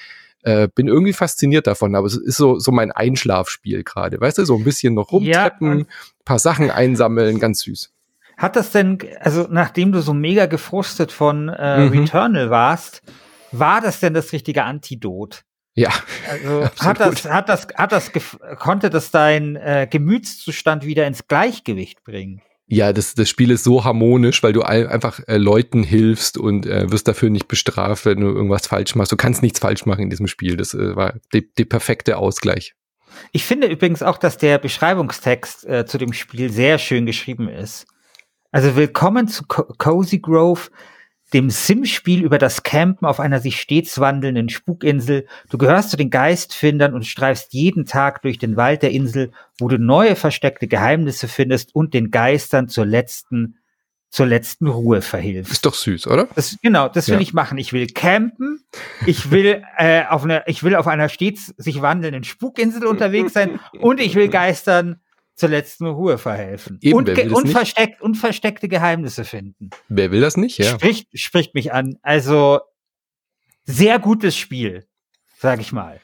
äh, 0.46 0.68
bin 0.72 0.86
irgendwie 0.86 1.12
fasziniert 1.12 1.66
davon, 1.66 1.96
aber 1.96 2.06
es 2.06 2.16
ist 2.16 2.36
so, 2.36 2.58
so 2.60 2.70
mein 2.70 2.92
Einschlafspiel 2.92 3.82
gerade, 3.82 4.20
weißt 4.20 4.38
du, 4.38 4.44
so 4.44 4.54
ein 4.56 4.62
bisschen 4.62 4.94
noch 4.94 5.10
rumtreppen, 5.10 5.80
ja, 5.80 5.84
paar 6.24 6.38
Sachen 6.38 6.70
einsammeln, 6.70 7.40
ganz 7.40 7.62
süß. 7.62 7.92
Hat 8.36 8.54
das 8.54 8.70
denn, 8.70 8.98
also 9.20 9.48
nachdem 9.50 9.90
du 9.90 10.00
so 10.00 10.14
mega 10.14 10.46
gefrustet 10.46 11.10
von 11.10 11.48
äh, 11.48 11.80
mhm. 11.80 11.98
Returnal 11.98 12.50
warst, 12.50 13.02
war 13.50 13.80
das 13.80 13.98
denn 13.98 14.14
das 14.14 14.32
richtige 14.32 14.62
Antidot? 14.62 15.42
Ja. 15.74 15.90
Also 16.30 16.64
hat 16.80 17.00
das, 17.00 17.24
hat 17.24 17.48
das, 17.48 17.66
hat 17.74 17.90
das, 17.90 18.12
konnte 18.58 18.88
das 18.88 19.10
dein 19.10 19.56
äh, 19.56 19.88
Gemütszustand 19.90 20.84
wieder 20.84 21.08
ins 21.08 21.26
Gleichgewicht 21.26 22.04
bringen? 22.04 22.40
Ja, 22.68 22.92
das, 22.92 23.14
das 23.14 23.28
Spiel 23.28 23.52
ist 23.52 23.62
so 23.62 23.84
harmonisch, 23.84 24.42
weil 24.42 24.52
du 24.52 24.62
einfach 24.62 25.20
äh, 25.28 25.36
Leuten 25.36 25.84
hilfst 25.84 26.36
und 26.36 26.66
äh, 26.66 26.90
wirst 26.90 27.06
dafür 27.06 27.30
nicht 27.30 27.46
bestraft, 27.46 28.06
wenn 28.06 28.20
du 28.20 28.26
irgendwas 28.26 28.66
falsch 28.66 28.96
machst. 28.96 29.12
Du 29.12 29.16
kannst 29.16 29.40
nichts 29.40 29.60
falsch 29.60 29.86
machen 29.86 30.02
in 30.02 30.10
diesem 30.10 30.26
Spiel. 30.26 30.56
Das 30.56 30.74
äh, 30.74 30.96
war 30.96 31.14
der 31.32 31.64
perfekte 31.64 32.18
Ausgleich. 32.18 32.74
Ich 33.30 33.44
finde 33.44 33.68
übrigens 33.68 34.02
auch, 34.02 34.18
dass 34.18 34.36
der 34.36 34.58
Beschreibungstext 34.58 35.64
äh, 35.66 35.86
zu 35.86 35.96
dem 35.96 36.12
Spiel 36.12 36.50
sehr 36.50 36.78
schön 36.78 37.06
geschrieben 37.06 37.48
ist. 37.48 37.86
Also 38.50 38.74
willkommen 38.74 39.28
zu 39.28 39.44
Co 39.46 39.64
Cozy 39.78 40.18
Grove, 40.18 40.70
dem 41.36 41.50
Sim-Spiel 41.50 42.24
über 42.24 42.38
das 42.38 42.62
Campen 42.62 43.04
auf 43.04 43.20
einer 43.20 43.40
sich 43.40 43.60
stets 43.60 44.00
wandelnden 44.00 44.48
Spukinsel. 44.48 45.26
Du 45.50 45.58
gehörst 45.58 45.90
zu 45.90 45.98
den 45.98 46.08
Geistfindern 46.08 46.94
und 46.94 47.04
streifst 47.04 47.52
jeden 47.52 47.84
Tag 47.84 48.22
durch 48.22 48.38
den 48.38 48.56
Wald 48.56 48.82
der 48.82 48.92
Insel, 48.92 49.32
wo 49.60 49.68
du 49.68 49.78
neue 49.78 50.16
versteckte 50.16 50.66
Geheimnisse 50.66 51.28
findest 51.28 51.74
und 51.74 51.92
den 51.92 52.10
Geistern 52.10 52.68
zur 52.68 52.86
letzten 52.86 53.58
zur 54.08 54.24
letzten 54.24 54.66
Ruhe 54.66 55.02
verhilfst. 55.02 55.52
Ist 55.52 55.66
doch 55.66 55.74
süß, 55.74 56.06
oder? 56.06 56.26
Das, 56.34 56.56
genau, 56.62 56.88
das 56.88 57.08
will 57.08 57.16
ja. 57.16 57.20
ich 57.20 57.34
machen. 57.34 57.58
Ich 57.58 57.74
will 57.74 57.86
campen, 57.88 58.64
ich 59.04 59.30
will 59.30 59.62
äh, 59.76 60.04
auf 60.08 60.24
einer, 60.24 60.48
ich 60.48 60.62
will 60.62 60.74
auf 60.74 60.86
einer 60.86 61.10
stets 61.10 61.52
sich 61.58 61.82
wandelnden 61.82 62.24
Spukinsel 62.24 62.86
unterwegs 62.86 63.34
sein 63.34 63.60
und 63.78 64.00
ich 64.00 64.14
will 64.14 64.28
Geistern 64.28 65.02
zur 65.36 65.50
letzten 65.50 65.86
Ruhe 65.86 66.18
verhelfen. 66.18 66.78
Eben, 66.80 66.96
und, 66.96 67.08
und, 67.08 67.48
versteckt, 67.48 68.00
und 68.00 68.16
versteckte 68.16 68.68
Geheimnisse 68.68 69.24
finden. 69.24 69.70
Wer 69.88 70.10
will 70.10 70.20
das 70.20 70.36
nicht? 70.36 70.58
Ja. 70.58 70.70
Spricht, 70.70 71.08
spricht 71.18 71.54
mich 71.54 71.72
an. 71.72 71.98
Also 72.02 72.60
sehr 73.64 73.98
gutes 73.98 74.36
Spiel, 74.36 74.86
sag 75.38 75.60
ich 75.60 75.72
mal. 75.72 76.00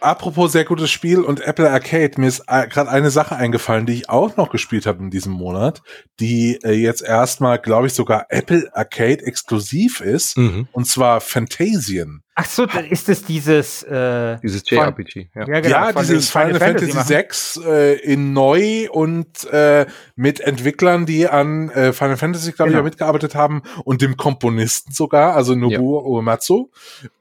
Apropos 0.00 0.52
sehr 0.52 0.64
gutes 0.64 0.90
Spiel 0.90 1.20
und 1.20 1.40
Apple 1.40 1.70
Arcade, 1.70 2.20
mir 2.20 2.28
ist 2.28 2.44
äh, 2.48 2.68
gerade 2.68 2.90
eine 2.90 3.10
Sache 3.10 3.34
eingefallen, 3.34 3.86
die 3.86 3.94
ich 3.94 4.08
auch 4.10 4.36
noch 4.36 4.50
gespielt 4.50 4.84
habe 4.84 5.02
in 5.02 5.10
diesem 5.10 5.32
Monat, 5.32 5.82
die 6.20 6.58
äh, 6.62 6.72
jetzt 6.72 7.02
erstmal, 7.02 7.58
glaube 7.58 7.86
ich, 7.86 7.94
sogar 7.94 8.26
Apple 8.28 8.68
Arcade 8.74 9.24
exklusiv 9.24 10.00
ist, 10.00 10.36
mhm. 10.36 10.68
und 10.72 10.86
zwar 10.86 11.22
Phantasian. 11.22 12.22
Ach 12.34 12.44
so, 12.44 12.66
ist 12.90 13.08
es 13.08 13.24
dieses 13.24 13.82
äh, 13.84 14.36
dieses 14.42 14.68
JRPG, 14.68 15.30
ja. 15.34 15.48
Ja, 15.48 15.60
genau, 15.60 15.76
ja 15.76 15.92
dieses 15.94 16.28
Final, 16.28 16.56
Fantasy, 16.56 16.92
Fantasy 16.92 17.62
VI 17.62 17.66
äh, 17.66 17.94
in 18.00 18.34
neu 18.34 18.90
und 18.90 19.44
äh, 19.50 19.86
mit 20.16 20.40
Entwicklern, 20.40 21.06
die 21.06 21.26
an 21.26 21.70
äh, 21.70 21.94
Final 21.94 22.18
Fantasy, 22.18 22.52
glaube 22.52 22.72
genau. 22.72 22.82
ich, 22.82 22.90
mitgearbeitet 22.90 23.34
haben 23.34 23.62
und 23.84 24.02
dem 24.02 24.18
Komponisten 24.18 24.92
sogar, 24.92 25.34
also 25.34 25.54
Nobuo 25.54 26.00
ja. 26.00 26.06
Uematsu. 26.06 26.70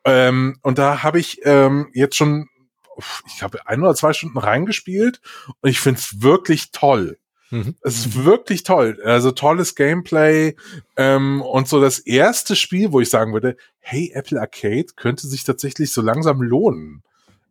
Ähm, 0.04 0.58
und 0.62 0.78
da 0.78 1.04
habe 1.04 1.20
ich 1.20 1.40
ähm, 1.46 1.88
jetzt 1.94 2.18
schon 2.18 2.50
ich 3.28 3.44
habe 3.44 3.68
ein 3.68 3.82
oder 3.82 3.96
zwei 3.96 4.14
Stunden 4.14 4.38
reingespielt 4.38 5.22
und 5.62 5.70
ich 5.70 5.80
finde 5.80 6.00
es 6.00 6.22
wirklich 6.22 6.72
toll. 6.72 7.18
Mhm. 7.52 7.76
Es 7.82 8.00
ist 8.00 8.24
wirklich 8.24 8.64
toll. 8.64 9.00
Also 9.04 9.32
tolles 9.32 9.76
Gameplay 9.76 10.56
ähm, 10.98 11.42
und 11.42 11.68
so 11.68 11.80
das 11.80 12.00
erste 12.00 12.56
Spiel, 12.56 12.92
wo 12.92 13.02
ich 13.02 13.10
sagen 13.10 13.34
würde, 13.34 13.58
hey, 13.80 14.12
Apple 14.14 14.40
Arcade 14.40 14.88
könnte 14.96 15.28
sich 15.28 15.44
tatsächlich 15.44 15.92
so 15.92 16.02
langsam 16.02 16.42
lohnen. 16.42 17.04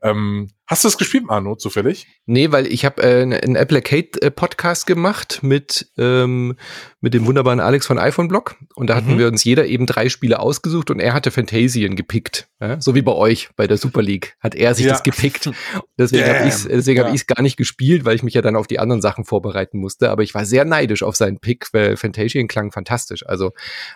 Ähm, 0.04 0.50
hast 0.66 0.84
du 0.84 0.88
es 0.88 0.98
gespielt, 0.98 1.24
Arno, 1.28 1.56
zufällig? 1.56 2.06
Nee, 2.26 2.52
weil 2.52 2.66
ich 2.66 2.84
habe 2.84 3.02
äh, 3.02 3.22
einen 3.22 3.56
Apple 3.56 3.78
Arcade 3.78 4.20
äh, 4.20 4.30
Podcast 4.30 4.86
gemacht 4.86 5.38
mit, 5.42 5.90
ähm, 5.96 6.56
mit 7.00 7.14
dem 7.14 7.24
wunderbaren 7.24 7.58
Alex 7.58 7.86
von 7.86 7.98
iPhone 7.98 8.28
Blog. 8.28 8.56
Und 8.74 8.90
da 8.90 8.96
hatten 8.96 9.14
mhm. 9.14 9.18
wir 9.18 9.28
uns 9.28 9.44
jeder 9.44 9.64
eben 9.64 9.86
drei 9.86 10.10
Spiele 10.10 10.40
ausgesucht 10.40 10.90
und 10.90 11.00
er 11.00 11.14
hatte 11.14 11.30
Fantasien 11.30 11.96
gepickt. 11.96 12.48
Ja? 12.60 12.78
So 12.82 12.94
wie 12.94 13.00
bei 13.00 13.12
euch 13.12 13.48
bei 13.56 13.66
der 13.66 13.78
Super 13.78 14.02
League 14.02 14.36
hat 14.40 14.54
er 14.54 14.74
sich 14.74 14.84
ja. 14.84 14.92
das 14.92 15.02
gepickt. 15.02 15.50
Deswegen 15.98 16.24
yeah. 16.24 16.34
habe 16.34 16.48
ich 16.48 16.54
es 16.54 16.86
ja. 16.86 17.04
hab 17.04 17.26
gar 17.26 17.42
nicht 17.42 17.56
gespielt, 17.56 18.04
weil 18.04 18.14
ich 18.14 18.22
mich 18.22 18.34
ja 18.34 18.42
dann 18.42 18.56
auf 18.56 18.66
die 18.66 18.78
anderen 18.78 19.00
Sachen 19.00 19.24
vorbereiten 19.24 19.78
musste. 19.78 20.10
Aber 20.10 20.22
ich 20.22 20.34
war 20.34 20.44
sehr 20.44 20.66
neidisch 20.66 21.02
auf 21.02 21.16
seinen 21.16 21.38
Pick, 21.38 21.68
weil 21.72 21.96
Fantasien 21.96 22.46
klang 22.46 22.72
fantastisch. 22.72 23.26
Also 23.26 23.52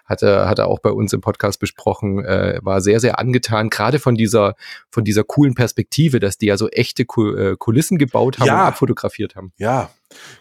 hat 0.06 0.22
er, 0.22 0.48
hat 0.48 0.58
er 0.58 0.68
auch 0.68 0.78
bei 0.78 0.90
uns 0.90 1.12
im 1.12 1.20
Podcast 1.20 1.60
besprochen, 1.60 2.24
äh, 2.24 2.60
war 2.62 2.80
sehr, 2.80 2.98
sehr 2.98 3.18
angetan, 3.18 3.68
gerade 3.68 3.98
von 3.98 4.14
dieser, 4.14 4.54
von 4.90 5.04
dieser 5.04 5.24
coolen 5.24 5.54
Perspektive, 5.54 5.97
dass 6.06 6.38
die 6.38 6.46
ja 6.46 6.56
so 6.56 6.68
echte 6.68 7.02
äh, 7.02 7.56
Kulissen 7.56 7.98
gebaut 7.98 8.38
haben 8.38 8.46
ja. 8.46 8.62
und 8.62 8.68
abfotografiert 8.68 9.37
haben. 9.37 9.52
Ja, 9.58 9.90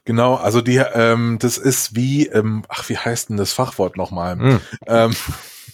genau. 0.05 0.35
Also 0.35 0.61
die, 0.61 0.77
ähm, 0.77 1.37
das 1.39 1.57
ist 1.57 1.95
wie, 1.95 2.27
ähm, 2.27 2.63
ach, 2.69 2.87
wie 2.89 2.97
heißt 2.97 3.29
denn 3.29 3.37
das 3.37 3.53
Fachwort 3.53 3.97
nochmal? 3.97 4.35
Mhm. 4.35 4.59
Ähm, 4.85 5.15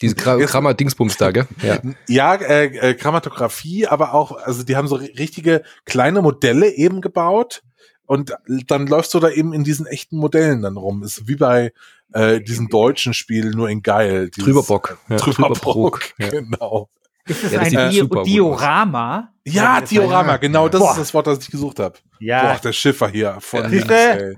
diese 0.02 0.16
Gramma-Dingsbums 0.16 1.18
da, 1.18 1.32
gell? 1.32 1.48
Ja, 1.62 1.80
ja 2.08 2.36
äh, 2.36 2.66
äh, 2.66 2.94
Grammatografie, 2.96 3.88
aber 3.88 4.14
auch, 4.14 4.32
also 4.32 4.64
die 4.64 4.76
haben 4.76 4.88
so 4.88 4.96
richtige 4.96 5.64
kleine 5.86 6.22
Modelle 6.22 6.70
eben 6.70 7.02
gebaut 7.02 7.62
und 8.06 8.36
dann 8.68 8.88
läufst 8.88 9.14
du 9.14 9.20
da 9.20 9.30
eben 9.30 9.54
in 9.54 9.64
diesen 9.64 9.86
echten 9.86 10.18
Modellen 10.18 10.62
dann 10.62 10.78
rum. 10.78 11.04
Ist 11.04 11.28
wie 11.28 11.36
bei 11.36 11.72
äh, 12.14 12.42
diesem 12.42 12.70
deutschen 12.70 13.14
Spiel, 13.14 13.52
nur 13.52 13.70
in 13.70 13.82
geil. 13.82 14.30
Dieses, 14.30 14.46
Trüberbock. 14.46 14.98
Ja, 15.10 15.18
Trüberbock, 15.18 16.02
ja. 16.18 16.30
genau. 16.30 16.90
Ist 17.26 17.44
es 17.44 17.52
ja, 17.52 17.60
ein 17.62 17.92
Di 17.92 18.08
Diorama? 18.26 19.30
Ja, 19.46 19.82
Diorama, 19.82 20.38
genau, 20.38 20.70
das 20.70 20.82
Boah. 20.82 20.92
ist 20.92 21.00
das 21.00 21.14
Wort, 21.14 21.28
das 21.28 21.40
ich 21.40 21.52
gesucht 21.52 21.80
habe. 21.80 21.98
Ja. 22.20 22.54
Boah, 22.54 22.60
der 22.62 22.74
Schiffer 22.74 23.08
hier 23.10 23.38
von 23.40 23.70
links, 23.70 23.90
ey. 23.90 24.38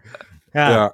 Ja. 0.54 0.72
ja. 0.72 0.94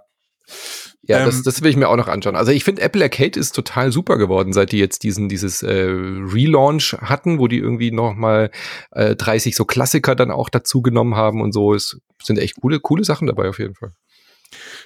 Ja, 1.03 1.19
ähm, 1.19 1.25
das, 1.25 1.41
das 1.41 1.61
will 1.61 1.71
ich 1.71 1.77
mir 1.77 1.89
auch 1.89 1.95
noch 1.95 2.07
anschauen. 2.07 2.35
Also 2.35 2.51
ich 2.51 2.63
finde, 2.63 2.81
Apple 2.83 3.03
Arcade 3.03 3.39
ist 3.39 3.53
total 3.53 3.91
super 3.91 4.17
geworden, 4.17 4.53
seit 4.53 4.71
die 4.71 4.77
jetzt 4.77 5.03
diesen 5.03 5.29
dieses 5.29 5.63
äh, 5.63 5.87
Relaunch 5.87 6.95
hatten, 7.01 7.39
wo 7.39 7.47
die 7.47 7.57
irgendwie 7.57 7.91
noch 7.91 8.13
mal 8.13 8.51
äh, 8.91 9.15
30 9.15 9.55
so 9.55 9.65
Klassiker 9.65 10.15
dann 10.15 10.31
auch 10.31 10.49
dazu 10.49 10.81
genommen 10.81 11.15
haben 11.15 11.41
und 11.41 11.53
so. 11.53 11.73
Es 11.73 11.97
sind 12.21 12.37
echt 12.37 12.61
coole 12.61 12.79
coole 12.79 13.03
Sachen 13.03 13.27
dabei 13.27 13.49
auf 13.49 13.59
jeden 13.59 13.75
Fall. 13.75 13.91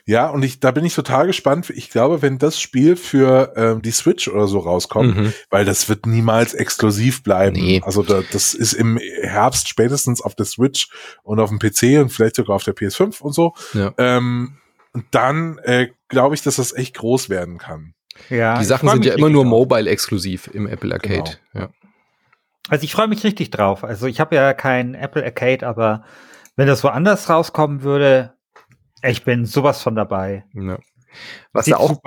Ja, 0.05 0.29
und 0.29 0.43
ich, 0.43 0.59
da 0.59 0.71
bin 0.71 0.85
ich 0.85 0.93
total 0.93 1.27
gespannt. 1.27 1.69
Ich 1.69 1.89
glaube, 1.89 2.21
wenn 2.21 2.37
das 2.37 2.59
Spiel 2.59 2.95
für 2.95 3.53
ähm, 3.55 3.81
die 3.81 3.91
Switch 3.91 4.27
oder 4.27 4.47
so 4.47 4.59
rauskommt, 4.59 5.17
mhm. 5.17 5.33
weil 5.49 5.65
das 5.65 5.89
wird 5.89 6.05
niemals 6.05 6.53
exklusiv 6.53 7.23
bleiben. 7.23 7.55
Nee. 7.55 7.81
Also 7.83 8.03
da, 8.03 8.21
das 8.31 8.53
ist 8.53 8.73
im 8.73 8.97
Herbst 9.21 9.67
spätestens 9.67 10.21
auf 10.21 10.35
der 10.35 10.45
Switch 10.45 10.89
und 11.23 11.39
auf 11.39 11.49
dem 11.49 11.59
PC 11.59 12.01
und 12.01 12.09
vielleicht 12.09 12.35
sogar 12.35 12.55
auf 12.55 12.63
der 12.63 12.75
PS5 12.75 13.21
und 13.21 13.33
so. 13.33 13.53
Ja. 13.73 13.93
Ähm, 13.97 14.57
und 14.93 15.05
dann 15.11 15.57
äh, 15.63 15.89
glaube 16.07 16.35
ich, 16.35 16.41
dass 16.41 16.55
das 16.57 16.73
echt 16.73 16.95
groß 16.95 17.29
werden 17.29 17.57
kann. 17.57 17.93
Ja, 18.29 18.57
die 18.59 18.65
Sachen 18.65 18.87
sind 18.89 19.05
ja 19.05 19.13
immer 19.13 19.29
nur 19.29 19.43
mobile 19.43 19.89
exklusiv 19.89 20.49
im 20.53 20.67
Apple 20.67 20.93
Arcade. 20.93 21.37
Genau. 21.51 21.65
Ja. 21.65 21.69
Also 22.69 22.83
ich 22.83 22.93
freue 22.93 23.07
mich 23.07 23.23
richtig 23.23 23.51
drauf. 23.51 23.83
Also 23.83 24.07
ich 24.07 24.19
habe 24.19 24.35
ja 24.35 24.53
kein 24.53 24.95
Apple 24.95 25.23
Arcade, 25.23 25.67
aber 25.67 26.03
wenn 26.55 26.67
das 26.67 26.83
woanders 26.83 27.29
rauskommen 27.29 27.83
würde, 27.83 28.33
ich 29.09 29.23
bin 29.23 29.45
sowas 29.45 29.81
von 29.81 29.95
dabei. 29.95 30.45
Ja. 30.53 30.79
Was 31.53 31.65
da, 31.65 31.77
auch, 31.77 31.97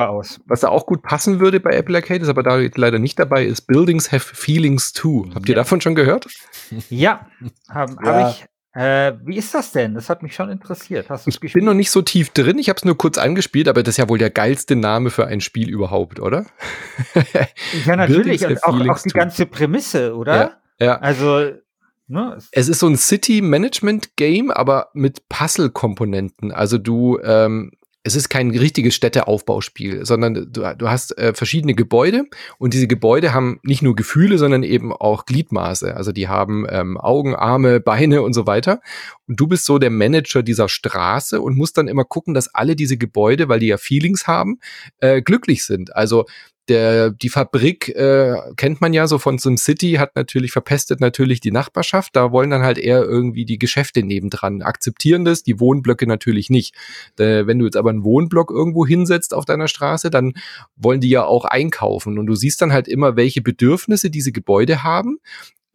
was 0.47 0.61
da 0.61 0.69
auch 0.69 0.87
gut 0.87 1.03
passen 1.03 1.41
würde 1.41 1.61
bei 1.61 1.71
Apple 1.71 1.97
Arcade, 1.97 2.21
ist 2.21 2.29
aber 2.29 2.43
da 2.43 2.61
leider 2.75 2.99
nicht 2.99 3.19
dabei, 3.19 3.45
ist 3.45 3.63
Buildings 3.63 4.13
Have 4.13 4.35
Feelings 4.35 4.93
Too. 4.93 5.27
Habt 5.35 5.49
ihr 5.49 5.55
ja. 5.55 5.63
davon 5.63 5.81
schon 5.81 5.95
gehört? 5.95 6.27
Ja, 6.91 7.27
habe 7.69 7.97
ja. 8.05 8.13
hab 8.13 8.31
ich. 8.31 8.47
Äh, 8.75 9.15
wie 9.25 9.37
ist 9.37 9.55
das 9.55 9.73
denn? 9.73 9.95
Das 9.95 10.09
hat 10.09 10.23
mich 10.23 10.35
schon 10.35 10.51
interessiert. 10.51 11.09
Hast 11.09 11.27
ich 11.27 11.41
gespielt? 11.41 11.55
bin 11.55 11.65
noch 11.65 11.75
nicht 11.75 11.91
so 11.91 12.03
tief 12.03 12.31
drin. 12.31 12.59
Ich 12.59 12.69
habe 12.69 12.77
es 12.77 12.85
nur 12.85 12.97
kurz 12.97 13.19
angespielt, 13.19 13.67
aber 13.67 13.83
das 13.83 13.95
ist 13.95 13.97
ja 13.97 14.09
wohl 14.09 14.19
der 14.19 14.31
geilste 14.31 14.77
Name 14.77 15.11
für 15.11 15.27
ein 15.27 15.41
Spiel 15.41 15.69
überhaupt, 15.69 16.21
oder? 16.21 16.45
ja, 17.87 17.97
natürlich. 17.97 18.47
Und 18.47 18.63
auch, 18.63 18.89
auch 18.89 19.03
die 19.03 19.09
ganze 19.09 19.47
Prämisse, 19.47 20.15
oder? 20.15 20.59
Ja. 20.79 20.87
ja. 20.87 20.99
Also 20.99 21.51
Ne? 22.09 22.39
Es 22.53 22.69
ist 22.69 22.81
so 22.81 22.87
ein 22.87 22.97
City-Management-Game, 22.97 24.51
aber 24.51 24.89
mit 24.95 25.29
Puzzle-Komponenten. 25.29 26.53
Also 26.53 26.79
du, 26.79 27.19
ähm, 27.23 27.73
es 28.03 28.17
ist 28.17 28.31
kein 28.31 28.51
richtiges 28.51 28.95
Städteaufbauspiel, 28.95 30.07
sondern 30.07 30.51
du, 30.51 30.75
du 30.77 30.89
hast 30.89 31.19
äh, 31.19 31.35
verschiedene 31.35 31.75
Gebäude 31.75 32.25
und 32.59 32.73
diese 32.73 32.87
Gebäude 32.87 33.35
haben 33.35 33.61
nicht 33.63 33.83
nur 33.83 33.95
Gefühle, 33.95 34.39
sondern 34.39 34.63
eben 34.63 34.93
auch 34.95 35.27
Gliedmaße. 35.27 35.95
Also 35.95 36.13
die 36.13 36.29
haben 36.29 36.67
ähm, 36.71 36.97
Augen, 36.97 37.35
Arme, 37.35 37.81
Beine 37.81 38.23
und 38.23 38.33
so 38.33 38.47
weiter. 38.47 38.81
Und 39.27 39.39
du 39.39 39.47
bist 39.47 39.67
so 39.67 39.79
der 39.79 39.91
Manager 39.91 40.43
dieser 40.43 40.71
Straße 40.71 41.43
und 41.43 41.59
musst 41.59 41.77
dann 41.77 41.89
immer 41.89 42.05
gucken, 42.05 42.33
dass 42.33 42.55
alle 42.55 42.75
diese 42.75 42.97
Gebäude, 42.97 43.51
weil 43.51 43.61
die 43.61 43.67
ja 43.67 43.77
Feelings 43.77 44.27
haben, 44.27 44.61
äh, 45.01 45.21
glücklich 45.21 45.65
sind. 45.65 45.95
Also 45.95 46.25
der, 46.69 47.11
die 47.11 47.29
Fabrik 47.29 47.89
äh, 47.91 48.35
kennt 48.57 48.81
man 48.81 48.93
ja 48.93 49.07
so 49.07 49.19
von 49.19 49.39
SimCity, 49.39 49.95
hat 49.95 50.17
natürlich 50.17 50.53
verpestet 50.53 51.01
natürlich 51.01 51.41
die 51.41 51.51
Nachbarschaft. 51.51 52.15
Da 52.15 52.33
wollen 52.33 52.51
dann 52.51 52.63
halt 52.63 52.79
eher 52.79 53.03
irgendwie 53.03 53.45
die 53.45 53.59
Geschäfte 53.59 54.03
nebendran 54.03 54.63
akzeptieren 54.63 55.25
das, 55.25 55.43
die 55.43 55.61
Wohnblöcke 55.61 56.07
natürlich 56.07 56.51
nicht. 56.51 56.75
Äh, 57.19 57.47
wenn 57.47 57.59
du 57.59 57.65
jetzt 57.65 57.77
aber 57.77 57.91
einen 57.91 58.05
Wohnblock 58.05 58.51
irgendwo 58.51 58.87
hinsetzt 58.87 59.35
auf 59.35 59.45
deiner 59.45 59.69
Straße, 59.69 60.11
dann 60.11 60.35
wollen 60.77 61.01
die 61.01 61.11
ja 61.11 61.25
auch 61.25 61.45
einkaufen. 61.45 62.19
Und 62.19 62.27
du 62.27 62.35
siehst 62.35 62.61
dann 62.63 62.73
halt 62.73 62.89
immer, 62.89 63.17
welche 63.17 63.43
Bedürfnisse 63.43 64.11
diese 64.11 64.33
Gebäude 64.33 64.83
haben 64.83 65.19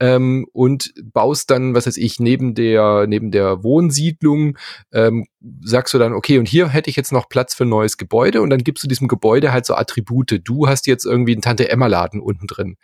ähm, 0.03 0.45
und 0.51 0.93
baust 1.01 1.49
dann, 1.49 1.75
was 1.75 1.87
weiß 1.87 1.95
ich, 1.95 2.19
neben 2.19 2.55
der, 2.55 3.07
neben 3.07 3.31
der 3.31 3.63
Wohnsiedlung, 3.63 4.57
ähm, 4.91 5.27
sagst 5.61 5.93
du 5.93 5.97
dann, 5.97 6.11
okay, 6.11 6.39
und 6.39 6.45
hier 6.45 6.67
hätte 6.67 6.89
ich 6.89 6.97
jetzt 6.97 7.13
noch 7.13 7.29
Platz 7.29 7.53
für 7.53 7.63
ein 7.63 7.69
neues 7.69 7.95
Gebäude 7.95 8.41
und 8.41 8.49
dann 8.49 8.65
gibst 8.65 8.83
du 8.83 8.89
diesem 8.89 9.07
Gebäude 9.07 9.53
halt 9.53 9.65
so 9.65 9.75
Attribute. 9.75 10.41
Du 10.43 10.67
hast 10.67 10.87
jetzt 10.87 11.05
irgendwie 11.05 11.31
einen 11.31 11.41
Tante-Emma-Laden 11.41 12.19
unten 12.19 12.47
drin. 12.47 12.75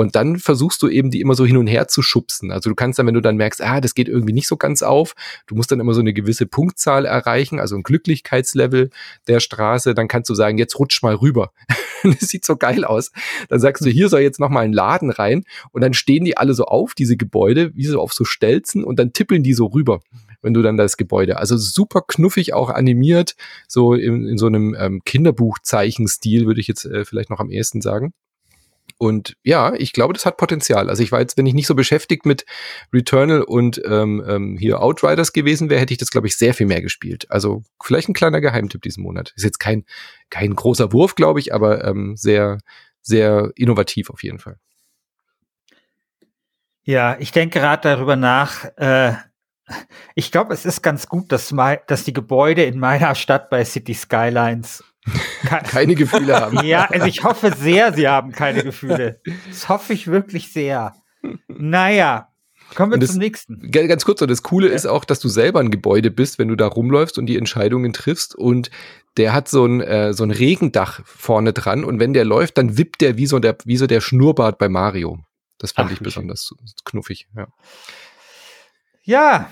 Und 0.00 0.16
dann 0.16 0.38
versuchst 0.38 0.80
du 0.80 0.88
eben 0.88 1.10
die 1.10 1.20
immer 1.20 1.34
so 1.34 1.44
hin 1.44 1.58
und 1.58 1.66
her 1.66 1.86
zu 1.86 2.00
schubsen. 2.00 2.52
Also 2.52 2.70
du 2.70 2.74
kannst 2.74 2.98
dann, 2.98 3.06
wenn 3.06 3.12
du 3.12 3.20
dann 3.20 3.36
merkst, 3.36 3.60
ah, 3.60 3.82
das 3.82 3.94
geht 3.94 4.08
irgendwie 4.08 4.32
nicht 4.32 4.46
so 4.46 4.56
ganz 4.56 4.80
auf, 4.80 5.14
du 5.46 5.54
musst 5.54 5.70
dann 5.70 5.78
immer 5.78 5.92
so 5.92 6.00
eine 6.00 6.14
gewisse 6.14 6.46
Punktzahl 6.46 7.04
erreichen, 7.04 7.60
also 7.60 7.76
ein 7.76 7.82
Glücklichkeitslevel 7.82 8.88
der 9.28 9.40
Straße, 9.40 9.92
dann 9.92 10.08
kannst 10.08 10.30
du 10.30 10.34
sagen, 10.34 10.56
jetzt 10.56 10.78
rutsch 10.78 11.02
mal 11.02 11.16
rüber. 11.16 11.52
das 12.02 12.20
sieht 12.20 12.46
so 12.46 12.56
geil 12.56 12.86
aus. 12.86 13.12
Dann 13.50 13.60
sagst 13.60 13.84
du, 13.84 13.90
hier 13.90 14.08
soll 14.08 14.22
jetzt 14.22 14.40
noch 14.40 14.48
mal 14.48 14.60
ein 14.60 14.72
Laden 14.72 15.10
rein 15.10 15.44
und 15.70 15.82
dann 15.82 15.92
stehen 15.92 16.24
die 16.24 16.38
alle 16.38 16.54
so 16.54 16.64
auf, 16.64 16.94
diese 16.94 17.18
Gebäude, 17.18 17.76
wie 17.76 17.84
so 17.84 18.00
auf 18.00 18.14
so 18.14 18.24
Stelzen 18.24 18.84
und 18.84 18.98
dann 18.98 19.12
tippeln 19.12 19.42
die 19.42 19.52
so 19.52 19.66
rüber 19.66 20.00
wenn 20.42 20.54
du 20.54 20.62
dann 20.62 20.78
das 20.78 20.96
Gebäude. 20.96 21.36
Also 21.36 21.58
super 21.58 22.00
knuffig 22.00 22.54
auch 22.54 22.70
animiert, 22.70 23.36
so 23.68 23.92
in, 23.92 24.26
in 24.26 24.38
so 24.38 24.46
einem 24.46 24.74
ähm, 24.74 25.02
Kinderbuchzeichenstil, 25.04 26.46
würde 26.46 26.62
ich 26.62 26.66
jetzt 26.66 26.86
äh, 26.86 27.04
vielleicht 27.04 27.28
noch 27.28 27.40
am 27.40 27.50
ehesten 27.50 27.82
sagen. 27.82 28.14
Und 29.00 29.34
ja, 29.42 29.72
ich 29.72 29.94
glaube, 29.94 30.12
das 30.12 30.26
hat 30.26 30.36
Potenzial. 30.36 30.90
Also 30.90 31.02
ich 31.02 31.10
war 31.10 31.20
jetzt, 31.20 31.38
wenn 31.38 31.46
ich 31.46 31.54
nicht 31.54 31.66
so 31.66 31.74
beschäftigt 31.74 32.26
mit 32.26 32.44
Returnal 32.92 33.40
und 33.40 33.80
ähm, 33.86 34.22
ähm, 34.28 34.58
hier 34.58 34.82
Outriders 34.82 35.32
gewesen 35.32 35.70
wäre, 35.70 35.80
hätte 35.80 35.94
ich 35.94 35.98
das, 35.98 36.10
glaube 36.10 36.26
ich, 36.26 36.36
sehr 36.36 36.52
viel 36.52 36.66
mehr 36.66 36.82
gespielt. 36.82 37.24
Also 37.30 37.62
vielleicht 37.82 38.10
ein 38.10 38.14
kleiner 38.14 38.42
Geheimtipp 38.42 38.82
diesen 38.82 39.02
Monat. 39.02 39.32
Ist 39.36 39.44
jetzt 39.44 39.58
kein, 39.58 39.86
kein 40.28 40.54
großer 40.54 40.92
Wurf, 40.92 41.14
glaube 41.14 41.40
ich, 41.40 41.54
aber 41.54 41.82
ähm, 41.82 42.14
sehr, 42.14 42.58
sehr 43.00 43.50
innovativ 43.56 44.10
auf 44.10 44.22
jeden 44.22 44.38
Fall. 44.38 44.58
Ja, 46.82 47.16
ich 47.18 47.32
denke 47.32 47.58
gerade 47.58 47.80
darüber 47.80 48.16
nach. 48.16 48.66
Äh, 48.76 49.14
ich 50.14 50.30
glaube, 50.30 50.52
es 50.52 50.66
ist 50.66 50.82
ganz 50.82 51.06
gut, 51.06 51.32
dass, 51.32 51.54
dass 51.86 52.04
die 52.04 52.12
Gebäude 52.12 52.64
in 52.64 52.78
meiner 52.78 53.14
Stadt 53.14 53.48
bei 53.48 53.64
City 53.64 53.94
Skylines 53.94 54.84
keine 55.64 55.94
Gefühle 55.94 56.36
haben. 56.38 56.60
Ja, 56.66 56.88
also 56.90 57.06
ich 57.06 57.24
hoffe 57.24 57.52
sehr, 57.56 57.92
sie 57.92 58.08
haben 58.08 58.32
keine 58.32 58.62
Gefühle. 58.62 59.20
Das 59.48 59.68
hoffe 59.68 59.92
ich 59.92 60.06
wirklich 60.06 60.52
sehr. 60.52 60.94
Naja, 61.48 62.30
Kommen 62.74 62.92
wir 62.92 62.98
das, 62.98 63.10
zum 63.10 63.18
nächsten. 63.18 63.70
Ganz 63.70 64.04
kurz, 64.04 64.22
und 64.22 64.30
das 64.30 64.42
Coole 64.42 64.68
ja. 64.68 64.74
ist 64.74 64.86
auch, 64.86 65.04
dass 65.04 65.18
du 65.20 65.28
selber 65.28 65.60
ein 65.60 65.70
Gebäude 65.70 66.10
bist, 66.10 66.38
wenn 66.38 66.48
du 66.48 66.56
da 66.56 66.66
rumläufst 66.66 67.18
und 67.18 67.26
die 67.26 67.36
Entscheidungen 67.36 67.92
triffst. 67.92 68.34
Und 68.34 68.70
der 69.16 69.32
hat 69.32 69.48
so 69.48 69.66
ein, 69.66 69.80
äh, 69.80 70.12
so 70.12 70.22
ein 70.24 70.30
Regendach 70.30 71.00
vorne 71.04 71.52
dran. 71.52 71.84
Und 71.84 71.98
wenn 71.98 72.12
der 72.12 72.24
läuft, 72.24 72.58
dann 72.58 72.78
wippt 72.78 73.00
der 73.00 73.16
wie 73.16 73.26
so 73.26 73.38
der, 73.38 73.56
wie 73.64 73.76
so 73.76 73.86
der 73.86 74.00
Schnurrbart 74.00 74.58
bei 74.58 74.68
Mario. 74.68 75.18
Das 75.58 75.72
fand 75.72 75.88
Ach, 75.90 75.94
ich 75.94 76.00
besonders 76.00 76.54
knuffig. 76.84 77.28
Ja. 77.36 77.48
ja, 79.02 79.50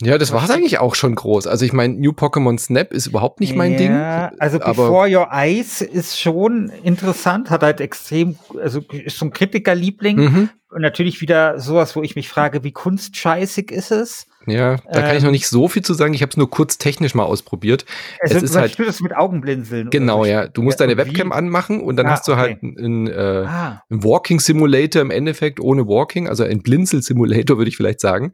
ja, 0.00 0.16
das 0.16 0.32
war 0.32 0.44
es 0.44 0.50
eigentlich 0.50 0.78
auch 0.78 0.94
schon 0.94 1.16
groß. 1.16 1.48
Also 1.48 1.64
ich 1.64 1.72
meine, 1.72 1.94
New 1.94 2.12
Pokémon 2.12 2.56
Snap 2.58 2.92
ist 2.92 3.08
überhaupt 3.08 3.40
nicht 3.40 3.56
mein 3.56 3.72
ja, 3.72 3.78
Ding. 3.78 4.38
Also 4.38 4.60
Before 4.60 5.08
Your 5.08 5.28
Eyes 5.32 5.80
ist 5.80 6.20
schon 6.20 6.70
interessant, 6.84 7.50
hat 7.50 7.64
halt 7.64 7.80
extrem, 7.80 8.38
also 8.62 8.80
ist 8.92 9.18
so 9.18 9.26
ein 9.26 9.32
Kritikerliebling. 9.32 10.16
Mhm. 10.16 10.50
Und 10.70 10.82
natürlich 10.82 11.20
wieder 11.20 11.58
sowas, 11.58 11.96
wo 11.96 12.02
ich 12.02 12.14
mich 12.14 12.28
frage, 12.28 12.62
wie 12.62 12.72
kunstscheißig 12.72 13.72
ist 13.72 13.90
es? 13.90 14.26
Ja, 14.46 14.76
da 14.90 15.00
kann 15.00 15.10
ähm, 15.10 15.16
ich 15.16 15.24
noch 15.24 15.30
nicht 15.30 15.48
so 15.48 15.66
viel 15.66 15.82
zu 15.82 15.94
sagen. 15.94 16.14
Ich 16.14 16.22
habe 16.22 16.30
es 16.30 16.36
nur 16.36 16.48
kurz 16.48 16.78
technisch 16.78 17.14
mal 17.14 17.24
ausprobiert. 17.24 17.84
Es, 18.20 18.32
es 18.32 18.42
ist 18.44 18.56
halt 18.56 18.78
das 18.78 19.00
mit 19.00 19.16
Augenblinzeln. 19.16 19.90
Genau, 19.90 20.24
ja. 20.24 20.46
Du 20.46 20.62
musst 20.62 20.78
ja, 20.78 20.86
deine 20.86 20.96
Webcam 20.96 21.32
anmachen 21.32 21.80
und 21.80 21.96
dann 21.96 22.06
ah, 22.06 22.10
hast 22.10 22.28
du 22.28 22.36
halt 22.36 22.58
okay. 22.58 22.76
einen, 22.78 23.08
äh, 23.08 23.44
ah. 23.46 23.82
einen 23.90 24.04
Walking 24.04 24.40
Simulator 24.40 25.02
im 25.02 25.10
Endeffekt 25.10 25.58
ohne 25.58 25.86
Walking, 25.86 26.28
also 26.28 26.44
ein 26.44 26.62
Blinzel 26.62 27.02
Simulator 27.02 27.58
würde 27.58 27.68
ich 27.68 27.76
vielleicht 27.76 28.00
sagen 28.00 28.32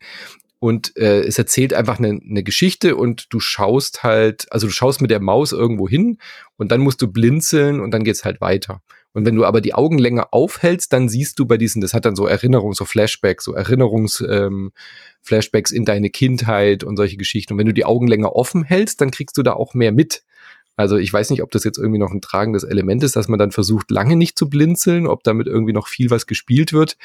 und 0.58 0.96
äh, 0.96 1.20
es 1.20 1.38
erzählt 1.38 1.74
einfach 1.74 1.98
eine, 1.98 2.20
eine 2.28 2.42
Geschichte 2.42 2.96
und 2.96 3.26
du 3.32 3.40
schaust 3.40 4.02
halt, 4.02 4.46
also 4.50 4.66
du 4.66 4.72
schaust 4.72 5.00
mit 5.02 5.10
der 5.10 5.20
Maus 5.20 5.52
irgendwo 5.52 5.88
hin 5.88 6.18
und 6.56 6.72
dann 6.72 6.80
musst 6.80 7.02
du 7.02 7.08
blinzeln 7.08 7.80
und 7.80 7.90
dann 7.90 8.04
geht's 8.04 8.24
halt 8.24 8.40
weiter. 8.40 8.80
Und 9.12 9.24
wenn 9.24 9.36
du 9.36 9.44
aber 9.44 9.60
die 9.60 9.74
Augen 9.74 9.98
länger 9.98 10.28
aufhältst, 10.32 10.92
dann 10.92 11.08
siehst 11.08 11.38
du 11.38 11.46
bei 11.46 11.56
diesen, 11.56 11.80
das 11.80 11.94
hat 11.94 12.04
dann 12.04 12.16
so 12.16 12.26
Erinnerungen, 12.26 12.74
so 12.74 12.84
Flashbacks, 12.84 13.44
so 13.44 13.54
Erinnerungs, 13.54 14.24
ähm, 14.28 14.72
in 15.30 15.84
deine 15.84 16.10
Kindheit 16.10 16.82
und 16.82 16.96
solche 16.96 17.16
Geschichten. 17.16 17.54
Und 17.54 17.58
wenn 17.58 17.66
du 17.66 17.72
die 17.72 17.84
Augen 17.84 18.08
länger 18.08 18.34
offen 18.34 18.64
hältst, 18.64 19.00
dann 19.00 19.10
kriegst 19.10 19.38
du 19.38 19.42
da 19.42 19.52
auch 19.52 19.72
mehr 19.72 19.92
mit. 19.92 20.24
Also 20.76 20.96
ich 20.96 21.12
weiß 21.12 21.30
nicht, 21.30 21.42
ob 21.42 21.52
das 21.52 21.62
jetzt 21.62 21.78
irgendwie 21.78 22.00
noch 22.00 22.10
ein 22.10 22.20
tragendes 22.20 22.64
Element 22.64 23.04
ist, 23.04 23.14
dass 23.14 23.28
man 23.28 23.38
dann 23.38 23.52
versucht, 23.52 23.90
lange 23.90 24.16
nicht 24.16 24.36
zu 24.36 24.50
blinzeln, 24.50 25.06
ob 25.06 25.22
damit 25.22 25.46
irgendwie 25.46 25.72
noch 25.72 25.86
viel 25.86 26.10
was 26.10 26.26
gespielt 26.26 26.72
wird. 26.72 26.96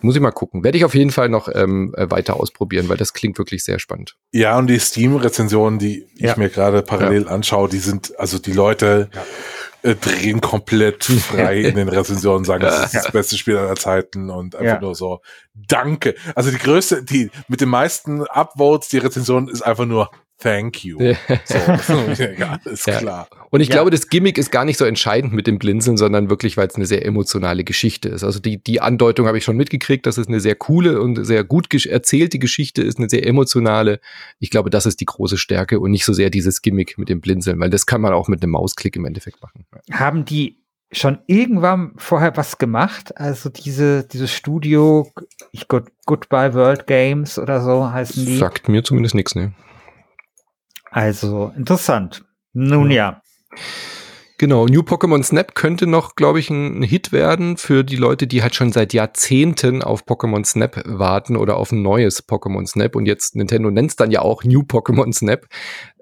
Muss 0.00 0.14
ich 0.14 0.20
mal 0.20 0.30
gucken. 0.30 0.64
Werde 0.64 0.78
ich 0.78 0.84
auf 0.84 0.94
jeden 0.94 1.10
Fall 1.10 1.28
noch 1.28 1.48
ähm, 1.52 1.94
äh, 1.96 2.10
weiter 2.10 2.38
ausprobieren, 2.38 2.88
weil 2.88 2.96
das 2.96 3.12
klingt 3.12 3.38
wirklich 3.38 3.64
sehr 3.64 3.78
spannend. 3.78 4.16
Ja, 4.32 4.58
und 4.58 4.68
die 4.68 4.78
Steam-Rezensionen, 4.78 5.78
die 5.78 6.06
ja. 6.16 6.30
ich 6.30 6.36
mir 6.36 6.48
gerade 6.48 6.82
parallel 6.82 7.24
ja. 7.24 7.28
anschaue, 7.28 7.68
die 7.68 7.78
sind, 7.78 8.18
also 8.18 8.38
die 8.38 8.52
Leute, 8.52 9.10
ja. 9.12 9.90
äh, 9.90 9.94
drehen 9.94 10.40
komplett 10.40 11.04
frei 11.04 11.60
in 11.60 11.76
den 11.76 11.88
Rezensionen, 11.88 12.44
sagen, 12.44 12.62
das 12.62 12.86
ist 12.86 12.94
das 12.94 13.12
beste 13.12 13.36
Spiel 13.36 13.56
aller 13.56 13.76
Zeiten 13.76 14.30
und 14.30 14.56
einfach 14.56 14.80
nur 14.80 14.94
so, 14.94 15.20
danke. 15.54 16.14
Also 16.34 16.50
die 16.50 16.58
größte, 16.58 17.02
die 17.02 17.30
mit 17.48 17.60
den 17.60 17.68
meisten 17.68 18.22
Upvotes, 18.26 18.88
die 18.88 18.98
Rezension 18.98 19.48
ist 19.48 19.62
einfach 19.62 19.86
nur 19.86 20.10
Thank 20.40 20.84
you. 20.84 20.98
So, 20.98 21.54
ja, 22.38 22.60
ist 22.64 22.86
ja. 22.86 22.98
klar. 22.98 23.28
Und 23.50 23.60
ich 23.60 23.68
ja. 23.68 23.74
glaube, 23.74 23.90
das 23.90 24.08
Gimmick 24.08 24.38
ist 24.38 24.52
gar 24.52 24.64
nicht 24.64 24.78
so 24.78 24.84
entscheidend 24.84 25.32
mit 25.32 25.48
dem 25.48 25.58
Blinzeln, 25.58 25.96
sondern 25.96 26.30
wirklich, 26.30 26.56
weil 26.56 26.68
es 26.68 26.76
eine 26.76 26.86
sehr 26.86 27.04
emotionale 27.04 27.64
Geschichte 27.64 28.08
ist. 28.08 28.22
Also 28.22 28.38
die, 28.38 28.62
die 28.62 28.80
Andeutung 28.80 29.26
habe 29.26 29.38
ich 29.38 29.44
schon 29.44 29.56
mitgekriegt, 29.56 30.06
dass 30.06 30.16
es 30.16 30.28
eine 30.28 30.38
sehr 30.38 30.54
coole 30.54 31.00
und 31.00 31.24
sehr 31.24 31.42
gut 31.42 31.66
erzählte 31.86 32.38
Geschichte 32.38 32.82
ist, 32.82 32.98
eine 32.98 33.08
sehr 33.08 33.26
emotionale. 33.26 34.00
Ich 34.38 34.50
glaube, 34.50 34.70
das 34.70 34.86
ist 34.86 35.00
die 35.00 35.06
große 35.06 35.38
Stärke 35.38 35.80
und 35.80 35.90
nicht 35.90 36.04
so 36.04 36.12
sehr 36.12 36.30
dieses 36.30 36.62
Gimmick 36.62 36.98
mit 36.98 37.08
dem 37.08 37.20
Blinzeln, 37.20 37.58
weil 37.58 37.70
das 37.70 37.86
kann 37.86 38.00
man 38.00 38.12
auch 38.12 38.28
mit 38.28 38.42
einem 38.42 38.52
Mausklick 38.52 38.94
im 38.94 39.06
Endeffekt 39.06 39.42
machen. 39.42 39.66
Haben 39.90 40.24
die 40.24 40.62
schon 40.92 41.18
irgendwann 41.26 41.92
vorher 41.96 42.36
was 42.36 42.58
gemacht? 42.58 43.16
Also 43.18 43.50
diese, 43.50 44.04
dieses 44.04 44.32
Studio, 44.32 45.10
ich 45.50 45.66
Goodbye 45.68 46.54
World 46.54 46.86
Games 46.86 47.38
oder 47.38 47.60
so 47.60 47.90
heißen 47.90 48.24
die? 48.24 48.36
Sagt 48.36 48.68
mir 48.68 48.84
zumindest 48.84 49.16
nichts, 49.16 49.34
ne? 49.34 49.52
Also 50.90 51.52
interessant. 51.56 52.24
Nun 52.52 52.90
ja. 52.90 53.22
Genau, 54.40 54.66
New 54.66 54.82
Pokémon 54.82 55.24
Snap 55.24 55.56
könnte 55.56 55.88
noch, 55.88 56.14
glaube 56.14 56.38
ich, 56.38 56.48
ein 56.48 56.84
Hit 56.84 57.10
werden 57.10 57.56
für 57.56 57.82
die 57.82 57.96
Leute, 57.96 58.28
die 58.28 58.40
halt 58.40 58.54
schon 58.54 58.70
seit 58.70 58.92
Jahrzehnten 58.92 59.82
auf 59.82 60.04
Pokémon 60.04 60.44
Snap 60.44 60.80
warten 60.84 61.36
oder 61.36 61.56
auf 61.56 61.72
ein 61.72 61.82
neues 61.82 62.28
Pokémon 62.28 62.64
Snap. 62.64 62.94
Und 62.94 63.06
jetzt 63.06 63.34
Nintendo 63.34 63.68
nennt 63.72 63.90
es 63.90 63.96
dann 63.96 64.12
ja 64.12 64.22
auch 64.22 64.44
New 64.44 64.60
Pokémon 64.60 65.12
Snap. 65.12 65.48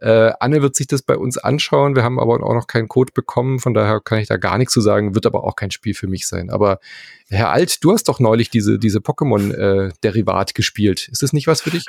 Äh, 0.02 0.32
Anne 0.38 0.60
wird 0.60 0.76
sich 0.76 0.86
das 0.86 1.00
bei 1.00 1.16
uns 1.16 1.38
anschauen. 1.38 1.96
Wir 1.96 2.04
haben 2.04 2.20
aber 2.20 2.34
auch 2.44 2.52
noch 2.52 2.66
keinen 2.66 2.88
Code 2.88 3.12
bekommen, 3.14 3.58
von 3.58 3.72
daher 3.72 4.00
kann 4.00 4.18
ich 4.18 4.28
da 4.28 4.36
gar 4.36 4.58
nichts 4.58 4.74
zu 4.74 4.82
sagen, 4.82 5.14
wird 5.14 5.24
aber 5.24 5.44
auch 5.44 5.56
kein 5.56 5.70
Spiel 5.70 5.94
für 5.94 6.06
mich 6.06 6.26
sein. 6.26 6.50
Aber 6.50 6.78
Herr 7.28 7.50
Alt, 7.50 7.82
du 7.82 7.92
hast 7.92 8.04
doch 8.04 8.20
neulich 8.20 8.50
diese, 8.50 8.78
diese 8.78 9.00
Pokémon-Derivat 9.00 10.50
äh, 10.50 10.52
gespielt. 10.52 11.08
Ist 11.08 11.22
das 11.22 11.32
nicht 11.32 11.48
was 11.48 11.60
für 11.60 11.70
dich? 11.70 11.84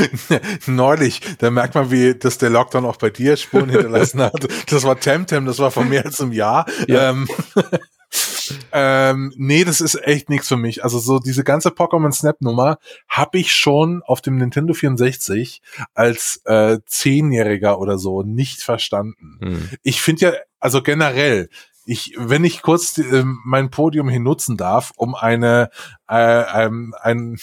neulich, 0.66 1.20
da 1.38 1.50
merkt 1.50 1.74
man, 1.74 1.90
wie 1.90 2.14
dass 2.14 2.38
der 2.38 2.50
Lockdown 2.50 2.84
auch 2.84 2.96
bei 2.96 3.10
dir 3.10 3.36
Spuren 3.36 3.70
hinterlassen 3.70 4.22
hat. 4.22 4.46
Das 4.68 4.84
war 4.84 4.98
Temtem, 5.00 5.46
das 5.46 5.58
war 5.58 5.72
vor 5.72 5.84
mehr 5.84 6.04
als 6.04 6.20
einem 6.20 6.32
Jahr. 6.32 6.66
Ja. 6.86 7.10
Ähm, 7.10 7.28
ähm, 8.72 9.32
nee, 9.36 9.64
das 9.64 9.80
ist 9.80 9.96
echt 10.06 10.28
nichts 10.28 10.46
für 10.46 10.56
mich. 10.56 10.84
Also 10.84 11.00
so 11.00 11.18
diese 11.18 11.42
ganze 11.42 11.70
Pokémon 11.70 12.12
Snap 12.12 12.40
Nummer 12.40 12.78
habe 13.08 13.38
ich 13.38 13.52
schon 13.54 14.02
auf 14.04 14.20
dem 14.20 14.36
Nintendo 14.36 14.74
64 14.74 15.60
als 15.94 16.40
äh, 16.44 16.78
Zehnjähriger 16.86 17.80
oder 17.80 17.98
so 17.98 18.22
nicht 18.22 18.62
verstanden. 18.62 19.38
Hm. 19.40 19.70
Ich 19.82 20.00
finde 20.00 20.26
ja, 20.26 20.32
also 20.60 20.82
generell, 20.82 21.48
ich, 21.88 22.14
wenn 22.18 22.44
ich 22.44 22.60
kurz 22.60 22.98
äh, 22.98 23.24
mein 23.24 23.70
Podium 23.70 24.10
hier 24.10 24.20
nutzen 24.20 24.58
darf, 24.58 24.92
um 24.96 25.14
eine, 25.14 25.70
äh, 26.06 26.64
ähm, 26.64 26.94
ein, 27.00 27.38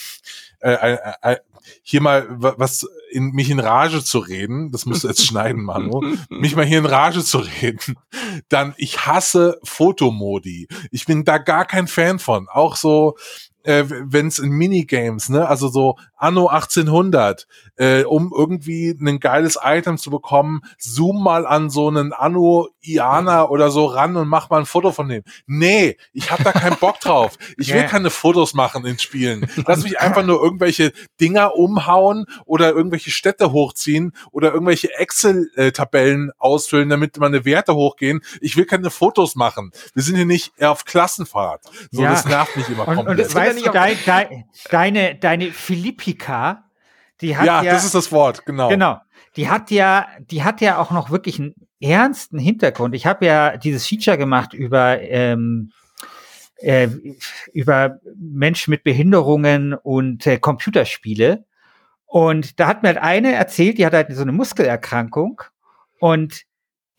äh, 0.60 0.72
äh, 0.72 0.98
äh, 1.22 1.36
hier 1.82 2.00
mal 2.00 2.26
was 2.28 2.86
in 3.10 3.32
mich 3.32 3.50
in 3.50 3.58
Rage 3.58 4.04
zu 4.04 4.20
reden, 4.20 4.70
das 4.70 4.86
musst 4.86 5.02
du 5.02 5.08
jetzt 5.08 5.26
schneiden, 5.26 5.64
Manu, 5.64 6.00
mich 6.28 6.54
mal 6.54 6.64
hier 6.64 6.78
in 6.78 6.86
Rage 6.86 7.24
zu 7.24 7.38
reden, 7.38 7.96
dann 8.48 8.72
ich 8.76 9.04
hasse 9.04 9.58
Fotomodi. 9.64 10.68
Ich 10.92 11.06
bin 11.06 11.24
da 11.24 11.38
gar 11.38 11.64
kein 11.64 11.88
Fan 11.88 12.20
von. 12.20 12.46
Auch 12.48 12.76
so, 12.76 13.16
äh, 13.66 13.84
wenn 13.88 14.28
es 14.28 14.38
in 14.38 14.50
Minigames, 14.50 15.28
ne, 15.28 15.46
also 15.46 15.68
so 15.68 15.96
Anno 16.16 16.46
1800, 16.46 17.46
äh, 17.76 18.04
um 18.04 18.32
irgendwie 18.34 18.90
ein 18.90 19.20
geiles 19.20 19.58
Item 19.62 19.98
zu 19.98 20.10
bekommen, 20.10 20.62
zoom 20.78 21.22
mal 21.22 21.46
an 21.46 21.68
so 21.68 21.88
einen 21.88 22.12
Anno 22.12 22.68
Iana 22.80 23.48
oder 23.48 23.70
so 23.70 23.86
ran 23.86 24.16
und 24.16 24.28
mach 24.28 24.48
mal 24.50 24.60
ein 24.60 24.66
Foto 24.66 24.92
von 24.92 25.08
dem. 25.08 25.24
Nee, 25.46 25.96
ich 26.12 26.30
hab 26.30 26.42
da 26.44 26.52
keinen 26.52 26.76
Bock 26.80 27.00
drauf. 27.00 27.36
Ich 27.56 27.72
will 27.74 27.84
keine 27.84 28.10
Fotos 28.10 28.54
machen 28.54 28.86
in 28.86 28.98
Spielen. 28.98 29.50
Lass 29.66 29.82
mich 29.82 29.98
einfach 30.00 30.24
nur 30.24 30.40
irgendwelche 30.40 30.92
Dinger 31.20 31.56
umhauen 31.56 32.26
oder 32.44 32.70
irgendwelche 32.70 33.10
Städte 33.10 33.50
hochziehen 33.50 34.12
oder 34.30 34.52
irgendwelche 34.52 34.94
Excel-Tabellen 34.94 36.30
ausfüllen, 36.38 36.88
damit 36.88 37.18
meine 37.18 37.44
Werte 37.44 37.74
hochgehen. 37.74 38.20
Ich 38.40 38.56
will 38.56 38.64
keine 38.64 38.90
Fotos 38.90 39.34
machen. 39.34 39.72
Wir 39.92 40.04
sind 40.04 40.14
hier 40.14 40.24
nicht 40.24 40.62
auf 40.62 40.84
Klassenfahrt. 40.84 41.64
So, 41.90 42.02
ja. 42.02 42.10
das 42.10 42.24
nervt 42.24 42.56
mich 42.56 42.68
immer 42.68 42.84
komplett. 42.84 43.08
Und, 43.08 43.08
und 43.08 43.18
weißt 43.56 43.66
du, 43.66 43.72
dein, 43.72 43.96
dein, 44.04 44.44
deine, 44.70 45.14
deine 45.16 45.50
Philippika, 45.50 46.64
die 47.20 47.36
hat 47.36 47.46
ja, 47.46 47.62
ja, 47.62 47.72
das 47.72 47.84
ist 47.84 47.94
das 47.94 48.12
Wort, 48.12 48.44
genau. 48.46 48.68
Genau. 48.68 49.00
Die 49.36 49.48
hat 49.48 49.70
ja, 49.70 50.08
die 50.18 50.44
hat 50.44 50.60
ja 50.60 50.78
auch 50.78 50.90
noch 50.90 51.10
wirklich 51.10 51.38
einen 51.38 51.54
ernsten 51.80 52.38
Hintergrund. 52.38 52.94
Ich 52.94 53.06
habe 53.06 53.26
ja 53.26 53.56
dieses 53.56 53.86
Feature 53.86 54.16
gemacht 54.18 54.54
über 54.54 55.00
ähm, 55.00 55.72
äh, 56.58 56.88
über 57.52 58.00
Menschen 58.16 58.70
mit 58.70 58.82
Behinderungen 58.82 59.74
und 59.74 60.26
äh, 60.26 60.38
Computerspiele. 60.38 61.44
Und 62.06 62.60
da 62.60 62.66
hat 62.66 62.82
mir 62.82 62.88
halt 62.88 62.98
eine 62.98 63.32
erzählt, 63.34 63.78
die 63.78 63.84
hat 63.84 63.92
halt 63.92 64.14
so 64.14 64.22
eine 64.22 64.32
Muskelerkrankung 64.32 65.42
und 65.98 66.42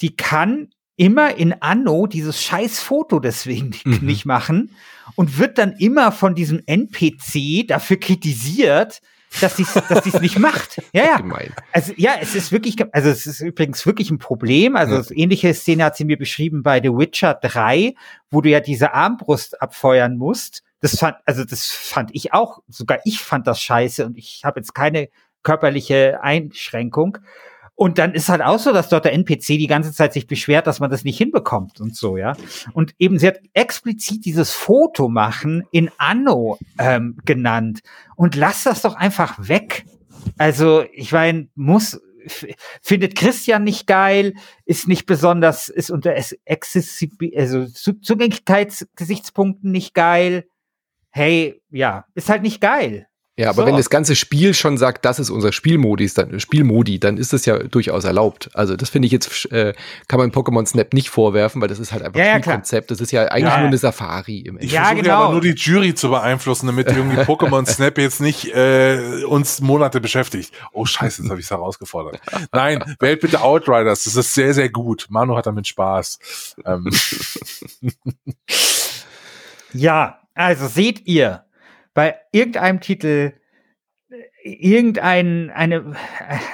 die 0.01 0.16
kann 0.16 0.70
immer 0.98 1.36
in 1.36 1.54
Anno 1.62 2.08
dieses 2.08 2.43
scheiß 2.43 2.80
Foto 2.80 3.20
deswegen 3.20 3.74
mhm. 3.86 4.00
nicht 4.02 4.26
machen 4.26 4.76
und 5.16 5.38
wird 5.38 5.58
dann 5.58 5.74
immer 5.74 6.12
von 6.12 6.36
diesem 6.36 6.62
NPC 6.66 7.68
dafür 7.68 7.98
kritisiert, 7.98 9.02
dass 9.41 9.58
sie 9.58 9.66
dass 9.89 10.06
es 10.06 10.20
nicht 10.20 10.39
macht. 10.39 10.82
Ja, 10.93 11.06
ja. 11.06 11.18
Gemein. 11.18 11.54
Also 11.72 11.93
ja, 11.98 12.16
es 12.20 12.34
ist 12.34 12.52
wirklich, 12.52 12.76
also 12.93 13.10
es 13.10 13.28
ist 13.28 13.41
übrigens 13.41 13.86
wirklich 13.86 14.10
ein 14.10 14.18
Problem. 14.18 14.76
Also 14.76 14.95
ja. 14.95 15.22
ähnliche 15.22 15.54
Szene 15.54 15.84
hat 15.84 15.95
sie 15.95 16.06
mir 16.06 16.18
beschrieben 16.18 16.64
bei 16.64 16.82
The 16.82 16.89
Witcher 16.89 17.36
3, 17.36 17.93
wo 18.32 18.41
du 18.41 18.50
ja 18.50 18.60
diese 18.60 18.93
Armbrust 18.93 19.62
abfeuern 19.62 20.18
musst. 20.18 20.64
Das 20.80 20.98
fand, 20.98 21.18
also 21.26 21.43
das 21.43 21.68
fand 21.68 22.12
ich 22.14 22.34
auch, 22.34 22.62
sogar 22.68 23.00
ich 23.04 23.20
fand 23.20 23.48
das 23.48 23.62
scheiße 23.62 24.06
und 24.06 24.18
ich 24.18 24.41
habe 24.43 24.60
jetzt 24.60 24.74
keine 24.74 25.10
körperliche 25.43 26.22
Einschränkung. 26.22 27.20
Und 27.78 28.00
dann 28.00 28.16
ist 28.16 28.28
halt 28.28 28.42
auch 28.42 28.58
so, 28.58 28.74
dass 28.74 28.90
dort 28.90 29.06
der 29.06 29.14
NPC 29.14 29.50
die 29.50 29.68
ganze 29.68 29.94
Zeit 29.94 30.12
sich 30.12 30.26
beschwert, 30.26 30.66
dass 30.66 30.80
man 30.80 30.90
das 30.90 31.04
nicht 31.04 31.20
hinbekommt 31.20 31.80
und 31.80 31.96
so, 31.96 32.18
ja. 32.18 32.34
Und 32.74 32.96
eben, 32.98 33.20
sie 33.20 33.28
hat 33.28 33.40
explizit 33.54 34.26
dieses 34.26 34.52
Foto 34.52 35.10
machen 35.10 35.64
in 35.70 35.92
Anno 36.00 36.58
ähm, 36.80 37.18
genannt. 37.24 37.82
Und 38.16 38.36
lass 38.36 38.64
das 38.64 38.82
doch 38.82 38.96
einfach 38.96 39.48
weg. 39.48 39.86
Also, 40.40 40.86
ich 40.92 41.12
meine, 41.12 41.50
muss, 41.54 42.02
findet 42.82 43.16
Christian 43.16 43.64
nicht 43.64 43.86
geil, 43.86 44.34
ist 44.66 44.88
nicht 44.88 45.06
besonders, 45.06 45.70
ist 45.70 45.92
unter 45.92 46.16
also 46.16 47.68
Zugänglichkeitsgesichtspunkten 47.68 49.72
nicht 49.72 49.94
geil. 49.94 50.48
Hey, 51.12 51.62
ja, 51.70 52.06
ist 52.16 52.30
halt 52.30 52.42
nicht 52.42 52.60
geil. 52.60 53.08
Ja, 53.40 53.50
aber 53.50 53.62
so. 53.62 53.68
wenn 53.68 53.78
das 53.78 53.92
ganze 53.92 54.16
Spiel 54.16 54.56
schon 54.56 54.80
sagt, 54.80 55.06
das 55.06 55.20
ist 55.20 55.30
unser 55.30 55.52
Spielmodis, 55.52 56.16
dann, 56.16 56.40
Spielmodi, 56.40 57.00
dann 57.00 57.18
ist 57.18 57.34
das 57.34 57.46
ja 57.46 57.60
durchaus 57.60 58.04
erlaubt. 58.04 58.50
Also 58.56 58.76
das 58.76 58.90
finde 58.90 59.06
ich 59.06 59.12
jetzt, 59.12 59.52
äh, 59.52 59.76
kann 60.08 60.20
man 60.20 60.32
Pokémon 60.32 60.66
Snap 60.66 60.92
nicht 60.94 61.12
vorwerfen, 61.12 61.62
weil 61.62 61.68
das 61.68 61.78
ist 61.78 61.92
halt 61.92 62.02
einfach 62.02 62.20
ja, 62.20 62.40
Spielkonzept. 62.40 62.90
Das 62.90 63.00
ist 63.00 63.12
ja 63.12 63.26
eigentlich 63.26 63.54
ja. 63.54 63.60
nur 63.60 63.68
eine 63.68 63.78
Safari 63.78 64.40
im 64.40 64.58
Endeffekt. 64.58 64.66
Ich 64.66 64.72
ja, 64.72 64.92
genau. 64.94 65.24
aber 65.26 65.32
nur 65.34 65.42
die 65.42 65.54
Jury 65.54 65.94
zu 65.94 66.10
beeinflussen, 66.10 66.66
damit 66.66 66.88
irgendwie 66.88 67.18
Pokémon 67.22 67.68
Snap 67.68 68.00
jetzt 68.00 68.22
nicht 68.22 68.56
äh, 68.56 69.24
uns 69.26 69.62
Monate 69.62 70.02
beschäftigt. 70.02 70.52
Oh 70.74 70.86
scheiße, 70.86 71.22
jetzt 71.22 71.30
habe 71.30 71.40
ich 71.40 71.46
es 71.46 71.52
herausgefordert. 71.52 72.20
Nein, 72.52 72.84
wählt 73.00 73.22
bitte 73.22 73.42
Outriders, 73.42 74.06
das 74.06 74.16
ist 74.16 74.34
sehr, 74.34 74.56
sehr 74.56 74.70
gut. 74.70 75.06
Manu 75.10 75.38
hat 75.38 75.46
damit 75.46 75.68
Spaß. 75.68 76.56
Ähm. 76.66 76.90
ja, 79.74 80.22
also 80.34 80.68
seht 80.68 81.06
ihr, 81.08 81.44
bei 81.98 82.16
irgendeinem 82.32 82.80
Titel 82.80 83.34
irgendein 84.43 85.50
eine 85.50 85.95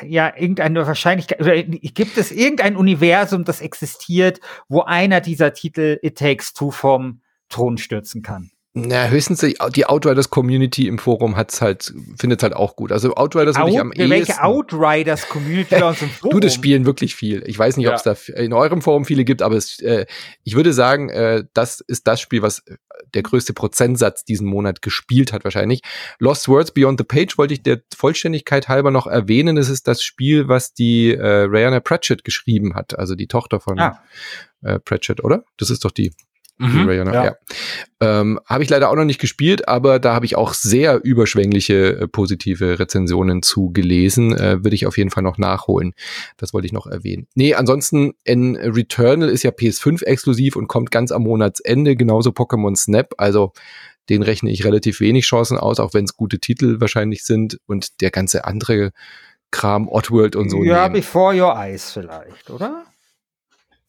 ja 0.08 0.32
irgendeine 0.38 0.88
Wahrscheinlichkeit 0.88 1.42
oder 1.42 1.62
gibt 1.62 2.18
es 2.18 2.32
irgendein 2.32 2.78
Universum, 2.78 3.44
das 3.44 3.60
existiert, 3.60 4.40
wo 4.70 4.84
einer 4.84 5.20
dieser 5.20 5.54
Titel 5.54 6.00
It 6.02 6.18
Takes 6.18 6.54
Two 6.54 6.72
vom 6.72 7.20
Thron 7.50 7.78
stürzen 7.78 8.22
kann? 8.22 8.52
Na, 8.76 9.08
höchstens 9.08 9.42
die, 9.42 9.56
die 9.76 9.86
Outriders 9.86 10.32
Community 10.32 10.88
im 10.88 10.98
Forum 10.98 11.36
hat's 11.36 11.62
halt, 11.62 11.94
findet 12.18 12.42
halt 12.42 12.54
auch 12.54 12.76
gut. 12.76 12.92
Also 12.92 13.14
Outriders 13.14 13.56
Out, 13.56 13.70
ich 13.70 13.80
am 13.80 13.92
ehesten. 13.92 14.10
Welche 14.10 14.42
Outriders 14.42 15.30
Community 15.30 15.76
bei 15.76 15.88
uns 15.88 16.02
im 16.02 16.10
Forum? 16.22 16.32
Du, 16.32 16.40
das 16.40 16.56
spielen 16.56 16.86
wirklich 16.88 17.14
viel. 17.14 17.44
Ich 17.46 17.60
weiß 17.60 17.78
nicht, 17.78 17.86
ja. 17.86 17.92
ob 17.92 17.98
es 17.98 18.04
da 18.04 18.16
in 18.34 18.52
eurem 18.52 18.82
Forum 18.82 19.06
viele 19.06 19.26
gibt, 19.26 19.44
aber 19.44 19.58
es, 19.58 19.80
äh, 19.80 20.08
ich 20.44 20.56
würde 20.56 20.74
sagen, 20.74 21.10
äh, 21.10 21.44
das 21.54 21.82
ist 21.82 22.08
das 22.08 22.20
Spiel, 22.20 22.42
was 22.42 22.64
der 23.14 23.24
größte 23.24 23.54
Prozentsatz 23.54 24.26
diesen 24.26 24.48
Monat 24.48 24.82
gespielt 24.82 25.34
hat 25.34 25.44
wahrscheinlich. 25.44 25.82
Lost 26.20 26.48
Words 26.48 26.72
Beyond 26.72 27.00
the 27.00 27.06
Page 27.06 27.38
wollte 27.38 27.54
ich 27.54 27.64
der 27.64 27.82
Vollständigkeit 27.96 28.68
halber 28.68 28.92
noch 28.92 29.08
erwähnen. 29.08 29.58
Es 29.58 29.70
ist 29.70 29.88
das 29.88 30.04
Spiel, 30.04 30.48
was 30.48 30.74
die 30.74 31.14
äh, 31.14 31.26
Rihanna 31.44 31.80
Pratchett 31.80 32.24
geschrieben 32.24 32.76
hat, 32.76 32.98
also 32.98 33.16
die 33.16 33.28
Tochter 33.28 33.60
von 33.60 33.80
ah. 33.80 34.02
äh, 34.62 34.80
Pratchett, 34.80 35.24
oder? 35.24 35.44
Das 35.58 35.70
ist 35.70 35.86
doch 35.86 35.92
die. 35.92 36.14
Mhm, 36.58 36.90
ja. 36.90 37.26
ja. 37.26 37.36
Ähm, 38.00 38.40
habe 38.46 38.64
ich 38.64 38.70
leider 38.70 38.90
auch 38.90 38.96
noch 38.96 39.06
nicht 39.06 39.20
gespielt, 39.20 39.68
aber 39.68 40.00
da 40.00 40.14
habe 40.14 40.26
ich 40.26 40.36
auch 40.36 40.54
sehr 40.54 41.04
überschwängliche 41.04 42.02
äh, 42.02 42.08
positive 42.08 42.80
Rezensionen 42.80 43.42
zu 43.42 43.72
gelesen. 43.72 44.34
Äh, 44.36 44.64
Würde 44.64 44.76
ich 44.76 44.86
auf 44.86 44.98
jeden 44.98 45.10
Fall 45.10 45.24
noch 45.24 45.38
nachholen. 45.38 45.94
Das 46.38 46.54
wollte 46.54 46.68
ich 46.68 46.74
noch 46.74 46.86
erwähnen. 46.86 47.28
Nee, 47.34 47.56
ansonsten, 47.56 48.14
in 48.24 48.56
Returnal 48.56 49.30
ist 49.30 49.44
ja 49.44 49.50
PS5 49.50 50.04
exklusiv 50.04 50.56
und 50.56 50.68
kommt 50.68 50.92
ganz 50.92 51.12
am 51.12 51.24
Monatsende, 51.24 51.96
genauso 51.96 52.30
Pokémon 52.30 52.76
Snap. 52.76 53.14
Also 53.18 53.54
den 54.10 54.22
rechne 54.22 54.52
ich 54.52 54.64
relativ 54.64 55.00
wenig 55.00 55.26
Chancen 55.26 55.58
aus, 55.58 55.80
auch 55.80 55.94
wenn 55.94 56.06
es 56.06 56.16
gute 56.16 56.40
Titel 56.40 56.80
wahrscheinlich 56.80 57.24
sind. 57.24 57.58
Und 57.66 58.02
der 58.02 58.12
ganze 58.12 58.46
andere 58.46 58.92
Kram, 59.52 59.88
Oddworld 59.88 60.36
und 60.36 60.50
so. 60.50 60.64
Ja, 60.64 60.84
nehmen. 60.84 60.96
Before 60.96 61.36
Your 61.36 61.56
Eyes 61.56 61.92
vielleicht, 61.92 62.50
oder? 62.50 62.86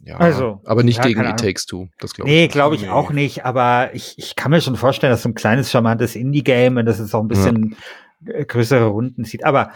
Ja, 0.07 0.18
also, 0.18 0.61
aber 0.66 0.82
nicht 0.82 0.98
ja, 0.98 1.05
gegen 1.05 1.24
It 1.24 1.38
Takes 1.38 1.64
Two, 1.64 1.88
das 1.98 2.12
glaube 2.12 2.30
ich. 2.30 2.36
Nee, 2.36 2.48
glaube 2.48 2.74
ich 2.74 2.82
nee. 2.82 2.88
auch 2.88 3.11
nicht, 3.11 3.46
aber 3.46 3.90
ich, 3.94 4.14
ich 4.18 4.36
kann 4.36 4.50
mir 4.50 4.61
schon 4.61 4.76
vorstellen, 4.76 5.11
dass 5.11 5.22
so 5.22 5.30
ein 5.30 5.34
kleines, 5.34 5.70
charmantes 5.70 6.14
Indie-Game 6.14 6.76
und 6.76 6.84
das 6.84 7.00
ist 7.00 7.14
auch 7.14 7.22
ein 7.22 7.28
bisschen 7.28 7.76
ja. 8.26 8.44
größere 8.44 8.84
Runden 8.84 9.24
zieht. 9.24 9.44
Aber 9.44 9.70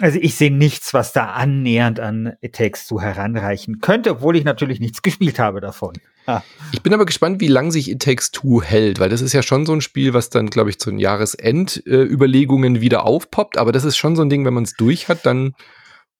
also 0.00 0.18
ich 0.20 0.34
sehe 0.34 0.52
nichts, 0.52 0.92
was 0.92 1.12
da 1.12 1.26
annähernd 1.26 2.00
an 2.00 2.34
It 2.40 2.54
Takes 2.54 2.86
Two 2.86 3.00
heranreichen 3.00 3.80
könnte, 3.80 4.10
obwohl 4.12 4.36
ich 4.36 4.44
natürlich 4.44 4.80
nichts 4.80 5.02
gespielt 5.02 5.38
habe 5.38 5.60
davon. 5.60 5.94
Ah. 6.26 6.42
Ich 6.72 6.82
bin 6.82 6.94
aber 6.94 7.06
gespannt, 7.06 7.40
wie 7.40 7.48
lang 7.48 7.70
sich 7.70 7.90
It 7.90 8.02
Takes 8.02 8.30
Two 8.30 8.62
hält, 8.62 8.98
weil 8.98 9.08
das 9.08 9.20
ist 9.20 9.32
ja 9.32 9.42
schon 9.42 9.66
so 9.66 9.72
ein 9.72 9.80
Spiel, 9.80 10.14
was 10.14 10.30
dann, 10.30 10.48
glaube 10.48 10.70
ich, 10.70 10.78
zu 10.78 10.90
den 10.90 10.98
Jahresendüberlegungen 10.98 12.76
äh, 12.76 12.80
wieder 12.80 13.04
aufpoppt. 13.04 13.58
Aber 13.58 13.72
das 13.72 13.84
ist 13.84 13.96
schon 13.96 14.16
so 14.16 14.22
ein 14.22 14.30
Ding, 14.30 14.44
wenn 14.44 14.54
man 14.54 14.64
es 14.64 14.74
durch 14.74 15.08
hat, 15.08 15.26
dann 15.26 15.54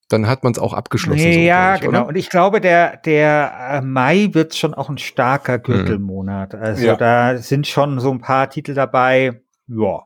dann 0.09 0.27
hat 0.27 0.45
man 0.45 0.53
es 0.53 0.59
auch 0.59 0.73
abgeschlossen. 0.73 1.21
Ja, 1.21 1.73
so, 1.73 1.75
ich, 1.77 1.81
genau. 1.83 2.01
Oder? 2.01 2.09
Und 2.09 2.17
ich 2.17 2.31
glaube, 2.31 2.61
der, 2.61 2.99
der 2.99 3.53
äh, 3.71 3.81
Mai 3.81 4.29
wird 4.33 4.55
schon 4.55 4.75
auch 4.75 4.89
ein 4.89 4.99
starker 4.99 5.59
Gürtelmonat. 5.59 6.55
Also 6.55 6.87
ja. 6.87 6.97
da 6.97 7.39
sind 7.39 7.67
schon 7.67 8.01
so 8.01 8.11
ein 8.11 8.21
paar 8.21 8.51
Titel 8.51 8.75
dabei. 8.75 9.41
Ja, 9.67 10.03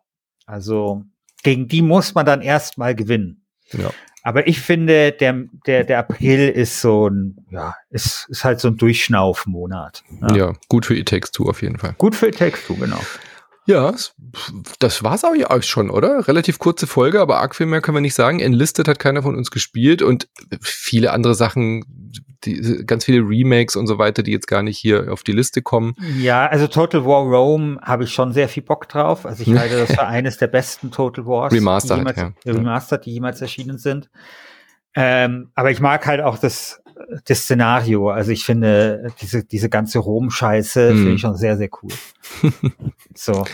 also 0.47 1.05
gegen 1.43 1.69
die 1.69 1.83
muss 1.83 2.15
man 2.15 2.27
dann 2.27 2.43
erstmal 2.43 2.95
gewinnen. 2.95 3.45
Ja. 3.73 3.91
Aber 4.23 4.47
ich 4.47 4.61
finde, 4.61 5.13
der, 5.13 5.45
der, 5.67 5.85
der 5.85 5.99
April 5.99 6.49
ist 6.49 6.81
so 6.81 7.09
ein, 7.09 7.47
ja, 7.51 7.75
ist, 7.89 8.27
ist 8.29 8.45
halt 8.45 8.61
so 8.61 8.69
ein 8.69 8.77
Durchschnaufmonat. 8.77 10.03
Ja. 10.21 10.35
ja, 10.35 10.53
gut 10.69 10.87
für 10.87 11.03
Takes 11.05 11.31
Two 11.31 11.49
auf 11.49 11.63
jeden 11.63 11.79
Fall. 11.79 11.95
Gut 11.99 12.15
für 12.15 12.31
Takes 12.31 12.67
Two, 12.67 12.75
genau. 12.75 13.01
Ja, 13.69 13.93
das 14.79 15.05
war's 15.05 15.25
auch 15.25 15.63
schon, 15.63 15.91
oder? 15.91 16.27
Relativ 16.27 16.59
kurze 16.59 16.87
Folge, 16.87 17.21
aber 17.21 17.39
arg 17.39 17.55
viel 17.55 17.67
mehr 17.67 17.83
können 17.83 17.99
wir 17.99 18.01
nicht 18.01 18.15
sagen. 18.15 18.41
Enlisted 18.41 18.89
hat 18.89 18.99
keiner 18.99 19.23
von 19.23 19.37
uns 19.37 19.51
gespielt 19.51 20.01
und 20.01 20.27
viele 20.63 21.13
andere 21.13 21.35
Sachen, 21.35 21.85
die, 22.45 22.83
ganz 22.87 23.05
viele 23.05 23.19
Remakes 23.19 23.77
und 23.77 23.87
so 23.87 23.99
weiter, 23.99 24.23
die 24.23 24.33
jetzt 24.33 24.47
gar 24.47 24.63
nicht 24.63 24.79
hier 24.79 25.13
auf 25.13 25.23
die 25.23 25.33
Liste 25.33 25.61
kommen. 25.61 25.97
Ja, 26.19 26.47
also 26.47 26.67
Total 26.67 27.05
War 27.05 27.25
Rome 27.25 27.79
habe 27.83 28.05
ich 28.05 28.15
schon 28.15 28.33
sehr 28.33 28.49
viel 28.49 28.63
Bock 28.63 28.89
drauf. 28.89 29.27
Also 29.27 29.43
ich 29.43 29.55
halte 29.59 29.77
das 29.77 29.93
für 29.93 30.07
eines 30.07 30.39
der 30.39 30.47
besten 30.47 30.91
Total 30.91 31.27
Wars. 31.27 31.53
Remastered, 31.53 31.99
die 31.99 32.01
jemals, 32.01 32.17
ja. 32.17 32.53
Remastered, 32.55 33.05
die 33.05 33.13
jemals 33.13 33.43
erschienen 33.43 33.77
sind. 33.77 34.09
Ähm, 34.95 35.51
aber 35.55 35.71
ich 35.71 35.81
mag 35.81 36.07
halt 36.07 36.23
auch 36.23 36.39
das, 36.39 36.81
das 37.25 37.41
Szenario. 37.41 38.11
Also 38.11 38.31
ich 38.33 38.45
finde 38.45 39.13
diese, 39.21 39.45
diese 39.45 39.69
ganze 39.69 39.99
Rom-Scheiße 39.99 40.93
mm. 40.93 40.97
finde 40.97 41.13
ich 41.13 41.21
schon 41.21 41.37
sehr, 41.37 41.57
sehr 41.57 41.69
cool. 41.83 41.93
so. 43.15 43.45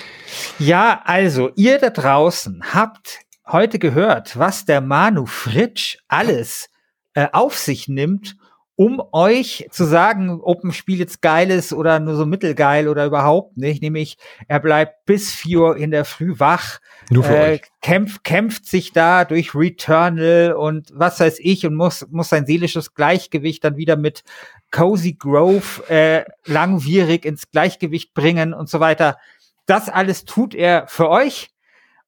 Ja, 0.59 1.03
also 1.05 1.51
ihr 1.57 1.78
da 1.78 1.90
draußen 1.90 2.62
habt 2.72 3.20
heute 3.47 3.78
gehört, 3.78 4.38
was 4.38 4.64
der 4.64 4.80
Manu 4.80 5.26
Fritsch 5.26 5.99
alles 6.09 6.70
äh, 7.14 7.28
auf 7.32 7.57
sich 7.57 7.88
nimmt, 7.88 8.36
um 8.76 9.00
euch 9.12 9.68
zu 9.70 9.84
sagen, 9.84 10.40
ob 10.42 10.64
ein 10.64 10.72
Spiel 10.72 10.98
jetzt 10.98 11.22
geil 11.22 11.50
ist 11.50 11.72
oder 11.72 12.00
nur 12.00 12.16
so 12.16 12.26
mittelgeil 12.26 12.88
oder 12.88 13.06
überhaupt 13.06 13.56
nicht. 13.56 13.82
Nämlich, 13.82 14.16
er 14.48 14.58
bleibt 14.58 15.04
bis 15.06 15.32
vier 15.32 15.60
Uhr 15.60 15.76
in 15.76 15.92
der 15.92 16.04
Früh 16.04 16.34
wach, 16.38 16.80
nur 17.08 17.22
für 17.22 17.36
äh, 17.36 17.52
euch. 17.52 17.62
kämpft, 17.80 18.24
kämpft 18.24 18.66
sich 18.66 18.92
da 18.92 19.24
durch 19.24 19.54
Returnal 19.54 20.54
und 20.54 20.90
was 20.92 21.20
weiß 21.20 21.38
ich 21.38 21.66
und 21.66 21.76
muss, 21.76 22.06
muss 22.10 22.30
sein 22.30 22.46
seelisches 22.46 22.94
Gleichgewicht 22.94 23.62
dann 23.62 23.76
wieder 23.76 23.96
mit 23.96 24.24
Cozy 24.72 25.14
Grove 25.14 25.88
äh, 25.88 26.24
langwierig 26.44 27.24
ins 27.24 27.50
Gleichgewicht 27.50 28.12
bringen 28.12 28.52
und 28.52 28.68
so 28.68 28.80
weiter. 28.80 29.18
Das 29.66 29.88
alles 29.88 30.24
tut 30.24 30.54
er 30.54 30.88
für 30.88 31.08
euch. 31.08 31.50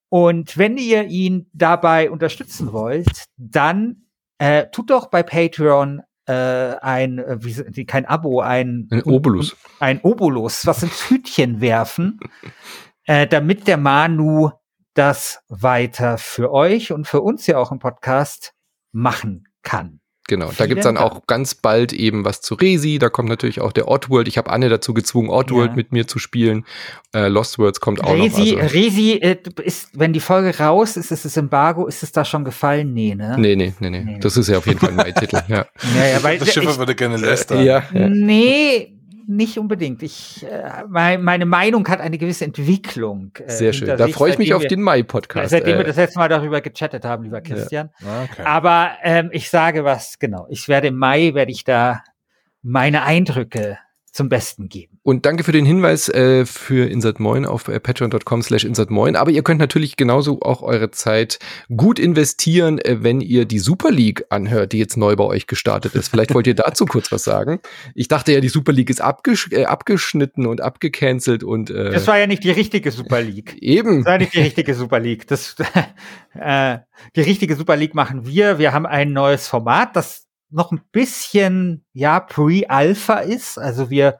Und 0.08 0.58
wenn 0.58 0.76
ihr 0.76 1.04
ihn 1.04 1.48
dabei 1.52 2.10
unterstützen 2.10 2.72
wollt, 2.72 3.26
dann 3.36 4.06
äh, 4.38 4.66
tut 4.70 4.90
doch 4.90 5.06
bei 5.06 5.22
Patreon 5.22 6.02
äh, 6.26 6.32
ein, 6.32 7.18
äh, 7.18 7.38
wie, 7.40 7.86
kein 7.86 8.04
Abo, 8.04 8.40
ein, 8.40 8.88
ein 8.90 9.02
Obolus. 9.02 9.56
Ein 9.80 10.00
Obolus, 10.02 10.66
was 10.66 10.82
ins 10.82 11.10
Hütchen 11.10 11.60
werfen, 11.60 12.20
äh, 13.04 13.26
damit 13.26 13.66
der 13.66 13.76
Manu 13.76 14.50
das 14.94 15.40
weiter 15.48 16.18
für 16.18 16.52
euch 16.52 16.92
und 16.92 17.06
für 17.06 17.20
uns 17.20 17.46
ja 17.46 17.58
auch 17.58 17.70
im 17.70 17.78
Podcast 17.78 18.54
machen 18.92 19.44
kann. 19.62 20.00
Genau, 20.28 20.50
da 20.56 20.66
gibt's 20.66 20.84
dann 20.84 20.96
auch 20.96 21.26
ganz 21.28 21.54
bald 21.54 21.92
eben 21.92 22.24
was 22.24 22.40
zu 22.40 22.54
Resi. 22.54 22.98
Da 22.98 23.08
kommt 23.08 23.28
natürlich 23.28 23.60
auch 23.60 23.72
der 23.72 23.86
Oddworld. 23.86 24.26
Ich 24.26 24.38
habe 24.38 24.50
Anne 24.50 24.68
dazu 24.68 24.92
gezwungen, 24.92 25.30
Oddworld 25.30 25.70
ja. 25.70 25.76
mit 25.76 25.92
mir 25.92 26.08
zu 26.08 26.18
spielen. 26.18 26.64
Äh, 27.14 27.28
Lost 27.28 27.60
Worlds 27.60 27.80
kommt 27.80 28.02
auch 28.02 28.12
Resi, 28.12 28.54
noch. 28.54 28.62
Also. 28.62 28.74
Resi 28.74 29.12
äh, 29.12 29.36
ist, 29.62 29.90
wenn 29.92 30.12
die 30.12 30.20
Folge 30.20 30.58
raus 30.58 30.96
ist, 30.96 31.12
ist 31.12 31.24
das 31.24 31.36
Embargo, 31.36 31.86
ist 31.86 32.02
es 32.02 32.10
da 32.10 32.24
schon 32.24 32.44
gefallen? 32.44 32.92
Nee, 32.92 33.14
ne? 33.14 33.36
Nee, 33.38 33.54
nee, 33.54 33.72
nee, 33.78 33.90
nee. 33.90 34.02
nee. 34.04 34.18
Das 34.18 34.36
ist 34.36 34.48
ja 34.48 34.58
auf 34.58 34.66
jeden 34.66 34.80
Fall 34.80 34.92
mein 34.92 35.14
Titel. 35.14 35.42
Ja. 35.48 35.66
Ja, 35.96 36.04
ja, 36.04 36.22
weil, 36.22 36.38
das 36.38 36.52
Schiffer 36.52 36.76
würde 36.78 36.94
gerne 36.94 37.16
lästern. 37.16 37.64
Ja, 37.64 37.84
ja. 37.92 38.08
Nee, 38.08 38.95
nicht 39.26 39.58
unbedingt. 39.58 40.02
Ich, 40.02 40.44
äh, 40.44 40.84
meine 40.88 41.46
Meinung 41.46 41.86
hat 41.88 42.00
eine 42.00 42.18
gewisse 42.18 42.44
Entwicklung. 42.44 43.32
Äh, 43.38 43.50
Sehr 43.50 43.72
schön. 43.72 43.96
Da 43.96 44.08
freue 44.08 44.32
ich 44.32 44.38
mich 44.38 44.54
auf 44.54 44.66
den 44.66 44.82
Mai-Podcast. 44.82 45.50
Seitdem 45.50 45.74
äh, 45.74 45.78
wir 45.78 45.84
das 45.84 45.96
letzte 45.96 46.18
Mal 46.18 46.28
darüber 46.28 46.60
gechattet 46.60 47.04
haben, 47.04 47.24
lieber 47.24 47.40
Christian. 47.40 47.90
Ja. 48.00 48.22
Okay. 48.24 48.42
Aber 48.44 48.90
ähm, 49.02 49.30
ich 49.32 49.50
sage 49.50 49.84
was, 49.84 50.18
genau. 50.18 50.46
Ich 50.50 50.68
werde 50.68 50.88
im 50.88 50.96
Mai, 50.96 51.34
werde 51.34 51.52
ich 51.52 51.64
da 51.64 52.02
meine 52.62 53.02
Eindrücke 53.02 53.78
zum 54.16 54.28
Besten 54.28 54.68
geben. 54.68 54.98
Und 55.02 55.26
danke 55.26 55.44
für 55.44 55.52
den 55.52 55.64
Hinweis 55.64 56.08
äh, 56.08 56.46
für 56.46 56.88
Insert 56.90 57.20
Moin 57.20 57.44
auf 57.44 57.68
äh, 57.68 57.78
patreon.com 57.78 58.42
slash 58.42 58.64
Insert 58.64 58.90
Moin. 58.90 59.14
Aber 59.14 59.30
ihr 59.30 59.42
könnt 59.42 59.60
natürlich 59.60 59.96
genauso 59.96 60.40
auch 60.40 60.62
eure 60.62 60.90
Zeit 60.90 61.38
gut 61.76 61.98
investieren, 61.98 62.78
äh, 62.78 63.02
wenn 63.02 63.20
ihr 63.20 63.44
die 63.44 63.58
Super 63.58 63.90
League 63.90 64.24
anhört, 64.30 64.72
die 64.72 64.78
jetzt 64.78 64.96
neu 64.96 65.14
bei 65.16 65.24
euch 65.24 65.46
gestartet 65.46 65.94
ist. 65.94 66.08
Vielleicht 66.08 66.34
wollt 66.34 66.46
ihr 66.46 66.54
dazu 66.54 66.86
kurz 66.86 67.12
was 67.12 67.24
sagen. 67.24 67.60
Ich 67.94 68.08
dachte 68.08 68.32
ja, 68.32 68.40
die 68.40 68.48
Super 68.48 68.72
League 68.72 68.90
ist 68.90 69.00
abgesch 69.00 69.48
äh, 69.52 69.66
abgeschnitten 69.66 70.46
und 70.46 70.60
abgecancelt 70.60 71.44
und 71.44 71.70
äh, 71.70 71.90
Das 71.90 72.06
war 72.06 72.18
ja 72.18 72.26
nicht 72.26 72.42
die 72.42 72.50
richtige 72.50 72.90
Super 72.90 73.20
League. 73.20 73.56
Eben. 73.60 73.98
Das 73.98 74.06
war 74.06 74.18
nicht 74.18 74.34
die 74.34 74.40
richtige 74.40 74.74
Super 74.74 74.98
League. 74.98 75.26
Das, 75.26 75.56
äh, 76.34 76.78
die 77.14 77.20
richtige 77.20 77.54
Super 77.54 77.76
League 77.76 77.94
machen 77.94 78.26
wir. 78.26 78.58
Wir 78.58 78.72
haben 78.72 78.86
ein 78.86 79.12
neues 79.12 79.46
Format, 79.46 79.94
das 79.94 80.25
noch 80.50 80.72
ein 80.72 80.80
bisschen, 80.92 81.84
ja, 81.92 82.20
Pre-Alpha 82.20 83.18
ist. 83.18 83.58
Also 83.58 83.90
wir 83.90 84.18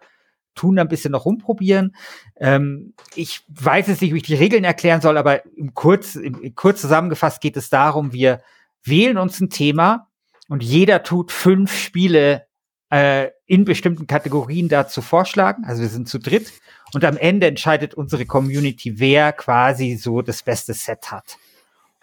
tun 0.54 0.76
da 0.76 0.82
ein 0.82 0.88
bisschen 0.88 1.12
noch 1.12 1.24
rumprobieren. 1.24 1.94
Ähm, 2.38 2.94
ich 3.14 3.42
weiß 3.48 3.86
jetzt 3.88 4.02
nicht, 4.02 4.12
wie 4.12 4.18
ich 4.18 4.22
die 4.24 4.34
Regeln 4.34 4.64
erklären 4.64 5.00
soll, 5.00 5.18
aber 5.18 5.44
im 5.56 5.74
kurz, 5.74 6.16
im, 6.16 6.54
kurz 6.54 6.80
zusammengefasst 6.80 7.40
geht 7.40 7.56
es 7.56 7.68
darum, 7.68 8.12
wir 8.12 8.42
wählen 8.82 9.18
uns 9.18 9.40
ein 9.40 9.50
Thema 9.50 10.08
und 10.48 10.62
jeder 10.62 11.02
tut 11.02 11.30
fünf 11.30 11.76
Spiele 11.76 12.46
äh, 12.90 13.30
in 13.46 13.64
bestimmten 13.64 14.06
Kategorien 14.06 14.68
dazu 14.68 15.02
vorschlagen. 15.02 15.64
Also 15.64 15.82
wir 15.82 15.88
sind 15.88 16.08
zu 16.08 16.18
dritt 16.18 16.52
und 16.94 17.04
am 17.04 17.16
Ende 17.16 17.46
entscheidet 17.46 17.94
unsere 17.94 18.26
Community, 18.26 18.98
wer 18.98 19.32
quasi 19.32 19.96
so 19.96 20.22
das 20.22 20.42
beste 20.42 20.74
Set 20.74 21.10
hat. 21.10 21.36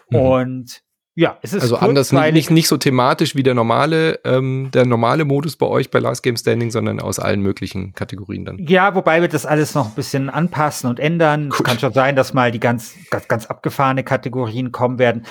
Mhm. 0.10 0.20
Und 0.20 0.84
ja, 1.16 1.38
es 1.44 1.54
ist 1.54 1.62
also 1.62 1.78
anders 1.78 2.12
nicht, 2.12 2.50
nicht 2.50 2.68
so 2.68 2.78
thematisch 2.78 3.36
wie 3.36 3.44
der 3.44 3.54
normale 3.54 4.20
ähm, 4.24 4.70
der 4.74 4.86
normale 4.86 5.26
Modus 5.26 5.56
bei 5.56 5.68
euch 5.68 5.92
bei 5.92 6.00
Last 6.00 6.24
Game 6.24 6.38
Standing, 6.38 6.72
sondern 6.72 7.00
aus 7.00 7.20
allen 7.20 7.42
möglichen 7.42 7.94
Kategorien 7.94 8.46
dann. 8.46 8.58
Ja, 8.58 8.96
wobei 8.96 9.22
wir 9.22 9.28
das 9.28 9.46
alles 9.46 9.76
noch 9.76 9.90
ein 9.90 9.96
bisschen 9.96 10.32
anpassen 10.32 10.90
und 10.90 11.00
ändern. 11.00 11.50
Gut. 11.50 11.60
Es 11.60 11.64
kann 11.66 11.78
schon 11.78 11.94
sein, 11.94 12.16
dass 12.16 12.34
mal 12.34 12.52
die 12.52 12.60
ganz 12.60 12.96
ganz 13.12 13.28
ganz 13.28 13.46
abgefahrene 13.46 14.04
Kategorien 14.04 14.72
kommen 14.72 14.98
werden. 14.98 15.26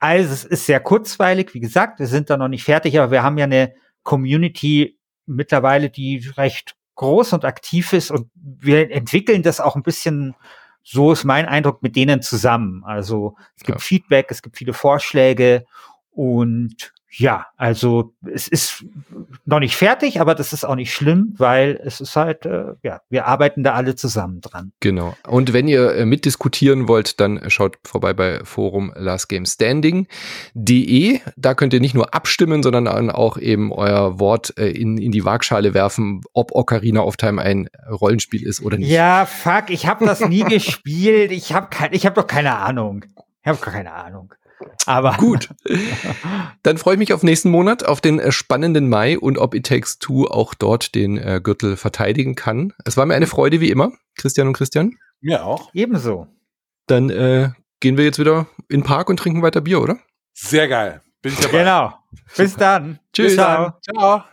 Also 0.00 0.32
es 0.32 0.44
ist 0.44 0.66
sehr 0.66 0.80
kurzweilig, 0.80 1.54
wie 1.54 1.60
gesagt, 1.60 2.00
wir 2.00 2.08
sind 2.08 2.30
da 2.30 2.36
noch 2.36 2.48
nicht 2.48 2.64
fertig, 2.64 2.98
aber 2.98 3.12
wir 3.12 3.22
haben 3.22 3.38
ja 3.38 3.44
eine 3.44 3.74
Community 4.02 4.98
mittlerweile, 5.26 5.88
die 5.88 6.26
recht 6.36 6.74
groß 6.96 7.34
und 7.34 7.44
aktiv 7.44 7.92
ist 7.92 8.10
und 8.10 8.28
wir 8.34 8.90
entwickeln 8.90 9.44
das 9.44 9.60
auch 9.60 9.76
ein 9.76 9.84
bisschen 9.84 10.34
so 10.82 11.12
ist 11.12 11.24
mein 11.24 11.46
Eindruck 11.46 11.82
mit 11.82 11.96
denen 11.96 12.22
zusammen. 12.22 12.82
Also 12.84 13.36
es 13.56 13.64
gibt 13.64 13.78
ja. 13.78 13.84
Feedback, 13.84 14.26
es 14.30 14.42
gibt 14.42 14.56
viele 14.56 14.72
Vorschläge 14.72 15.66
und 16.10 16.92
ja, 17.10 17.46
also 17.56 18.12
es 18.30 18.48
ist 18.48 18.84
noch 19.46 19.60
nicht 19.60 19.76
fertig, 19.76 20.20
aber 20.20 20.34
das 20.34 20.52
ist 20.52 20.64
auch 20.64 20.74
nicht 20.74 20.92
schlimm, 20.92 21.32
weil 21.38 21.80
es 21.82 22.02
ist 22.02 22.16
halt, 22.16 22.44
äh, 22.44 22.74
ja, 22.82 23.00
wir 23.08 23.24
arbeiten 23.26 23.62
da 23.62 23.72
alle 23.72 23.94
zusammen 23.94 24.42
dran. 24.42 24.72
Genau. 24.80 25.16
Und 25.26 25.54
wenn 25.54 25.68
ihr 25.68 25.94
äh, 25.94 26.04
mitdiskutieren 26.04 26.86
wollt, 26.86 27.18
dann 27.20 27.48
schaut 27.48 27.78
vorbei 27.84 28.12
bei 28.12 28.44
Forum 28.44 28.92
lastgamestanding.de. 28.94 31.20
Da 31.36 31.54
könnt 31.54 31.72
ihr 31.72 31.80
nicht 31.80 31.94
nur 31.94 32.12
abstimmen, 32.14 32.62
sondern 32.62 32.84
dann 32.84 33.10
auch 33.10 33.38
eben 33.38 33.72
euer 33.72 34.20
Wort 34.20 34.52
äh, 34.58 34.68
in, 34.68 34.98
in 34.98 35.10
die 35.10 35.24
Waagschale 35.24 35.72
werfen, 35.72 36.20
ob 36.34 36.52
Ocarina 36.52 37.00
of 37.00 37.16
Time 37.16 37.40
ein 37.40 37.70
Rollenspiel 37.88 38.46
ist 38.46 38.60
oder 38.60 38.76
nicht. 38.76 38.90
Ja, 38.90 39.24
fuck, 39.24 39.70
ich 39.70 39.86
habe 39.86 40.04
das 40.04 40.20
nie 40.20 40.44
gespielt. 40.48 41.32
Ich 41.32 41.54
habe 41.54 41.68
kein, 41.70 41.94
ich 41.94 42.04
hab 42.04 42.14
doch 42.14 42.26
keine 42.26 42.56
Ahnung. 42.56 43.06
Ich 43.42 43.48
habe 43.48 43.58
keine 43.58 43.94
Ahnung. 43.94 44.34
Aber 44.86 45.14
gut. 45.18 45.48
Dann 46.62 46.78
freue 46.78 46.94
ich 46.94 46.98
mich 46.98 47.12
auf 47.12 47.22
nächsten 47.22 47.50
Monat, 47.50 47.84
auf 47.84 48.00
den 48.00 48.18
äh, 48.18 48.32
spannenden 48.32 48.88
Mai 48.88 49.18
und 49.18 49.38
ob 49.38 49.54
It 49.54 49.66
Takes 49.66 49.98
Two 49.98 50.26
auch 50.26 50.54
dort 50.54 50.94
den 50.94 51.18
äh, 51.18 51.40
Gürtel 51.42 51.76
verteidigen 51.76 52.34
kann. 52.34 52.72
Es 52.84 52.96
war 52.96 53.06
mir 53.06 53.14
eine 53.14 53.26
Freude 53.26 53.60
wie 53.60 53.70
immer, 53.70 53.92
Christian 54.16 54.48
und 54.48 54.54
Christian. 54.54 54.96
Mir 55.20 55.44
auch. 55.44 55.70
Ebenso. 55.74 56.26
Dann 56.86 57.10
äh, 57.10 57.50
gehen 57.80 57.96
wir 57.96 58.04
jetzt 58.04 58.18
wieder 58.18 58.46
in 58.68 58.80
den 58.80 58.84
Park 58.84 59.10
und 59.10 59.18
trinken 59.18 59.42
weiter 59.42 59.60
Bier, 59.60 59.80
oder? 59.80 59.98
Sehr 60.32 60.68
geil. 60.68 61.02
Bin 61.22 61.32
ich 61.32 61.40
dabei. 61.40 61.58
Genau. 61.58 61.94
Bis 62.36 62.56
dann. 62.56 62.98
Tschüss. 63.12 63.28
Bis 63.28 63.36
dann. 63.36 63.72
Ciao. 63.82 64.24